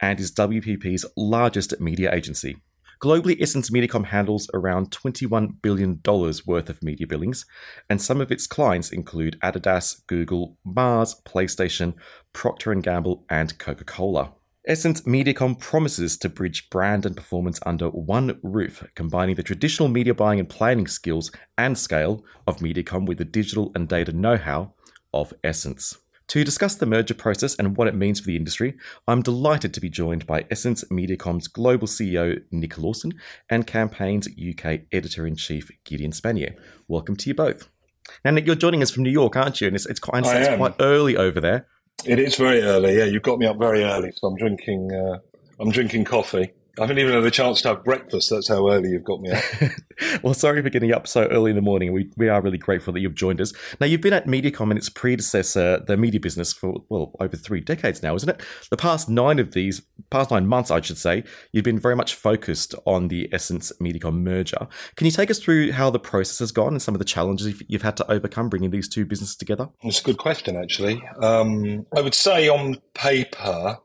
and 0.00 0.18
is 0.18 0.34
WPP's 0.34 1.06
largest 1.16 1.80
media 1.80 2.12
agency. 2.12 2.56
Globally, 3.00 3.40
Essence 3.40 3.70
Mediacom 3.70 4.06
handles 4.06 4.50
around 4.52 4.90
$21 4.90 5.62
billion 5.62 6.00
worth 6.04 6.68
of 6.68 6.82
media 6.82 7.06
billings, 7.06 7.46
and 7.88 8.02
some 8.02 8.20
of 8.20 8.32
its 8.32 8.48
clients 8.48 8.90
include 8.90 9.38
Adidas, 9.40 10.04
Google, 10.08 10.58
Mars, 10.64 11.14
PlayStation, 11.24 11.94
Procter 12.32 12.74
& 12.74 12.82
Gamble, 12.82 13.24
and 13.30 13.56
Coca-Cola. 13.60 14.32
Essence 14.66 15.02
Mediacom 15.02 15.60
promises 15.60 16.16
to 16.16 16.30
bridge 16.30 16.70
brand 16.70 17.04
and 17.04 17.14
performance 17.14 17.60
under 17.66 17.90
one 17.90 18.40
roof, 18.42 18.82
combining 18.94 19.34
the 19.34 19.42
traditional 19.42 19.90
media 19.90 20.14
buying 20.14 20.40
and 20.40 20.48
planning 20.48 20.86
skills 20.86 21.30
and 21.58 21.76
scale 21.76 22.24
of 22.46 22.60
Mediacom 22.60 23.04
with 23.04 23.18
the 23.18 23.26
digital 23.26 23.72
and 23.74 23.86
data 23.86 24.10
know 24.10 24.38
how 24.38 24.72
of 25.12 25.34
Essence. 25.44 25.98
To 26.28 26.44
discuss 26.44 26.76
the 26.76 26.86
merger 26.86 27.12
process 27.12 27.54
and 27.56 27.76
what 27.76 27.88
it 27.88 27.94
means 27.94 28.20
for 28.20 28.26
the 28.26 28.36
industry, 28.36 28.78
I'm 29.06 29.20
delighted 29.20 29.74
to 29.74 29.82
be 29.82 29.90
joined 29.90 30.26
by 30.26 30.46
Essence 30.50 30.82
Mediacom's 30.84 31.46
global 31.46 31.86
CEO 31.86 32.40
Nick 32.50 32.78
Lawson 32.78 33.12
and 33.50 33.66
Campaign's 33.66 34.28
UK 34.28 34.80
editor 34.90 35.26
in 35.26 35.36
chief 35.36 35.70
Gideon 35.84 36.12
Spanier. 36.12 36.56
Welcome 36.88 37.16
to 37.16 37.28
you 37.28 37.34
both. 37.34 37.68
Now, 38.24 38.30
Nick, 38.30 38.46
you're 38.46 38.56
joining 38.56 38.82
us 38.82 38.90
from 38.90 39.02
New 39.02 39.10
York, 39.10 39.36
aren't 39.36 39.60
you? 39.60 39.66
And 39.66 39.76
it's, 39.76 39.84
it's, 39.84 40.00
it's 40.02 40.56
quite 40.56 40.74
early 40.80 41.18
over 41.18 41.38
there. 41.38 41.66
It 42.06 42.18
is 42.18 42.36
very 42.36 42.60
early. 42.62 42.98
Yeah, 42.98 43.04
you've 43.04 43.22
got 43.22 43.38
me 43.38 43.46
up 43.46 43.58
very 43.58 43.82
early, 43.84 44.12
so 44.16 44.28
I'm 44.28 44.36
drinking. 44.36 44.92
Uh, 44.92 45.18
I'm 45.58 45.70
drinking 45.70 46.04
coffee. 46.04 46.52
I 46.78 46.82
haven't 46.82 46.98
even 46.98 47.14
had 47.14 47.24
a 47.24 47.30
chance 47.30 47.62
to 47.62 47.68
have 47.68 47.84
breakfast. 47.84 48.30
That's 48.30 48.48
how 48.48 48.68
early 48.68 48.90
you've 48.90 49.04
got 49.04 49.20
me 49.20 49.30
up. 49.30 49.42
well, 50.22 50.34
sorry 50.34 50.60
for 50.60 50.70
getting 50.70 50.92
up 50.92 51.06
so 51.06 51.26
early 51.26 51.50
in 51.50 51.56
the 51.56 51.62
morning. 51.62 51.92
We, 51.92 52.10
we 52.16 52.28
are 52.28 52.42
really 52.42 52.58
grateful 52.58 52.92
that 52.94 53.00
you've 53.00 53.14
joined 53.14 53.40
us. 53.40 53.52
Now, 53.80 53.86
you've 53.86 54.00
been 54.00 54.12
at 54.12 54.26
Mediacom 54.26 54.70
and 54.70 54.76
its 54.78 54.88
predecessor, 54.88 55.84
the 55.86 55.96
media 55.96 56.18
business, 56.18 56.52
for, 56.52 56.82
well, 56.88 57.12
over 57.20 57.36
three 57.36 57.60
decades 57.60 58.02
now, 58.02 58.14
isn't 58.16 58.28
it? 58.28 58.42
The 58.70 58.76
past 58.76 59.08
nine 59.08 59.38
of 59.38 59.52
these, 59.52 59.82
past 60.10 60.32
nine 60.32 60.48
months, 60.48 60.72
I 60.72 60.80
should 60.80 60.98
say, 60.98 61.22
you've 61.52 61.64
been 61.64 61.78
very 61.78 61.94
much 61.94 62.14
focused 62.16 62.74
on 62.86 63.06
the 63.06 63.28
Essence 63.32 63.70
Mediacom 63.80 64.22
merger. 64.22 64.66
Can 64.96 65.04
you 65.04 65.12
take 65.12 65.30
us 65.30 65.38
through 65.38 65.72
how 65.72 65.90
the 65.90 66.00
process 66.00 66.40
has 66.40 66.50
gone 66.50 66.72
and 66.72 66.82
some 66.82 66.94
of 66.94 66.98
the 66.98 67.04
challenges 67.04 67.46
you've- 67.46 67.66
you've 67.68 67.82
had 67.82 67.96
to 67.98 68.10
overcome 68.10 68.48
bringing 68.48 68.70
these 68.70 68.88
two 68.88 69.04
businesses 69.04 69.36
together? 69.36 69.68
It's 69.82 70.00
a 70.00 70.04
good 70.04 70.18
question, 70.18 70.56
actually. 70.56 71.02
Um, 71.22 71.86
I 71.96 72.00
would 72.00 72.14
say 72.14 72.48
on 72.48 72.78
paper, 72.94 73.78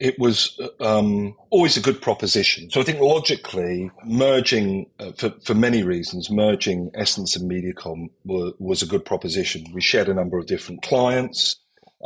it 0.00 0.18
was 0.18 0.58
um, 0.80 1.34
always 1.50 1.76
a 1.76 1.80
good 1.80 2.00
proposition. 2.00 2.70
So 2.70 2.80
I 2.80 2.84
think 2.84 3.00
logically, 3.00 3.90
merging 4.04 4.86
uh, 5.00 5.12
for 5.12 5.30
for 5.44 5.54
many 5.54 5.82
reasons, 5.82 6.30
merging 6.30 6.90
Essence 6.94 7.36
and 7.36 7.50
Mediacom 7.50 8.10
were, 8.24 8.52
was 8.58 8.82
a 8.82 8.86
good 8.86 9.04
proposition. 9.04 9.66
We 9.72 9.80
shared 9.80 10.08
a 10.08 10.14
number 10.14 10.38
of 10.38 10.46
different 10.46 10.82
clients. 10.82 11.56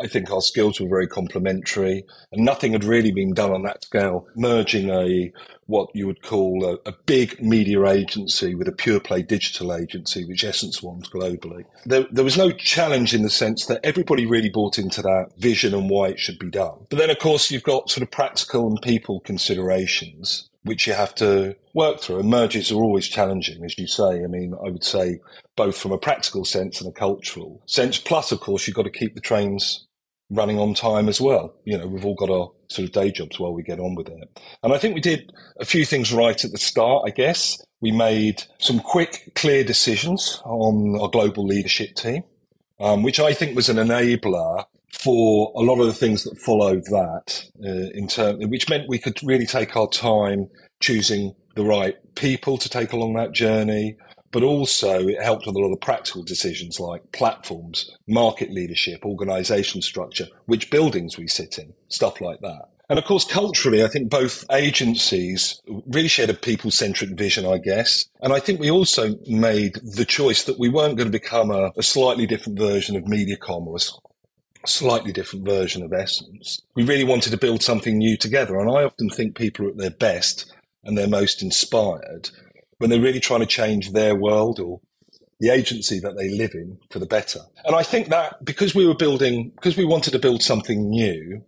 I 0.01 0.07
think 0.07 0.31
our 0.31 0.41
skills 0.41 0.81
were 0.81 0.89
very 0.89 1.07
complementary, 1.07 2.05
and 2.31 2.45
nothing 2.45 2.73
had 2.73 2.85
really 2.85 3.13
been 3.13 3.35
done 3.35 3.53
on 3.53 3.63
that 3.63 3.85
scale. 3.85 4.27
Merging 4.35 4.91
a 4.91 5.33
what 5.67 5.91
you 5.95 6.07
would 6.07 6.23
call 6.23 6.65
a, 6.65 6.89
a 6.89 6.93
big 7.07 7.41
media 7.41 7.85
agency 7.87 8.55
with 8.55 8.69
a 8.69 8.73
pure 8.73 9.01
play 9.01 9.23
digital 9.23 9.75
agency, 9.75 10.25
which 10.25 10.45
Essence 10.45 10.83
wants 10.83 11.09
globally. 11.09 11.65
There, 11.87 12.07
there 12.11 12.25
was 12.25 12.37
no 12.37 12.51
challenge 12.51 13.15
in 13.15 13.23
the 13.23 13.31
sense 13.31 13.67
that 13.67 13.81
everybody 13.85 14.27
really 14.27 14.51
bought 14.51 14.79
into 14.79 15.03
that 15.03 15.31
vision 15.39 15.75
and 15.75 15.89
why 15.89 16.09
it 16.09 16.19
should 16.19 16.39
be 16.39 16.51
done. 16.51 16.87
But 16.91 16.99
then, 16.99 17.11
of 17.11 17.19
course, 17.19 17.51
you've 17.51 17.63
got 17.63 17.91
sort 17.91 18.03
of 18.03 18.11
practical 18.11 18.69
and 18.69 18.81
people 18.83 19.21
considerations 19.21 20.51
which 20.65 20.87
you 20.87 20.93
have 20.93 21.15
to 21.17 21.57
work 21.75 22.01
through. 22.01 22.21
And 22.21 22.31
mergers 22.31 22.71
are 22.71 22.83
always 22.83 23.09
challenging, 23.09 23.65
as 23.65 23.79
you 23.79 23.87
say. 23.87 24.23
I 24.23 24.27
mean, 24.27 24.55
I 24.65 24.71
would 24.71 24.85
say 24.85 25.21
both 25.57 25.77
from 25.77 25.93
a 25.93 25.99
practical 25.99 26.45
sense 26.45 26.81
and 26.81 26.89
a 26.89 26.93
cultural 26.93 27.63
sense. 27.67 27.99
Plus, 27.99 28.33
of 28.33 28.41
course, 28.41 28.67
you've 28.67 28.77
got 28.77 28.85
to 28.85 28.91
keep 28.91 29.15
the 29.15 29.21
trains 29.21 29.87
running 30.31 30.59
on 30.59 30.75
time 30.75 31.09
as 31.09 31.21
well. 31.21 31.55
You 31.65 31.79
know, 31.79 31.87
we've 31.87 32.05
all 32.05 32.15
got 32.15 32.31
our 32.31 32.51
sort 32.69 32.89
of 32.89 32.93
day 32.93 33.11
jobs 33.11 33.39
while 33.39 33.53
we 33.53 33.63
get 33.63 33.81
on 33.81 33.95
with 33.95 34.09
it. 34.09 34.41
And 34.63 34.73
I 34.73 34.79
think 34.79 34.95
we 34.95 35.01
did 35.01 35.33
a 35.61 35.65
few 35.65 35.85
things 35.85 36.13
right 36.13 36.43
at 36.45 36.51
the 36.53 36.59
start, 36.59 37.05
I 37.07 37.11
guess. 37.11 37.63
We 37.81 37.91
made 37.91 38.45
some 38.59 38.81
quick, 38.81 39.33
clear 39.35 39.65
decisions 39.65 40.41
on 40.45 40.99
our 41.01 41.09
global 41.09 41.45
leadership 41.45 41.95
team, 41.95 42.23
um, 42.81 43.03
which 43.03 43.21
I 43.21 43.35
think 43.35 43.55
was 43.55 43.69
an 43.69 43.77
enabler 43.77 44.65
for 44.93 45.53
a 45.57 45.61
lot 45.61 45.81
of 45.81 45.87
the 45.87 45.93
things 45.93 46.25
that 46.25 46.39
followed 46.39 46.85
that 46.85 47.45
uh, 47.65 47.91
in 47.95 48.07
term, 48.09 48.39
which 48.49 48.69
meant 48.69 48.89
we 48.89 48.99
could 48.99 49.19
really 49.23 49.47
take 49.47 49.77
our 49.77 49.89
time 49.89 50.49
choosing 50.81 51.35
the 51.55 51.65
right 51.65 51.97
people 52.15 52.59
to 52.59 52.69
take 52.69 52.93
along 52.93 53.15
that 53.15 53.33
journey. 53.33 53.97
But 54.31 54.43
also 54.43 55.09
it 55.09 55.23
helped 55.23 55.47
with 55.47 55.57
a 55.57 55.59
lot 55.59 55.73
of 55.73 55.81
practical 55.83 56.23
decisions 56.23 56.81
like 56.81 57.13
platforms, 57.13 57.95
market 58.09 58.51
leadership, 58.51 59.05
organization 59.05 59.83
structure, 59.83 60.27
which 60.47 60.71
buildings 60.71 61.19
we 61.19 61.29
sit 61.29 61.59
in, 61.59 61.75
stuff 61.89 62.21
like 62.21 62.41
that. 62.41 62.63
And 62.89 62.99
of 62.99 63.05
course, 63.05 63.25
culturally, 63.25 63.85
I 63.85 63.89
think 63.89 64.11
both 64.11 64.45
agencies 64.51 65.63
really 65.87 66.09
shared 66.09 66.31
a 66.31 66.35
people 66.35 66.71
centric 66.71 67.11
vision, 67.11 67.47
I 67.47 67.59
guess. 67.59 68.07
And 68.21 68.33
I 68.33 68.41
think 68.41 68.61
we 68.61 68.71
also 68.71 69.17
made 69.27 69.77
the 69.83 70.05
choice 70.05 70.45
that 70.45 70.59
we 70.59 70.69
weren't 70.69 70.97
going 70.97 71.11
to 71.11 71.19
become 71.19 71.51
a, 71.51 71.71
a 71.77 71.83
slightly 71.83 72.27
different 72.27 72.59
version 72.59 72.97
of 72.97 73.05
Mediacom 73.05 73.67
or 73.67 73.77
a 73.77 73.81
slightly 74.67 75.13
different 75.13 75.45
version 75.45 75.83
of 75.83 75.93
Essence. 75.93 76.63
We 76.75 76.85
really 76.85 77.05
wanted 77.05 77.31
to 77.31 77.37
build 77.37 77.63
something 77.63 77.99
new 77.99 78.17
together. 78.17 78.59
And 78.59 78.71
I 78.71 78.85
often 78.85 79.11
think 79.11 79.37
people 79.37 79.67
are 79.67 79.71
at 79.71 79.79
their 79.79 79.91
best 79.91 80.53
and 80.85 80.97
they're 80.97 81.09
most 81.09 81.43
inspired 81.43 82.31
when 82.79 82.91
they're 82.91 83.01
really 83.01 83.21
trying 83.21 83.41
to 83.41 83.47
change 83.47 83.93
their 83.93 84.15
world 84.15 84.59
or 84.59 84.81
the 85.41 85.51
agency 85.51 85.99
that 86.01 86.17
they 86.17 86.31
live 86.31 86.55
in 86.55 86.79
for 86.91 86.99
the 86.99 87.07
better. 87.07 87.41
And 87.65 87.75
I 87.75 87.83
think 87.83 88.09
that 88.09 88.45
because 88.45 88.75
we 88.75 88.87
were 88.87 88.95
building, 88.95 89.51
because 89.55 89.77
we 89.77 89.85
wanted 89.85 90.13
to 90.13 90.19
build 90.19 90.43
something 90.43 90.89
new 90.89 91.43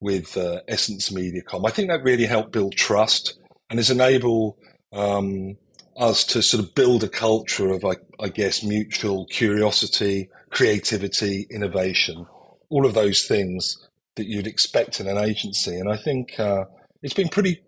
with 0.00 0.36
uh, 0.36 0.60
Essence 0.68 1.10
Mediacom, 1.10 1.66
I 1.66 1.70
think 1.70 1.88
that 1.88 2.02
really 2.02 2.26
helped 2.26 2.52
build 2.52 2.74
trust 2.74 3.38
and 3.70 3.78
has 3.78 3.90
enabled 3.90 4.56
um, 4.92 5.56
us 5.96 6.24
to 6.24 6.42
sort 6.42 6.62
of 6.62 6.74
build 6.74 7.04
a 7.04 7.08
culture 7.08 7.70
of, 7.70 7.84
I, 7.84 7.96
I 8.20 8.28
guess, 8.28 8.62
mutual 8.62 9.26
curiosity, 9.26 10.28
creativity, 10.50 11.46
innovation, 11.50 12.26
all 12.70 12.86
of 12.86 12.94
those 12.94 13.26
things 13.26 13.76
that 14.16 14.26
you'd 14.26 14.46
expect 14.46 15.00
in 15.00 15.08
an 15.08 15.18
agency. 15.18 15.76
And 15.76 15.90
I 15.90 15.96
think 15.96 16.38
uh, 16.38 16.64
it's 17.02 17.14
been 17.14 17.28
pretty 17.28 17.62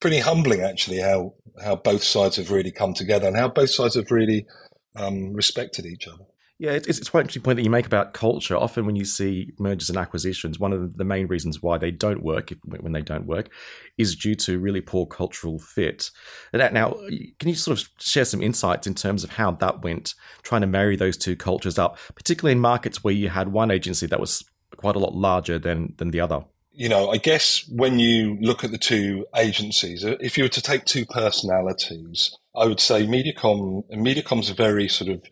pretty 0.00 0.18
humbling 0.18 0.60
actually 0.60 1.00
how 1.00 1.34
how 1.62 1.76
both 1.76 2.02
sides 2.02 2.36
have 2.36 2.50
really 2.50 2.70
come 2.70 2.94
together 2.94 3.26
and 3.26 3.36
how 3.36 3.48
both 3.48 3.70
sides 3.70 3.94
have 3.96 4.10
really 4.10 4.46
um, 4.94 5.32
respected 5.32 5.86
each 5.86 6.06
other. 6.06 6.24
Yeah, 6.58 6.70
it's, 6.70 6.88
it's 6.88 7.10
quite 7.10 7.20
an 7.20 7.24
interesting 7.24 7.42
point 7.42 7.56
that 7.56 7.64
you 7.64 7.70
make 7.70 7.84
about 7.84 8.14
culture. 8.14 8.56
Often, 8.56 8.86
when 8.86 8.96
you 8.96 9.04
see 9.04 9.52
mergers 9.58 9.90
and 9.90 9.98
acquisitions, 9.98 10.58
one 10.58 10.72
of 10.72 10.96
the 10.96 11.04
main 11.04 11.26
reasons 11.26 11.62
why 11.62 11.76
they 11.76 11.90
don't 11.90 12.22
work, 12.22 12.50
if, 12.50 12.58
when 12.64 12.92
they 12.92 13.02
don't 13.02 13.26
work, 13.26 13.50
is 13.98 14.16
due 14.16 14.34
to 14.36 14.58
really 14.58 14.80
poor 14.80 15.04
cultural 15.06 15.58
fit. 15.58 16.10
Now, 16.54 16.94
can 17.38 17.50
you 17.50 17.54
sort 17.54 17.78
of 17.78 17.88
share 17.98 18.24
some 18.24 18.42
insights 18.42 18.86
in 18.86 18.94
terms 18.94 19.22
of 19.22 19.30
how 19.30 19.50
that 19.50 19.82
went, 19.82 20.14
trying 20.42 20.62
to 20.62 20.66
marry 20.66 20.96
those 20.96 21.18
two 21.18 21.36
cultures 21.36 21.78
up, 21.78 21.98
particularly 22.14 22.52
in 22.52 22.60
markets 22.60 23.04
where 23.04 23.14
you 23.14 23.28
had 23.28 23.52
one 23.52 23.70
agency 23.70 24.06
that 24.06 24.20
was 24.20 24.42
quite 24.76 24.96
a 24.96 24.98
lot 25.00 25.14
larger 25.14 25.58
than 25.58 25.94
than 25.98 26.10
the 26.10 26.20
other? 26.20 26.44
You 26.72 26.88
know, 26.88 27.10
I 27.10 27.18
guess 27.18 27.66
when 27.70 27.98
you 27.98 28.38
look 28.40 28.64
at 28.64 28.70
the 28.70 28.78
two 28.78 29.26
agencies, 29.34 30.04
uh, 30.04 30.16
if 30.20 30.36
you 30.36 30.44
were 30.44 30.48
to 30.50 30.62
take 30.62 30.84
two 30.84 31.04
personalities, 31.06 32.36
I 32.54 32.66
would 32.66 32.80
say 32.80 33.06
Mediacom. 33.06 33.84
Mediacom's 33.92 34.50
a 34.50 34.54
very 34.54 34.88
sort 34.88 35.10
of 35.10 35.22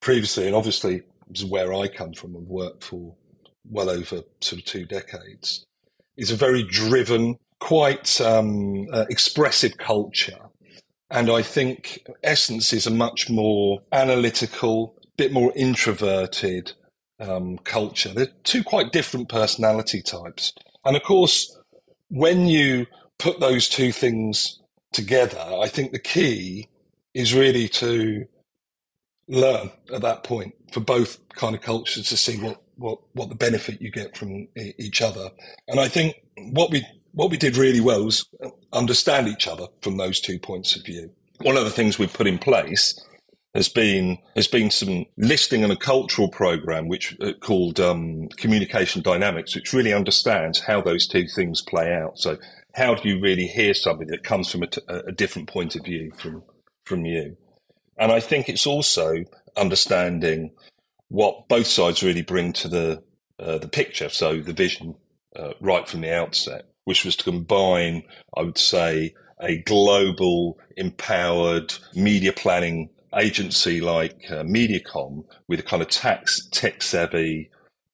previously, 0.00 0.46
and 0.46 0.56
obviously, 0.56 1.02
is 1.34 1.44
where 1.44 1.74
I 1.74 1.88
come 1.88 2.12
from 2.12 2.34
and 2.34 2.46
worked 2.48 2.84
for 2.84 3.14
well 3.70 3.90
over 3.90 4.22
sort 4.40 4.60
of 4.60 4.64
two 4.64 4.84
decades. 4.84 5.66
Is 6.16 6.30
a 6.30 6.36
very 6.36 6.62
driven, 6.64 7.38
quite 7.60 8.20
um, 8.20 8.86
uh, 8.92 9.04
expressive 9.08 9.76
culture, 9.78 10.38
and 11.10 11.30
I 11.30 11.42
think 11.42 12.06
Essence 12.22 12.72
is 12.72 12.86
a 12.86 12.90
much 12.90 13.30
more 13.30 13.80
analytical, 13.92 14.94
bit 15.16 15.32
more 15.32 15.52
introverted 15.54 16.72
um, 17.20 17.58
culture. 17.58 18.12
They're 18.12 18.26
two 18.44 18.64
quite 18.64 18.92
different 18.92 19.28
personality 19.28 20.02
types, 20.02 20.52
and 20.84 20.96
of 20.96 21.02
course, 21.02 21.56
when 22.08 22.46
you 22.46 22.86
put 23.18 23.40
those 23.40 23.68
two 23.68 23.92
things 23.92 24.60
together, 24.92 25.44
I 25.60 25.68
think 25.68 25.92
the 25.92 25.98
key 25.98 26.68
is 27.14 27.34
really 27.34 27.68
to 27.68 28.26
learn 29.28 29.70
at 29.92 30.02
that 30.02 30.24
point 30.24 30.54
for 30.72 30.80
both 30.80 31.18
kind 31.30 31.54
of 31.54 31.62
cultures 31.62 32.08
to 32.08 32.16
see 32.16 32.38
what 32.38 32.62
what 32.76 33.00
what 33.14 33.28
the 33.28 33.34
benefit 33.34 33.82
you 33.82 33.90
get 33.90 34.16
from 34.16 34.48
e- 34.56 34.74
each 34.78 35.02
other. 35.02 35.30
And 35.68 35.80
I 35.80 35.88
think 35.88 36.16
what 36.52 36.70
we 36.70 36.86
what 37.12 37.30
we 37.30 37.36
did 37.36 37.56
really 37.56 37.80
well 37.80 38.04
was 38.04 38.26
understand 38.72 39.28
each 39.28 39.48
other 39.48 39.66
from 39.82 39.96
those 39.96 40.20
two 40.20 40.38
points 40.38 40.76
of 40.76 40.84
view. 40.84 41.10
One 41.42 41.56
of 41.56 41.64
the 41.64 41.70
things 41.70 41.98
we've 41.98 42.12
put 42.12 42.26
in 42.26 42.38
place 42.38 43.00
has 43.54 43.68
been 43.68 44.18
has 44.36 44.46
been 44.48 44.70
some 44.70 45.06
listing 45.16 45.64
and 45.64 45.72
a 45.72 45.76
cultural 45.76 46.28
program 46.28 46.88
which 46.88 47.16
uh, 47.20 47.32
called 47.40 47.80
um, 47.80 48.28
communication 48.36 49.02
dynamics, 49.02 49.54
which 49.54 49.72
really 49.72 49.92
understands 49.92 50.60
how 50.60 50.80
those 50.80 51.06
two 51.06 51.26
things 51.34 51.62
play 51.62 51.92
out. 51.92 52.18
So 52.18 52.38
how 52.74 52.94
do 52.94 53.08
you 53.08 53.20
really 53.20 53.46
hear 53.46 53.74
somebody 53.74 54.10
that 54.10 54.24
comes 54.24 54.50
from 54.50 54.62
a, 54.62 54.66
t- 54.68 54.82
a 54.88 55.12
different 55.12 55.48
point 55.48 55.76
of 55.76 55.84
view 55.84 56.12
from 56.16 56.42
from 56.84 57.04
you? 57.06 57.36
And 57.98 58.12
I 58.12 58.20
think 58.20 58.48
it's 58.48 58.66
also 58.66 59.24
understanding 59.56 60.52
what 61.08 61.48
both 61.48 61.66
sides 61.66 62.02
really 62.02 62.22
bring 62.22 62.52
to 62.54 62.68
the 62.68 63.02
uh, 63.40 63.58
the 63.58 63.68
picture. 63.68 64.08
So 64.08 64.40
the 64.40 64.52
vision 64.52 64.96
uh, 65.36 65.52
right 65.60 65.88
from 65.88 66.00
the 66.00 66.12
outset, 66.12 66.66
which 66.84 67.04
was 67.04 67.16
to 67.16 67.24
combine, 67.24 68.02
I 68.36 68.42
would 68.42 68.58
say, 68.58 69.14
a 69.40 69.58
global 69.58 70.58
empowered 70.76 71.74
media 71.94 72.32
planning 72.32 72.90
agency 73.14 73.80
like 73.80 74.24
uh, 74.30 74.42
Mediacom 74.42 75.24
with 75.46 75.60
a 75.60 75.62
kind 75.62 75.82
of 75.82 75.88
tax 75.88 76.46
tech 76.50 76.82
savvy, 76.82 77.50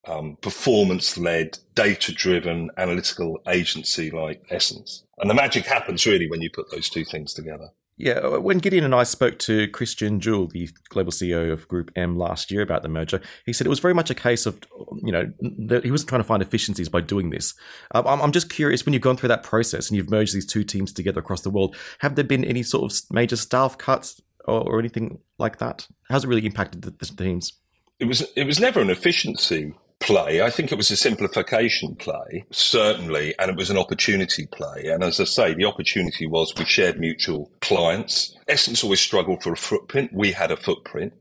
um, 0.07 0.37
performance 0.41 1.17
led, 1.19 1.59
data 1.75 2.13
driven 2.13 2.71
analytical 2.77 3.41
agency 3.49 4.11
like 4.11 4.43
Essence. 4.51 5.05
And 5.19 5.31
the 5.31 5.35
magic 5.35 5.67
happens 5.67 6.07
really 6.07 6.29
when 6.29 6.43
you 6.43 6.51
put 6.51 6.71
those 6.71 6.89
two 6.89 7.05
things 7.05 7.35
together. 7.35 7.69
Yeah, 7.97 8.39
when 8.39 8.59
Gideon 8.59 8.83
and 8.83 8.95
I 8.95 9.05
spoke 9.05 9.39
to 9.41 9.69
Christian 9.69 10.19
Juhl, 10.19 10.51
the 10.51 10.69
global 10.89 11.13
CEO 11.13 11.53
of 11.53 11.69
Group 11.69 11.93
M 11.95 12.19
last 12.19 12.51
year 12.51 12.61
about 12.61 12.83
the 12.83 12.89
merger, 12.89 13.21
he 13.47 13.53
said 13.53 13.69
it 13.69 13.71
was 13.71 13.79
very 13.79 13.95
much 13.95 14.11
a 14.11 14.17
case 14.17 14.47
of, 14.47 14.59
you 15.05 15.13
know, 15.13 15.33
he 15.81 15.93
wasn't 15.93 16.09
trying 16.09 16.21
to 16.21 16.27
find 16.27 16.43
efficiencies 16.43 16.89
by 16.89 17.01
doing 17.01 17.31
this. 17.31 17.55
Um, 17.93 18.05
I'm, 18.07 18.21
I'm 18.21 18.33
just 18.33 18.51
curious, 18.51 18.85
when 18.85 18.95
you've 18.95 19.03
gone 19.03 19.17
through 19.17 19.29
that 19.29 19.45
process 19.45 19.89
and 19.89 19.97
you've 19.97 20.11
merged 20.11 20.35
these 20.35 20.47
two 20.47 20.65
teams 20.65 20.93
together 20.93 21.21
across 21.21 21.43
the 21.43 21.51
world, 21.51 21.77
have 22.01 22.17
there 22.17 22.25
been 22.25 22.45
any 22.45 22.65
sort 22.65 22.91
of 22.91 22.99
major 23.13 23.37
staff 23.37 23.79
cuts 23.79 24.21
or, 24.45 24.63
or 24.63 24.81
anything 24.81 25.21
like 25.39 25.59
that? 25.59 25.87
How's 26.09 26.25
it 26.25 26.29
really 26.29 26.47
impacted 26.47 26.83
the, 26.83 26.91
the 26.91 27.07
teams? 27.07 27.53
It 28.01 28.07
was 28.07 28.23
it 28.35 28.45
was 28.45 28.59
never 28.59 28.81
an 28.81 28.91
efficiency 28.91 29.73
play. 30.05 30.43
I 30.43 30.51
think 30.51 30.71
it 30.71 30.77
was 30.77 30.91
a 30.91 30.97
simplification 30.97 31.97
play, 31.97 32.45
certainly, 32.51 33.35
and 33.39 33.51
it 33.51 33.57
was 33.57 33.71
an 33.71 33.79
opportunity 33.79 34.47
play. 34.47 34.87
And 34.87 35.03
as 35.03 35.19
I 35.19 35.25
say, 35.25 35.55
the 35.55 35.65
opportunity 35.65 36.27
was 36.27 36.53
we 36.57 36.67
shared 36.67 37.01
mutual 37.01 37.51
clients. 37.63 38.37
Essence 38.47 38.85
always 38.85 39.01
struggled 39.01 39.43
for 39.43 39.53
a 39.53 39.57
footprint. 39.57 40.13
We 40.13 40.33
had 40.33 40.51
a 40.51 40.59
footprint. 40.59 41.15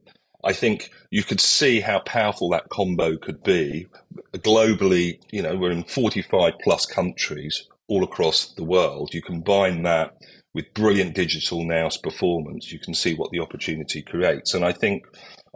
I 0.43 0.51
think 0.51 0.89
you 1.09 1.23
could 1.23 1.39
see 1.39 1.79
how 1.79 1.99
powerful 1.99 2.49
that 2.49 2.67
combo 2.67 3.15
could 3.15 3.41
be 3.41 3.87
globally. 4.33 5.19
You 5.31 5.41
know, 5.41 5.55
we're 5.55 5.71
in 5.71 5.85
45 5.85 6.53
plus 6.61 6.85
countries 6.85 7.65
all 7.87 8.03
across 8.03 8.53
the 8.53 8.65
world. 8.65 9.13
You 9.13 9.21
combine 9.21 9.83
that 9.83 10.17
with 10.53 10.73
brilliant 10.73 11.15
digital 11.15 11.63
nous 11.63 11.97
performance, 11.97 12.71
you 12.71 12.79
can 12.79 12.93
see 12.93 13.15
what 13.15 13.31
the 13.31 13.39
opportunity 13.39 14.01
creates. 14.01 14.53
And 14.53 14.65
I 14.65 14.73
think 14.73 15.05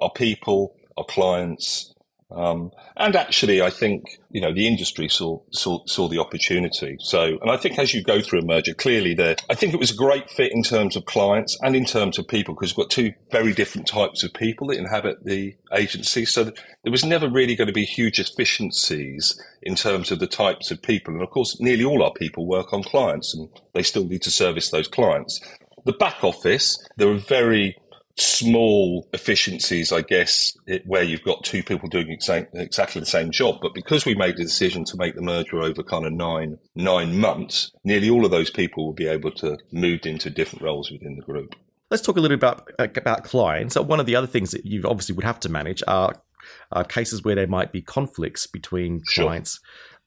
our 0.02 0.12
people, 0.12 0.76
our 0.98 1.06
clients, 1.06 1.94
um, 2.30 2.72
and 2.98 3.16
actually, 3.16 3.62
I 3.62 3.70
think 3.70 4.20
you 4.32 4.42
know 4.42 4.54
the 4.54 4.68
industry 4.68 5.08
saw, 5.08 5.40
saw 5.52 5.86
saw 5.86 6.10
the 6.10 6.20
opportunity. 6.20 6.98
So, 7.00 7.38
and 7.42 7.50
I 7.50 7.56
think 7.56 7.80
as 7.80 7.94
you 7.94 8.04
go 8.04 8.22
through 8.22 8.40
a 8.40 8.46
merger, 8.46 8.74
clearly 8.74 9.14
there, 9.14 9.38
I 9.50 9.56
think 9.56 9.74
it 9.74 9.80
was 9.80 9.92
a 9.92 9.96
great 9.96 10.30
fit 10.30 10.52
in 10.52 10.62
terms 10.62 10.98
of 10.98 11.06
clients 11.06 11.58
and 11.62 11.74
in 11.74 11.86
terms 11.86 12.20
of 12.20 12.28
people 12.28 12.54
because 12.54 12.76
we've 12.76 12.84
got 12.84 12.92
two 12.92 13.14
very 13.32 13.54
different 13.54 13.88
types 13.88 14.24
of 14.24 14.34
people 14.34 14.68
that 14.68 14.78
inhabit 14.78 15.24
the 15.24 15.56
agency. 15.74 16.26
So 16.26 16.44
there 16.44 16.92
was 16.92 17.06
never 17.06 17.30
really 17.30 17.56
going 17.56 17.68
to 17.68 17.74
be 17.74 17.86
huge 17.86 18.20
efficiencies 18.20 19.42
in 19.62 19.76
terms 19.76 20.12
of 20.12 20.20
the 20.20 20.28
types 20.28 20.70
of 20.70 20.82
people. 20.82 21.14
And 21.14 21.24
of 21.24 21.30
course, 21.30 21.58
nearly 21.62 21.86
all 21.86 22.04
our 22.04 22.14
people 22.14 22.46
work 22.46 22.74
on 22.74 22.84
clients, 22.84 23.34
and 23.34 23.48
they 23.74 23.84
still 23.84 24.06
need 24.06 24.24
to 24.24 24.32
service 24.32 24.70
those 24.70 24.90
clients. 24.90 25.40
The 25.86 25.94
back 25.94 26.26
office, 26.26 26.78
there 26.98 27.10
are 27.10 27.18
very 27.18 27.78
small 28.18 29.08
efficiencies, 29.14 29.92
I 29.92 30.02
guess, 30.02 30.58
it, 30.66 30.86
where 30.86 31.04
you've 31.04 31.24
got 31.24 31.44
two 31.44 31.64
people 31.64 31.88
doing 31.88 32.08
exa- 32.08 32.48
exactly 32.54 33.00
the 33.00 33.06
same 33.06 33.32
job. 33.32 33.58
But 33.62 33.74
because 33.74 34.06
we 34.06 34.16
made 34.16 34.38
the 34.38 34.44
decision 34.44 34.86
to 34.86 34.98
make 34.98 35.16
the 35.16 35.22
merger 35.22 35.62
over 35.62 35.84
kind 35.84 36.06
of 36.06 36.14
nine 36.14 36.58
nine 36.76 37.20
months, 37.20 37.72
nearly 37.84 38.10
all 38.10 38.26
of 38.26 38.32
those 38.32 38.50
people 38.50 38.86
will 38.86 38.94
be 38.94 39.08
able 39.08 39.32
to 39.32 39.58
move 39.72 40.06
into 40.06 40.30
different 40.30 40.64
roles 40.64 40.92
within 40.92 41.16
the 41.16 41.22
group. 41.22 41.56
Let's 41.90 42.04
talk 42.04 42.18
a 42.18 42.20
little 42.20 42.36
bit 42.36 42.44
about 42.44 42.70
uh, 42.80 42.88
about 42.96 43.24
clients. 43.24 43.76
So 43.76 43.82
one 43.82 44.00
of 44.00 44.06
the 44.06 44.16
other 44.16 44.28
things 44.28 44.52
that 44.52 44.66
you 44.66 44.84
obviously 44.86 45.16
would 45.16 45.26
have 45.26 45.40
to 45.42 45.50
manage 45.50 45.84
are, 45.88 46.22
are 46.72 46.84
cases 46.84 47.24
where 47.24 47.36
there 47.36 47.48
might 47.48 47.72
be 47.72 47.82
conflicts 47.82 48.48
between 48.48 49.02
clients. 49.08 49.60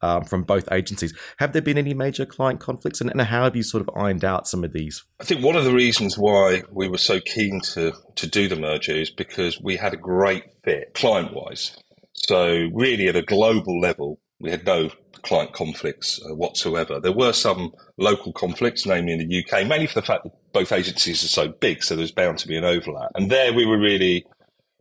Um, 0.02 0.24
from 0.24 0.44
both 0.44 0.66
agencies. 0.72 1.12
Have 1.40 1.52
there 1.52 1.60
been 1.60 1.76
any 1.76 1.92
major 1.92 2.24
client 2.24 2.58
conflicts, 2.58 3.02
and, 3.02 3.10
and, 3.10 3.20
how 3.20 3.44
have 3.44 3.54
you 3.54 3.62
sort 3.62 3.82
of 3.82 3.90
ironed 3.94 4.24
out 4.24 4.48
some 4.48 4.64
of 4.64 4.72
these? 4.72 5.04
I 5.20 5.24
think 5.24 5.44
one 5.44 5.56
of 5.56 5.64
the 5.64 5.74
reasons 5.74 6.16
why 6.16 6.62
we 6.72 6.88
were 6.88 6.96
so 6.96 7.20
keen 7.20 7.60
to 7.74 7.92
to 8.14 8.26
do 8.26 8.48
the 8.48 8.56
merger 8.56 8.92
is 8.92 9.10
because 9.10 9.60
we 9.60 9.76
had 9.76 9.92
a 9.92 9.98
great 9.98 10.44
fit 10.64 10.94
client 10.94 11.34
wise. 11.34 11.76
So 12.14 12.70
really, 12.72 13.08
at 13.08 13.16
a 13.16 13.20
global 13.20 13.78
level, 13.78 14.18
we 14.40 14.50
had 14.50 14.64
no 14.64 14.90
client 15.22 15.52
conflicts 15.52 16.20
uh, 16.24 16.34
whatsoever. 16.34 16.98
There 17.00 17.12
were 17.12 17.32
some 17.32 17.72
local 17.98 18.32
conflicts, 18.32 18.86
namely 18.86 19.12
in 19.12 19.28
the 19.28 19.44
UK, 19.44 19.66
mainly 19.66 19.86
for 19.86 20.00
the 20.00 20.06
fact 20.06 20.24
that 20.24 20.32
both 20.52 20.72
agencies 20.72 21.22
are 21.24 21.28
so 21.28 21.48
big, 21.48 21.82
so 21.82 21.96
there's 21.96 22.12
bound 22.12 22.38
to 22.38 22.48
be 22.48 22.56
an 22.56 22.64
overlap. 22.64 23.10
And 23.14 23.30
there 23.30 23.52
we 23.52 23.66
were 23.66 23.78
really 23.78 24.24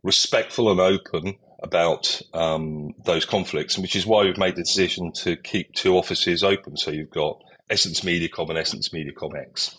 respectful 0.02 0.70
and 0.70 0.80
open 0.80 1.36
about 1.62 2.20
um, 2.32 2.94
those 3.04 3.24
conflicts, 3.24 3.78
which 3.78 3.94
is 3.94 4.06
why 4.06 4.24
we've 4.24 4.38
made 4.38 4.56
the 4.56 4.62
decision 4.62 5.12
to 5.12 5.36
keep 5.36 5.72
two 5.74 5.96
offices 5.96 6.42
open. 6.42 6.76
So 6.76 6.90
you've 6.90 7.10
got 7.10 7.40
Essence 7.68 8.00
Mediacom 8.00 8.48
and 8.48 8.58
Essence 8.58 8.90
Mediacom 8.90 9.36
X. 9.38 9.76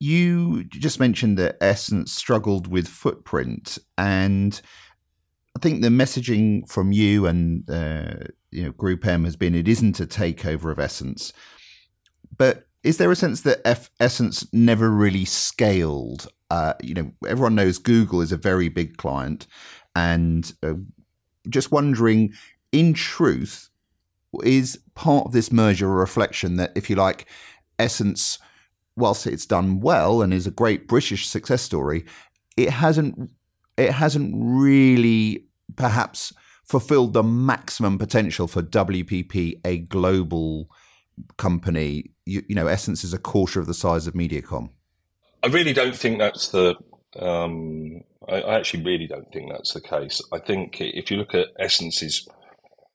You 0.00 0.64
just 0.64 1.00
mentioned 1.00 1.38
that 1.38 1.56
Essence 1.60 2.12
struggled 2.12 2.66
with 2.66 2.86
footprint, 2.86 3.78
and 3.96 4.60
I 5.56 5.60
think 5.60 5.82
the 5.82 5.88
messaging 5.88 6.68
from 6.68 6.92
you 6.92 7.26
and 7.26 7.68
uh, 7.68 8.14
you 8.50 8.64
know 8.64 8.72
Group 8.72 9.04
M 9.04 9.24
has 9.24 9.34
been 9.34 9.56
it 9.56 9.66
isn't 9.66 9.98
a 9.98 10.06
takeover 10.06 10.70
of 10.70 10.78
Essence, 10.78 11.32
but 12.36 12.68
is 12.84 12.98
there 12.98 13.10
a 13.10 13.16
sense 13.16 13.40
that 13.40 13.60
F- 13.64 13.90
Essence 13.98 14.46
never 14.52 14.88
really 14.88 15.24
scaled? 15.24 16.28
Uh, 16.48 16.74
you 16.80 16.94
know, 16.94 17.12
everyone 17.26 17.56
knows 17.56 17.78
Google 17.78 18.20
is 18.20 18.30
a 18.30 18.36
very 18.36 18.68
big 18.68 18.96
client, 18.98 19.48
and 19.96 20.52
uh, 20.62 20.74
just 21.48 21.72
wondering, 21.72 22.32
in 22.72 22.94
truth, 22.94 23.70
is 24.44 24.78
part 24.94 25.26
of 25.26 25.32
this 25.32 25.50
merger 25.50 25.90
a 25.90 25.94
reflection 25.94 26.56
that, 26.56 26.72
if 26.74 26.90
you 26.90 26.96
like, 26.96 27.26
Essence, 27.78 28.38
whilst 28.96 29.26
it's 29.26 29.46
done 29.46 29.80
well 29.80 30.22
and 30.22 30.34
is 30.34 30.46
a 30.46 30.50
great 30.50 30.88
British 30.88 31.26
success 31.26 31.62
story, 31.62 32.04
it 32.56 32.70
hasn't 32.70 33.30
it 33.76 33.92
hasn't 33.92 34.34
really 34.36 35.46
perhaps 35.76 36.32
fulfilled 36.64 37.12
the 37.12 37.22
maximum 37.22 37.96
potential 37.96 38.48
for 38.48 38.60
WPP, 38.60 39.60
a 39.64 39.78
global 39.78 40.68
company. 41.36 42.10
You, 42.26 42.42
you 42.48 42.54
know, 42.54 42.66
Essence 42.66 43.04
is 43.04 43.14
a 43.14 43.18
quarter 43.18 43.60
of 43.60 43.66
the 43.66 43.74
size 43.74 44.06
of 44.06 44.14
Mediacom. 44.14 44.70
I 45.44 45.46
really 45.46 45.72
don't 45.72 45.94
think 45.94 46.18
that's 46.18 46.48
the 46.48 46.74
um, 47.18 48.02
I, 48.28 48.40
I, 48.40 48.56
actually 48.56 48.84
really 48.84 49.06
don't 49.06 49.30
think 49.32 49.50
that's 49.50 49.74
the 49.74 49.80
case. 49.80 50.20
I 50.32 50.38
think 50.38 50.80
if 50.80 51.10
you 51.10 51.16
look 51.16 51.34
at 51.34 51.48
Essence's 51.58 52.28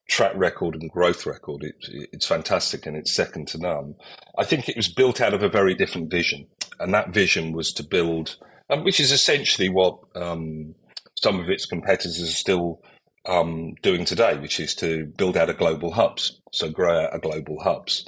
track 0.08 0.34
record 0.36 0.76
and 0.76 0.90
growth 0.92 1.26
record, 1.26 1.64
it, 1.64 1.76
it's 2.12 2.28
fantastic 2.28 2.86
and 2.86 2.96
it's 2.96 3.14
second 3.14 3.48
to 3.50 3.58
none. 3.58 3.96
I 4.38 4.44
think 4.44 4.70
it 4.70 4.78
was 4.78 4.88
built 4.88 5.22
out 5.22 5.34
of 5.34 5.44
a 5.44 5.50
very 5.50 5.76
different 5.76 6.12
vision, 6.12 6.48
and 6.80 6.94
that 6.94 7.14
vision 7.14 7.54
was 7.54 7.72
to 7.74 7.84
build, 7.84 8.38
um, 8.70 8.84
which 8.84 9.00
is 9.00 9.12
essentially 9.12 9.70
what 9.70 10.00
um, 10.16 10.76
some 11.22 11.40
of 11.40 11.50
its 11.50 11.66
competitors 11.66 12.22
are 12.22 12.28
still 12.28 12.82
um, 13.26 13.74
doing 13.82 14.06
today, 14.06 14.38
which 14.38 14.60
is 14.60 14.76
to 14.76 15.06
build 15.18 15.38
out 15.38 15.50
a 15.50 15.54
global 15.54 15.92
hubs, 15.92 16.40
so 16.52 16.70
grow 16.70 17.04
out 17.04 17.16
a 17.16 17.20
global 17.20 17.62
hubs. 17.62 18.06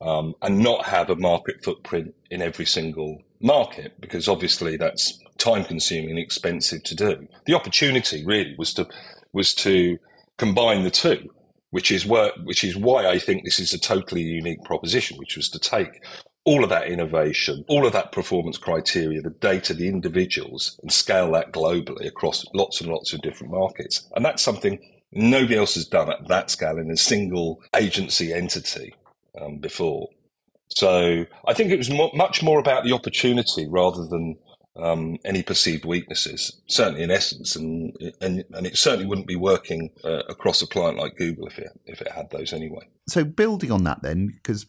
Um, 0.00 0.34
and 0.42 0.60
not 0.60 0.84
have 0.84 1.10
a 1.10 1.16
market 1.16 1.64
footprint 1.64 2.14
in 2.30 2.40
every 2.40 2.66
single 2.66 3.20
market 3.40 4.00
because 4.00 4.28
obviously 4.28 4.76
that's 4.76 5.18
time 5.38 5.64
consuming 5.64 6.10
and 6.10 6.18
expensive 6.18 6.82
to 6.84 6.94
do. 6.94 7.26
The 7.46 7.54
opportunity 7.54 8.24
really 8.24 8.54
was 8.58 8.74
to 8.74 8.86
was 9.32 9.54
to 9.54 9.98
combine 10.36 10.84
the 10.84 10.90
two, 10.90 11.28
which 11.70 11.90
is 11.90 12.06
where, 12.06 12.32
which 12.44 12.64
is 12.64 12.76
why 12.76 13.06
I 13.06 13.18
think 13.18 13.44
this 13.44 13.58
is 13.58 13.72
a 13.72 13.78
totally 13.78 14.22
unique 14.22 14.62
proposition, 14.64 15.18
which 15.18 15.36
was 15.36 15.48
to 15.50 15.58
take 15.58 16.02
all 16.44 16.64
of 16.64 16.70
that 16.70 16.86
innovation, 16.86 17.64
all 17.68 17.86
of 17.86 17.92
that 17.92 18.10
performance 18.10 18.56
criteria, 18.56 19.20
the 19.20 19.30
data, 19.30 19.74
the 19.74 19.88
individuals, 19.88 20.80
and 20.82 20.90
scale 20.90 21.32
that 21.32 21.52
globally 21.52 22.06
across 22.06 22.44
lots 22.54 22.80
and 22.80 22.90
lots 22.90 23.12
of 23.12 23.20
different 23.20 23.52
markets. 23.52 24.08
And 24.16 24.24
that's 24.24 24.42
something 24.42 24.78
nobody 25.12 25.56
else 25.56 25.74
has 25.74 25.86
done 25.86 26.10
at 26.10 26.26
that 26.28 26.50
scale 26.50 26.78
in 26.78 26.90
a 26.90 26.96
single 26.96 27.62
agency 27.76 28.32
entity 28.32 28.94
um, 29.38 29.58
before. 29.58 30.08
So 30.68 31.26
I 31.46 31.54
think 31.54 31.70
it 31.70 31.78
was 31.78 31.90
mo- 31.90 32.12
much 32.14 32.42
more 32.42 32.58
about 32.58 32.84
the 32.84 32.92
opportunity 32.92 33.66
rather 33.68 34.06
than 34.06 34.36
um, 34.78 35.18
any 35.24 35.42
perceived 35.42 35.84
weaknesses, 35.84 36.60
certainly 36.66 37.02
in 37.02 37.10
Essence, 37.10 37.56
and 37.56 37.96
and, 38.20 38.44
and 38.52 38.66
it 38.66 38.76
certainly 38.76 39.06
wouldn't 39.06 39.26
be 39.26 39.36
working 39.36 39.90
uh, 40.04 40.22
across 40.28 40.62
a 40.62 40.66
client 40.66 40.98
like 40.98 41.16
Google 41.16 41.46
if 41.46 41.58
it 41.58 41.68
if 41.86 42.00
it 42.00 42.12
had 42.12 42.30
those 42.30 42.52
anyway. 42.52 42.88
So 43.08 43.24
building 43.24 43.72
on 43.72 43.84
that, 43.84 44.02
then, 44.02 44.28
because 44.28 44.66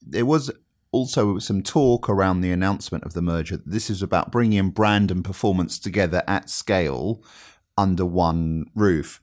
there 0.00 0.26
was 0.26 0.50
also 0.92 1.38
some 1.38 1.62
talk 1.62 2.08
around 2.08 2.40
the 2.40 2.52
announcement 2.52 3.04
of 3.04 3.12
the 3.12 3.22
merger. 3.22 3.60
This 3.64 3.90
is 3.90 4.02
about 4.02 4.32
bringing 4.32 4.70
brand 4.70 5.10
and 5.10 5.24
performance 5.24 5.78
together 5.78 6.22
at 6.26 6.50
scale 6.50 7.22
under 7.78 8.04
one 8.04 8.66
roof. 8.74 9.20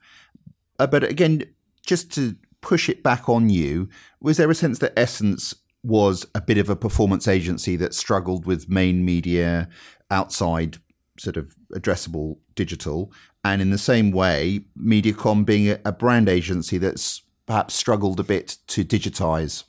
Uh, 0.78 0.86
but 0.86 1.04
again, 1.04 1.42
just 1.84 2.12
to 2.14 2.36
push 2.60 2.88
it 2.88 3.02
back 3.02 3.28
on 3.28 3.50
you, 3.50 3.88
was 4.20 4.36
there 4.36 4.50
a 4.50 4.54
sense 4.54 4.78
that 4.78 4.98
Essence 4.98 5.54
was 5.82 6.26
a 6.34 6.40
bit 6.40 6.58
of 6.58 6.68
a 6.68 6.76
performance 6.76 7.28
agency 7.28 7.76
that 7.76 7.94
struggled 7.94 8.46
with 8.46 8.68
main 8.68 9.04
media 9.04 9.68
outside 10.10 10.78
sort 11.18 11.36
of 11.36 11.54
addressable 11.74 12.38
digital. 12.54 13.12
And 13.44 13.60
in 13.62 13.70
the 13.70 13.78
same 13.78 14.10
way, 14.10 14.60
Mediacom 14.78 15.44
being 15.44 15.76
a, 15.84 15.92
brand 15.92 16.28
agency 16.28 16.78
that's 16.78 17.22
perhaps 17.46 17.74
struggled 17.74 18.20
a 18.20 18.24
bit 18.24 18.56
to 18.68 18.84
digitize. 18.84 19.64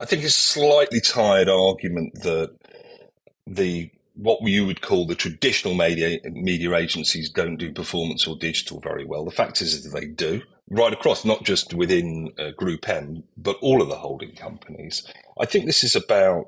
I 0.00 0.04
think 0.04 0.22
it's 0.22 0.38
a 0.38 0.40
slightly 0.40 1.00
tired 1.00 1.48
argument 1.48 2.22
that 2.22 2.56
the 3.46 3.90
what 4.14 4.40
you 4.42 4.64
would 4.64 4.80
call 4.80 5.06
the 5.06 5.14
traditional 5.14 5.74
media 5.74 6.18
media 6.30 6.74
agencies 6.74 7.28
don't 7.28 7.56
do 7.56 7.72
performance 7.72 8.26
or 8.26 8.36
digital 8.36 8.80
very 8.80 9.04
well. 9.04 9.24
The 9.24 9.30
fact 9.30 9.60
is 9.60 9.82
that 9.82 9.98
they 9.98 10.06
do 10.06 10.42
right 10.70 10.92
across, 10.92 11.24
not 11.24 11.44
just 11.44 11.74
within 11.74 12.32
uh, 12.38 12.50
Group 12.50 12.88
M, 12.88 13.22
but 13.36 13.56
all 13.60 13.82
of 13.82 13.88
the 13.88 13.96
holding 13.96 14.34
companies. 14.34 15.06
I 15.38 15.46
think 15.46 15.66
this 15.66 15.84
is 15.84 15.94
about 15.94 16.46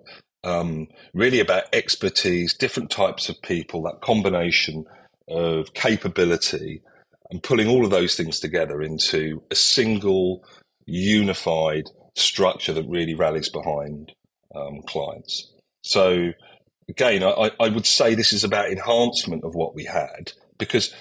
um, 0.49 0.89
really 1.13 1.41
about 1.41 1.65
expertise, 1.73 2.55
different 2.55 2.91
types 2.91 3.29
of 3.29 3.41
people, 3.43 3.83
that 3.83 4.01
combination 4.01 4.85
of 5.29 5.75
capability, 5.75 6.83
and 7.31 7.43
pulling 7.43 7.69
all 7.69 7.85
of 7.85 7.91
those 7.91 8.15
things 8.17 8.41
together 8.41 8.81
into 8.83 9.43
a 9.51 9.55
single 9.55 10.43
unified 10.87 11.85
structure 12.17 12.73
that 12.73 12.89
really 12.89 13.15
rallies 13.15 13.51
behind 13.51 14.13
um, 14.55 14.81
clients. 14.87 15.53
So, 15.83 16.33
again, 16.89 17.23
I, 17.23 17.51
I 17.61 17.69
would 17.69 17.87
say 17.87 18.15
this 18.15 18.33
is 18.33 18.45
about 18.45 18.71
enhancement 18.71 19.45
of 19.45 19.55
what 19.55 19.75
we 19.75 19.85
had 19.85 20.33
because 20.57 20.95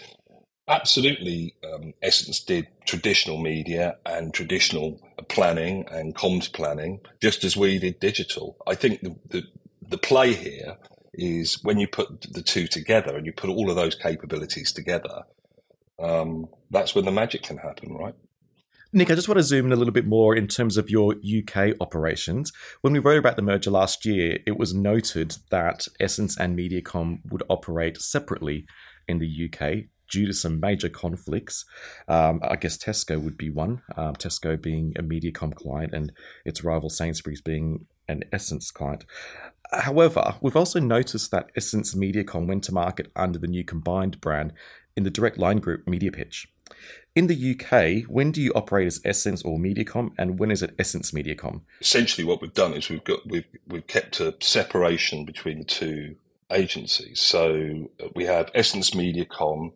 absolutely 0.68 1.55
um, 1.63 1.93
Essence 2.01 2.39
did 2.39 2.68
traditional 2.86 3.38
media 3.38 3.97
and 4.05 4.34
traditional 4.34 4.99
planning 5.30 5.86
and 5.91 6.15
comms 6.15 6.51
planning 6.51 6.99
just 7.22 7.43
as 7.43 7.55
we 7.55 7.80
did 7.80 7.99
digital. 7.99 8.57
I 8.68 8.76
think 8.76 9.01
the, 9.01 9.15
the, 9.30 9.43
the 9.88 9.97
play 9.97 10.34
here 10.34 10.78
is 11.13 11.63
when 11.63 11.80
you 11.80 11.88
put 11.88 12.22
the 12.32 12.41
two 12.41 12.68
together 12.68 13.15
and 13.15 13.26
you 13.26 13.34
put 13.34 13.49
all 13.49 13.70
of 13.70 13.76
those 13.76 13.95
capabilities 13.95 14.72
together, 14.72 15.24
um, 15.99 16.47
that's 16.70 16.93
when 16.93 17.05
the 17.05 17.11
magic 17.11 17.43
can 17.43 17.57
happen, 17.57 17.93
right? 17.93 18.13
Nick, 18.93 19.11
I 19.11 19.15
just 19.15 19.28
want 19.28 19.38
to 19.38 19.43
zoom 19.43 19.65
in 19.65 19.74
a 19.74 19.76
little 19.76 19.93
bit 19.93 20.05
more 20.05 20.36
in 20.36 20.47
terms 20.47 20.78
of 20.78 20.89
your 20.89 21.13
UK 21.13 21.74
operations. 21.82 22.53
When 22.82 22.93
we 22.93 22.99
wrote 22.99 23.18
about 23.18 23.36
the 23.36 23.41
merger 23.41 23.70
last 23.70 24.05
year, 24.05 24.39
it 24.45 24.57
was 24.57 24.74
noted 24.74 25.38
that 25.51 25.88
Essence 25.99 26.38
and 26.39 26.57
Mediacom 26.57 27.20
would 27.30 27.43
operate 27.49 27.97
separately 27.97 28.65
in 29.07 29.20
the 29.20 29.49
UK 29.51 29.89
due 30.10 30.26
to 30.26 30.34
some 30.34 30.60
major 30.60 30.89
conflicts. 30.89 31.66
Um, 32.08 32.39
I 32.43 32.55
guess 32.55 32.78
Tesco 32.78 33.22
would 33.22 33.38
be 33.38 33.49
one, 33.49 33.82
um, 33.95 34.16
Tesco 34.16 34.62
being 34.62 34.93
a 34.97 35.03
Mediacom 35.03 35.55
client 35.55 35.93
and 35.93 36.12
its 36.45 36.64
rival 36.64 36.89
Sainsbury's 36.89 37.41
being 37.41 37.86
an 38.08 38.24
Essence 38.32 38.72
client. 38.72 39.05
However, 39.72 40.36
we've 40.41 40.55
also 40.55 40.80
noticed 40.80 41.32
that 41.32 41.49
Essence 41.55 41.93
Mediacom 41.93 42.47
went 42.47 42.64
to 42.66 42.74
market 42.74 43.12
under 43.16 43.38
the 43.38 43.47
new 43.47 43.64
combined 43.64 44.22
brand 44.22 44.53
in 44.95 45.03
the 45.03 45.10
Direct 45.10 45.38
Line 45.38 45.58
Group 45.58 45.88
Media 45.88 46.12
Pitch. 46.12 46.47
In 47.16 47.28
the 47.28 47.55
UK, 47.55 48.10
when 48.10 48.32
do 48.32 48.41
you 48.41 48.51
operate 48.53 48.88
as 48.88 49.01
Essence 49.03 49.41
or 49.43 49.58
Mediacom, 49.58 50.12
and 50.18 50.38
when 50.38 50.51
is 50.51 50.62
it 50.62 50.76
Essence 50.78 51.12
Mediacom? 51.12 51.62
Essentially, 51.82 52.26
what 52.26 52.41
we've 52.41 52.53
done 52.53 52.74
is 52.74 52.89
we've 52.89 53.03
got 53.03 53.26
we've 53.26 53.47
we've 53.68 53.88
kept 53.88 54.20
a 54.20 54.36
separation 54.39 55.26
between 55.26 55.60
the 55.60 55.66
two 55.66 56.16
agencies. 56.51 57.20
So 57.20 57.89
uh, 58.01 58.08
we 58.16 58.26
have 58.26 58.51
Essence 58.53 58.91
Mediacom 58.91 59.74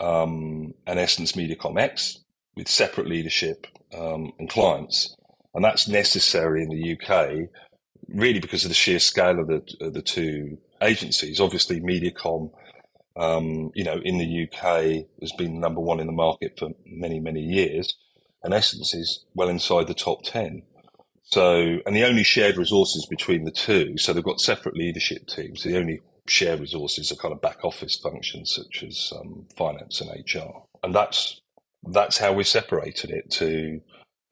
um, 0.00 0.74
and 0.86 0.98
Essence 0.98 1.32
Mediacom 1.32 1.80
X 1.80 2.20
with 2.56 2.68
separate 2.68 3.06
leadership 3.06 3.66
um, 3.96 4.32
and 4.38 4.48
clients, 4.48 5.16
and 5.54 5.64
that's 5.64 5.88
necessary 5.88 6.62
in 6.62 6.68
the 6.70 6.96
UK, 6.96 7.48
really 8.08 8.40
because 8.40 8.64
of 8.64 8.70
the 8.70 8.74
sheer 8.74 8.98
scale 8.98 9.38
of 9.40 9.48
the 9.48 9.62
of 9.80 9.94
the 9.94 10.02
two 10.02 10.58
agencies. 10.82 11.40
Obviously, 11.40 11.80
Mediacom 11.80 12.50
um, 13.16 13.70
you 13.74 13.82
know, 13.84 13.98
in 14.04 14.18
the 14.18 14.44
UK 14.44 15.06
has 15.20 15.32
been 15.32 15.58
number 15.58 15.80
one 15.80 16.00
in 16.00 16.06
the 16.06 16.12
market 16.12 16.58
for 16.58 16.70
many, 16.84 17.18
many 17.18 17.40
years, 17.40 17.96
and 18.42 18.52
Essence 18.52 18.94
is 18.94 19.24
well 19.34 19.48
inside 19.48 19.86
the 19.86 19.94
top 19.94 20.22
10. 20.22 20.62
So, 21.22 21.78
and 21.86 21.96
the 21.96 22.04
only 22.04 22.22
shared 22.22 22.56
resources 22.56 23.06
between 23.06 23.44
the 23.44 23.50
two, 23.50 23.96
so 23.96 24.12
they've 24.12 24.22
got 24.22 24.40
separate 24.40 24.76
leadership 24.76 25.26
teams. 25.26 25.64
The 25.64 25.78
only 25.78 26.00
shared 26.26 26.60
resources 26.60 27.12
are 27.12 27.16
kind 27.16 27.32
of 27.32 27.40
back 27.40 27.64
office 27.64 27.96
functions 27.96 28.54
such 28.54 28.82
as 28.82 29.12
um, 29.18 29.46
finance 29.56 30.00
and 30.00 30.10
HR, 30.10 30.62
and 30.82 30.94
that's 30.94 31.40
that's 31.88 32.18
how 32.18 32.32
we 32.32 32.44
separated 32.44 33.10
it 33.10 33.30
to 33.30 33.80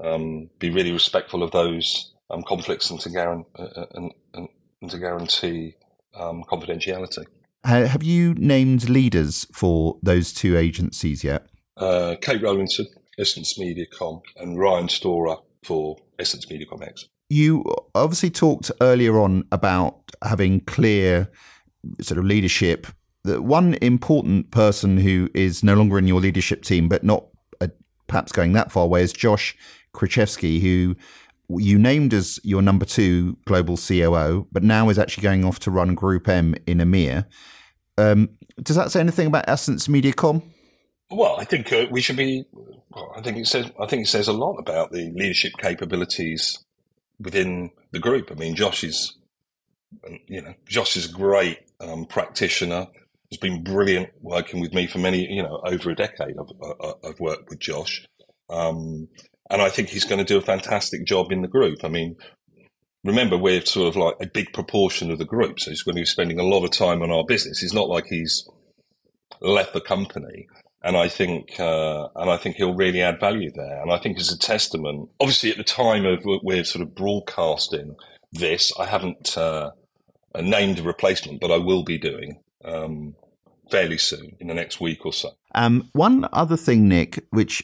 um, 0.02 0.50
be 0.58 0.70
really 0.70 0.92
respectful 0.92 1.42
of 1.42 1.50
those 1.52 2.12
um, 2.30 2.42
conflicts 2.42 2.90
and 2.90 3.00
to, 3.00 3.10
guarantee, 3.10 3.48
uh, 3.58 3.86
and, 3.94 4.12
and, 4.34 4.48
and 4.82 4.90
to 4.90 4.98
guarantee 4.98 5.74
um, 6.14 6.42
confidentiality. 6.50 7.24
Have 7.64 8.02
you 8.02 8.34
named 8.34 8.90
leaders 8.90 9.46
for 9.52 9.98
those 10.02 10.32
two 10.32 10.56
agencies 10.56 11.24
yet? 11.24 11.46
Uh, 11.76 12.16
Kate 12.20 12.42
Rowlinson, 12.42 12.86
Essence 13.18 13.58
Mediacom, 13.58 14.20
and 14.36 14.58
Ryan 14.58 14.88
Storer 14.88 15.36
for 15.62 15.96
Essence 16.18 16.46
Mediacom 16.46 16.86
X. 16.86 17.06
You 17.30 17.64
obviously 17.94 18.30
talked 18.30 18.70
earlier 18.82 19.18
on 19.18 19.44
about 19.50 19.98
having 20.22 20.60
clear 20.60 21.30
sort 22.00 22.18
of 22.18 22.24
leadership. 22.24 22.86
The 23.24 23.40
One 23.40 23.74
important 23.74 24.50
person 24.50 24.98
who 24.98 25.30
is 25.34 25.62
no 25.62 25.74
longer 25.74 25.98
in 25.98 26.06
your 26.06 26.20
leadership 26.20 26.62
team, 26.62 26.88
but 26.88 27.04
not 27.04 27.26
uh, 27.60 27.68
perhaps 28.06 28.32
going 28.32 28.52
that 28.52 28.70
far 28.70 28.84
away, 28.84 29.02
is 29.02 29.12
Josh 29.12 29.56
Krichefski, 29.94 30.60
who 30.60 30.96
you 31.48 31.78
named 31.78 32.14
as 32.14 32.40
your 32.42 32.62
number 32.62 32.84
two 32.84 33.36
global 33.44 33.76
COO, 33.76 34.46
but 34.50 34.62
now 34.62 34.88
is 34.88 34.98
actually 34.98 35.22
going 35.22 35.44
off 35.44 35.58
to 35.60 35.70
run 35.70 35.94
Group 35.94 36.28
M 36.28 36.54
in 36.66 36.78
EMEA. 36.78 37.26
Um, 37.96 38.30
does 38.62 38.76
that 38.76 38.90
say 38.90 39.00
anything 39.00 39.26
about 39.26 39.44
Essence 39.48 39.88
Mediacom? 39.88 40.42
Well, 41.10 41.36
I 41.38 41.44
think 41.44 41.72
uh, 41.72 41.86
we 41.90 42.00
should 42.00 42.16
be. 42.16 42.44
Well, 42.90 43.12
I 43.16 43.20
think 43.20 43.36
it 43.36 43.46
says. 43.46 43.70
I 43.80 43.86
think 43.86 44.02
it 44.02 44.08
says 44.08 44.28
a 44.28 44.32
lot 44.32 44.56
about 44.56 44.90
the 44.90 45.12
leadership 45.14 45.52
capabilities 45.58 46.64
within 47.20 47.70
the 47.92 47.98
group. 47.98 48.30
I 48.30 48.34
mean, 48.34 48.54
Josh 48.54 48.82
is, 48.84 49.16
um, 50.06 50.18
you 50.26 50.42
know, 50.42 50.54
Josh 50.66 50.96
is 50.96 51.10
a 51.10 51.12
great 51.12 51.58
um, 51.80 52.06
practitioner. 52.06 52.86
Has 53.30 53.38
been 53.40 53.64
brilliant 53.64 54.10
working 54.20 54.60
with 54.60 54.72
me 54.72 54.86
for 54.86 54.98
many, 54.98 55.26
you 55.28 55.42
know, 55.42 55.60
over 55.64 55.90
a 55.90 55.94
decade. 55.94 56.36
I've, 56.38 56.62
uh, 56.62 56.70
uh, 56.80 56.94
I've 57.08 57.20
worked 57.20 57.48
with 57.48 57.58
Josh, 57.58 58.06
um, 58.48 59.08
and 59.50 59.60
I 59.62 59.70
think 59.70 59.88
he's 59.88 60.04
going 60.04 60.18
to 60.18 60.24
do 60.24 60.38
a 60.38 60.42
fantastic 60.42 61.04
job 61.04 61.32
in 61.32 61.42
the 61.42 61.48
group. 61.48 61.84
I 61.84 61.88
mean, 61.88 62.16
remember 63.02 63.36
we're 63.36 63.64
sort 63.64 63.88
of 63.88 63.96
like 63.96 64.16
a 64.20 64.26
big 64.26 64.52
proportion 64.52 65.10
of 65.10 65.18
the 65.18 65.24
group, 65.24 65.60
so 65.60 65.70
he's 65.70 65.82
going 65.82 65.96
to 65.96 66.02
be 66.02 66.06
spending 66.06 66.38
a 66.38 66.44
lot 66.44 66.64
of 66.64 66.70
time 66.70 67.02
on 67.02 67.10
our 67.10 67.24
business. 67.24 67.62
It's 67.62 67.74
not 67.74 67.88
like 67.88 68.06
he's 68.06 68.48
left 69.40 69.74
the 69.74 69.80
company, 69.80 70.46
and 70.82 70.96
I 70.96 71.08
think 71.08 71.58
uh, 71.60 72.08
and 72.16 72.30
I 72.30 72.36
think 72.36 72.56
he'll 72.56 72.74
really 72.74 73.02
add 73.02 73.20
value 73.20 73.50
there. 73.54 73.82
And 73.82 73.92
I 73.92 73.98
think 73.98 74.18
it's 74.18 74.32
a 74.32 74.38
testament. 74.38 75.08
Obviously, 75.20 75.50
at 75.50 75.56
the 75.56 75.64
time 75.64 76.04
of 76.06 76.20
we're 76.24 76.64
sort 76.64 76.82
of 76.82 76.94
broadcasting 76.94 77.96
this, 78.32 78.72
I 78.78 78.86
haven't 78.86 79.36
uh, 79.36 79.70
named 80.42 80.80
replacement, 80.80 81.40
but 81.40 81.50
I 81.50 81.58
will 81.58 81.82
be 81.82 81.98
doing. 81.98 82.40
Um, 82.64 83.14
fairly 83.70 83.98
soon 83.98 84.36
in 84.40 84.48
the 84.48 84.54
next 84.54 84.80
week 84.80 85.04
or 85.06 85.12
so. 85.12 85.30
Um, 85.54 85.88
one 85.92 86.28
other 86.32 86.56
thing, 86.56 86.88
Nick, 86.88 87.24
which 87.30 87.62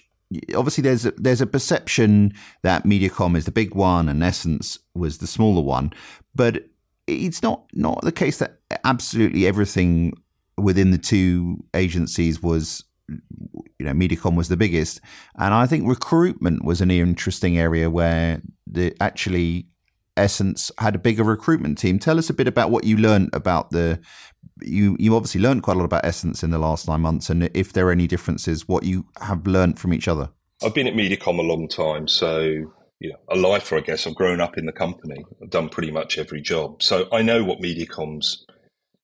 obviously 0.54 0.82
there's 0.82 1.06
a, 1.06 1.12
there's 1.12 1.40
a 1.40 1.46
perception 1.46 2.32
that 2.62 2.84
Mediacom 2.84 3.36
is 3.36 3.44
the 3.44 3.50
big 3.50 3.74
one 3.74 4.08
and 4.08 4.22
Essence 4.22 4.78
was 4.94 5.18
the 5.18 5.26
smaller 5.26 5.62
one, 5.62 5.92
but 6.34 6.66
it's 7.06 7.42
not 7.42 7.64
not 7.74 8.02
the 8.02 8.12
case 8.12 8.38
that 8.38 8.60
absolutely 8.84 9.46
everything 9.46 10.12
within 10.56 10.90
the 10.90 10.98
two 10.98 11.64
agencies 11.74 12.42
was 12.42 12.84
you 13.08 13.86
know 13.86 13.92
Mediacom 13.92 14.36
was 14.36 14.48
the 14.48 14.56
biggest, 14.56 15.00
and 15.36 15.52
I 15.52 15.66
think 15.66 15.88
recruitment 15.88 16.64
was 16.64 16.80
an 16.80 16.90
interesting 16.90 17.58
area 17.58 17.90
where 17.90 18.40
the 18.66 18.94
actually 19.00 19.66
Essence 20.20 20.70
had 20.78 20.94
a 20.94 20.98
bigger 20.98 21.24
recruitment 21.24 21.78
team. 21.78 21.98
Tell 21.98 22.18
us 22.18 22.30
a 22.30 22.34
bit 22.34 22.46
about 22.46 22.70
what 22.70 22.84
you 22.84 22.96
learned 22.96 23.30
about 23.32 23.70
the. 23.70 24.00
You 24.62 24.96
you 24.98 25.16
obviously 25.16 25.40
learned 25.40 25.62
quite 25.62 25.74
a 25.74 25.78
lot 25.78 25.86
about 25.86 26.04
Essence 26.04 26.42
in 26.42 26.50
the 26.50 26.58
last 26.58 26.86
nine 26.86 27.00
months, 27.00 27.30
and 27.30 27.50
if 27.54 27.72
there 27.72 27.88
are 27.88 27.92
any 27.92 28.06
differences, 28.06 28.68
what 28.68 28.84
you 28.84 29.06
have 29.20 29.46
learned 29.46 29.78
from 29.78 29.92
each 29.94 30.06
other. 30.06 30.30
I've 30.62 30.74
been 30.74 30.86
at 30.86 30.94
Mediacom 30.94 31.38
a 31.38 31.42
long 31.42 31.68
time, 31.68 32.06
so 32.06 32.40
you 33.00 33.10
know, 33.10 33.16
a 33.28 33.36
lifer, 33.36 33.78
I 33.78 33.80
guess. 33.80 34.06
I've 34.06 34.14
grown 34.14 34.40
up 34.40 34.58
in 34.58 34.66
the 34.66 34.72
company. 34.72 35.24
I've 35.42 35.50
done 35.50 35.70
pretty 35.70 35.90
much 35.90 36.18
every 36.18 36.42
job, 36.42 36.82
so 36.82 37.08
I 37.10 37.22
know 37.22 37.42
what 37.42 37.60
Mediacom's 37.60 38.44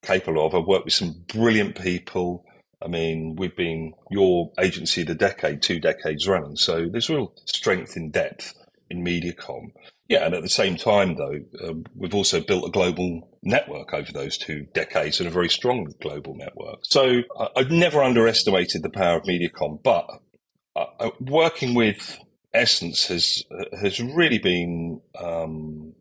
capable 0.03 0.47
of. 0.47 0.55
I've 0.55 0.67
worked 0.67 0.85
with 0.85 0.95
some 0.95 1.25
brilliant 1.27 1.81
people. 1.81 2.45
I 2.85 2.89
mean, 2.89 3.37
we've 3.37 3.57
been 3.57 3.95
your 4.11 4.53
agency 4.61 5.03
the 5.03 5.15
decade, 5.15 5.63
two 5.63 5.81
decades 5.81 6.29
running, 6.29 6.57
so 6.57 6.87
there's 6.91 7.09
real 7.09 7.33
strength 7.47 7.97
in 7.97 8.11
depth 8.11 8.55
in 8.91 9.03
Mediacom. 9.03 9.73
Yeah, 10.09 10.25
and 10.25 10.35
at 10.35 10.43
the 10.43 10.49
same 10.49 10.77
time, 10.77 11.17
though, 11.17 11.41
um, 11.69 11.85
we've 11.97 12.15
also 12.15 12.41
built 12.41 12.67
a 12.67 12.71
global 12.71 13.29
network 13.43 13.93
over 13.93 14.13
those 14.13 14.39
two 14.39 14.67
decades 14.73 15.19
and 15.19 15.29
a 15.29 15.33
very 15.33 15.49
strong 15.49 15.93
global 16.01 16.35
network. 16.37 16.81
So 16.83 17.23
uh, 17.37 17.49
I've 17.57 17.71
never 17.71 18.03
underestimated 18.03 18.83
the 18.83 18.91
power 18.91 19.17
of 19.17 19.25
Mediacom, 19.25 19.83
but 19.83 20.07
uh, 20.77 20.87
uh 21.01 21.11
working 21.21 21.75
with 21.75 22.19
Essence 22.55 23.09
has 23.09 23.43
uh, 23.51 23.77
has 23.81 24.01
really 24.01 24.39
been 24.39 25.01
um, 25.19 25.93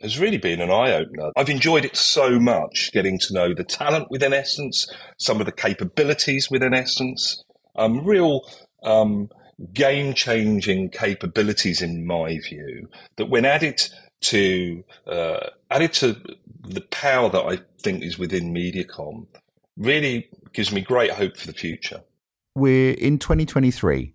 has 0.00 0.18
really 0.18 0.38
been 0.38 0.60
an 0.60 0.70
eye 0.70 0.92
opener. 0.92 1.30
I've 1.36 1.48
enjoyed 1.48 1.84
it 1.84 1.96
so 1.96 2.38
much, 2.38 2.90
getting 2.92 3.18
to 3.20 3.34
know 3.34 3.54
the 3.54 3.64
talent 3.64 4.08
within 4.10 4.32
Essence, 4.32 4.90
some 5.18 5.40
of 5.40 5.46
the 5.46 5.52
capabilities 5.52 6.50
within 6.50 6.74
Essence, 6.74 7.44
um, 7.76 8.04
real 8.04 8.40
um, 8.82 9.28
game 9.72 10.14
changing 10.14 10.90
capabilities, 10.90 11.82
in 11.82 12.06
my 12.06 12.38
view, 12.38 12.88
that 13.16 13.26
when 13.26 13.44
added 13.44 13.82
to 14.22 14.84
uh, 15.06 15.48
added 15.70 15.92
to 15.94 16.20
the 16.62 16.80
power 16.80 17.28
that 17.28 17.44
I 17.44 17.58
think 17.80 18.02
is 18.02 18.18
within 18.18 18.52
Mediacom, 18.52 19.26
really 19.76 20.28
gives 20.52 20.72
me 20.72 20.80
great 20.80 21.10
hope 21.10 21.36
for 21.36 21.46
the 21.46 21.52
future. 21.52 22.02
We're 22.54 22.94
in 22.94 23.18
2023. 23.18 24.14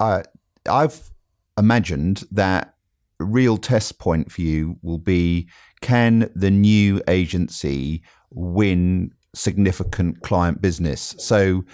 Uh, 0.00 0.22
I've 0.68 1.10
imagined 1.56 2.24
that 2.30 2.74
real 3.18 3.56
test 3.56 3.98
point 3.98 4.30
for 4.30 4.42
you 4.42 4.78
will 4.82 4.98
be 4.98 5.48
can 5.80 6.30
the 6.34 6.50
new 6.50 7.00
agency 7.08 8.02
win 8.30 9.12
significant 9.34 10.22
client 10.22 10.60
business? 10.60 11.14
So, 11.18 11.64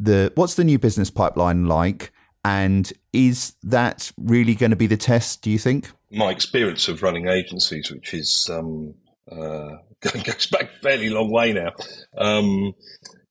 the 0.00 0.32
what's 0.34 0.54
the 0.54 0.64
new 0.64 0.78
business 0.78 1.10
pipeline 1.10 1.66
like? 1.66 2.12
And 2.44 2.92
is 3.12 3.54
that 3.62 4.12
really 4.18 4.54
going 4.54 4.70
to 4.70 4.76
be 4.76 4.86
the 4.86 4.98
test, 4.98 5.42
do 5.42 5.50
you 5.50 5.58
think? 5.58 5.90
My 6.10 6.30
experience 6.30 6.88
of 6.88 7.02
running 7.02 7.26
agencies, 7.26 7.90
which 7.90 8.12
is 8.12 8.50
um, 8.52 8.94
uh, 9.30 9.76
goes 10.00 10.46
back 10.46 10.70
a 10.70 10.80
fairly 10.82 11.08
long 11.08 11.30
way 11.30 11.52
now, 11.52 11.72
um, 12.18 12.74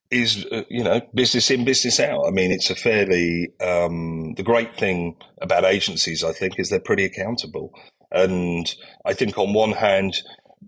is 0.10 0.46
uh, 0.52 0.64
you 0.70 0.84
know 0.84 1.02
business 1.14 1.52
in, 1.52 1.64
business 1.64 2.00
out. 2.00 2.26
I 2.28 2.32
mean, 2.32 2.52
it's 2.52 2.70
a 2.70 2.76
fairly 2.76 3.54
um, 3.62 4.34
the 4.36 4.44
great 4.44 4.76
thing 4.76 5.16
about 5.42 5.64
agencies, 5.64 6.24
I 6.24 6.34
think, 6.34 6.60
is 6.60 6.70
they're 6.70 6.80
pretty 6.80 7.06
accountable. 7.06 7.72
And 8.12 8.74
I 9.06 9.14
think 9.14 9.38
on 9.38 9.54
one 9.54 9.72
hand, 9.72 10.22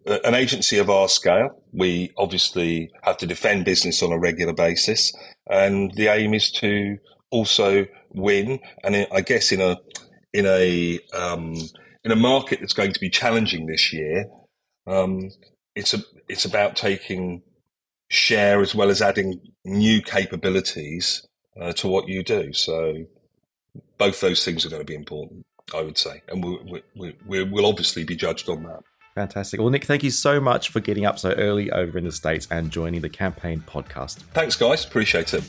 an 0.06 0.34
agency 0.34 0.78
of 0.78 0.90
our 0.90 1.08
scale, 1.08 1.62
we 1.72 2.12
obviously 2.18 2.92
have 3.04 3.18
to 3.18 3.28
defend 3.28 3.66
business 3.66 4.02
on 4.04 4.12
a 4.12 4.20
regular 4.20 4.54
basis, 4.54 5.12
and 5.48 5.92
the 5.96 6.08
aim 6.08 6.34
is 6.34 6.52
to 6.54 6.98
also 7.36 7.86
win. 8.14 8.60
And 8.84 9.08
I 9.12 9.22
guess 9.22 9.52
in 9.52 9.62
a 9.62 9.78
in 10.34 10.46
a 10.46 11.00
um, 11.14 11.56
in 12.04 12.12
a 12.12 12.16
market 12.16 12.60
that's 12.60 12.74
going 12.74 12.94
to 12.94 13.00
be 13.00 13.10
challenging 13.10 13.66
this 13.68 13.94
year, 13.94 14.26
um, 14.88 15.30
it's 15.76 15.94
a 15.94 16.00
it's 16.28 16.46
about 16.46 16.76
taking 16.76 17.44
share 18.10 18.62
as 18.62 18.74
well 18.74 18.90
as 18.90 19.02
adding 19.02 19.40
new 19.64 20.02
capabilities 20.02 21.26
uh, 21.60 21.74
to 21.74 21.88
what 21.88 22.08
you 22.08 22.24
do. 22.24 22.54
So 22.54 23.06
both 23.98 24.22
those 24.22 24.46
things 24.46 24.66
are 24.66 24.70
going 24.70 24.82
to 24.82 24.86
be 24.86 24.96
important, 24.96 25.46
I 25.74 25.82
would 25.82 25.98
say, 25.98 26.22
and 26.28 26.44
we, 26.44 26.82
we, 26.96 27.16
we, 27.26 27.44
we'll 27.44 27.66
obviously 27.66 28.04
be 28.04 28.16
judged 28.16 28.48
on 28.48 28.64
that. 28.64 28.82
Fantastic. 29.16 29.60
Well, 29.62 29.70
Nick, 29.70 29.86
thank 29.86 30.04
you 30.04 30.12
so 30.12 30.42
much 30.42 30.70
for 30.70 30.82
getting 30.82 31.06
up 31.06 31.18
so 31.18 31.32
early 31.32 31.72
over 31.72 31.98
in 31.98 32.04
the 32.04 32.12
States 32.12 32.48
and 32.52 32.70
joining 32.70 33.02
the 33.02 33.10
campaign 33.10 33.64
podcast. 33.66 34.18
Thanks, 34.34 34.58
guys. 34.58 34.86
Appreciate 34.86 35.34
it. 35.34 35.44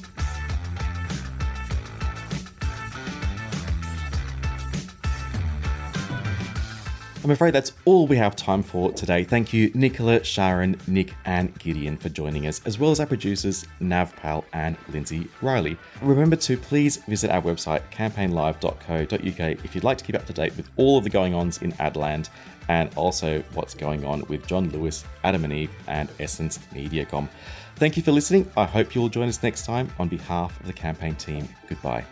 I'm 7.27 7.33
afraid 7.33 7.55
that's 7.55 7.73
all 7.87 8.07
we 8.07 8.19
have 8.19 8.37
time 8.37 8.63
for 8.63 8.93
today. 8.93 9.25
Thank 9.25 9.53
you, 9.53 9.73
Nicola, 9.75 10.23
Sharon, 10.23 10.77
Nick, 10.87 11.13
and 11.25 11.53
Gideon 11.59 11.97
for 11.97 12.09
joining 12.09 12.47
us, 12.47 12.61
as 12.65 12.79
well 12.79 12.93
as 12.93 13.01
our 13.01 13.07
producers, 13.07 13.67
Navpal 13.81 14.45
and 14.53 14.77
Lindsay 14.93 15.27
Riley. 15.43 15.77
Remember 16.01 16.37
to 16.37 16.57
please 16.57 16.99
visit 16.99 17.33
our 17.33 17.43
website, 17.43 17.83
campaignlive.co.uk, 17.91 19.65
if 19.65 19.75
you'd 19.75 19.83
like 19.83 19.99
to 19.99 20.05
keep 20.05 20.15
up 20.15 20.25
to 20.27 20.33
date 20.33 20.57
with 20.57 20.71
all 20.77 20.99
of 20.99 21.03
the 21.03 21.11
going 21.11 21.35
ons 21.35 21.59
in 21.63 21.73
Adland 21.73 22.29
and 22.69 22.95
also 22.95 23.43
what's 23.55 23.75
going 23.75 24.05
on 24.05 24.23
with 24.29 24.47
John 24.47 24.71
Lewis, 24.71 25.05
Adam 25.25 25.43
and 25.43 25.53
Eve, 25.53 25.73
and 25.89 26.09
Essence 26.21 26.61
Mediacom. 26.73 27.29
Thank 27.75 27.97
you 27.97 28.05
for 28.05 28.13
listening. 28.13 28.49
I 28.57 28.67
hope 28.67 28.95
you'll 28.95 29.09
join 29.09 29.29
us 29.29 29.43
next 29.43 29.67
time 29.67 29.91
on 29.99 30.07
behalf 30.07 30.61
of 30.61 30.67
the 30.67 30.73
campaign 30.73 31.17
team. 31.17 31.49
Goodbye. 31.69 32.05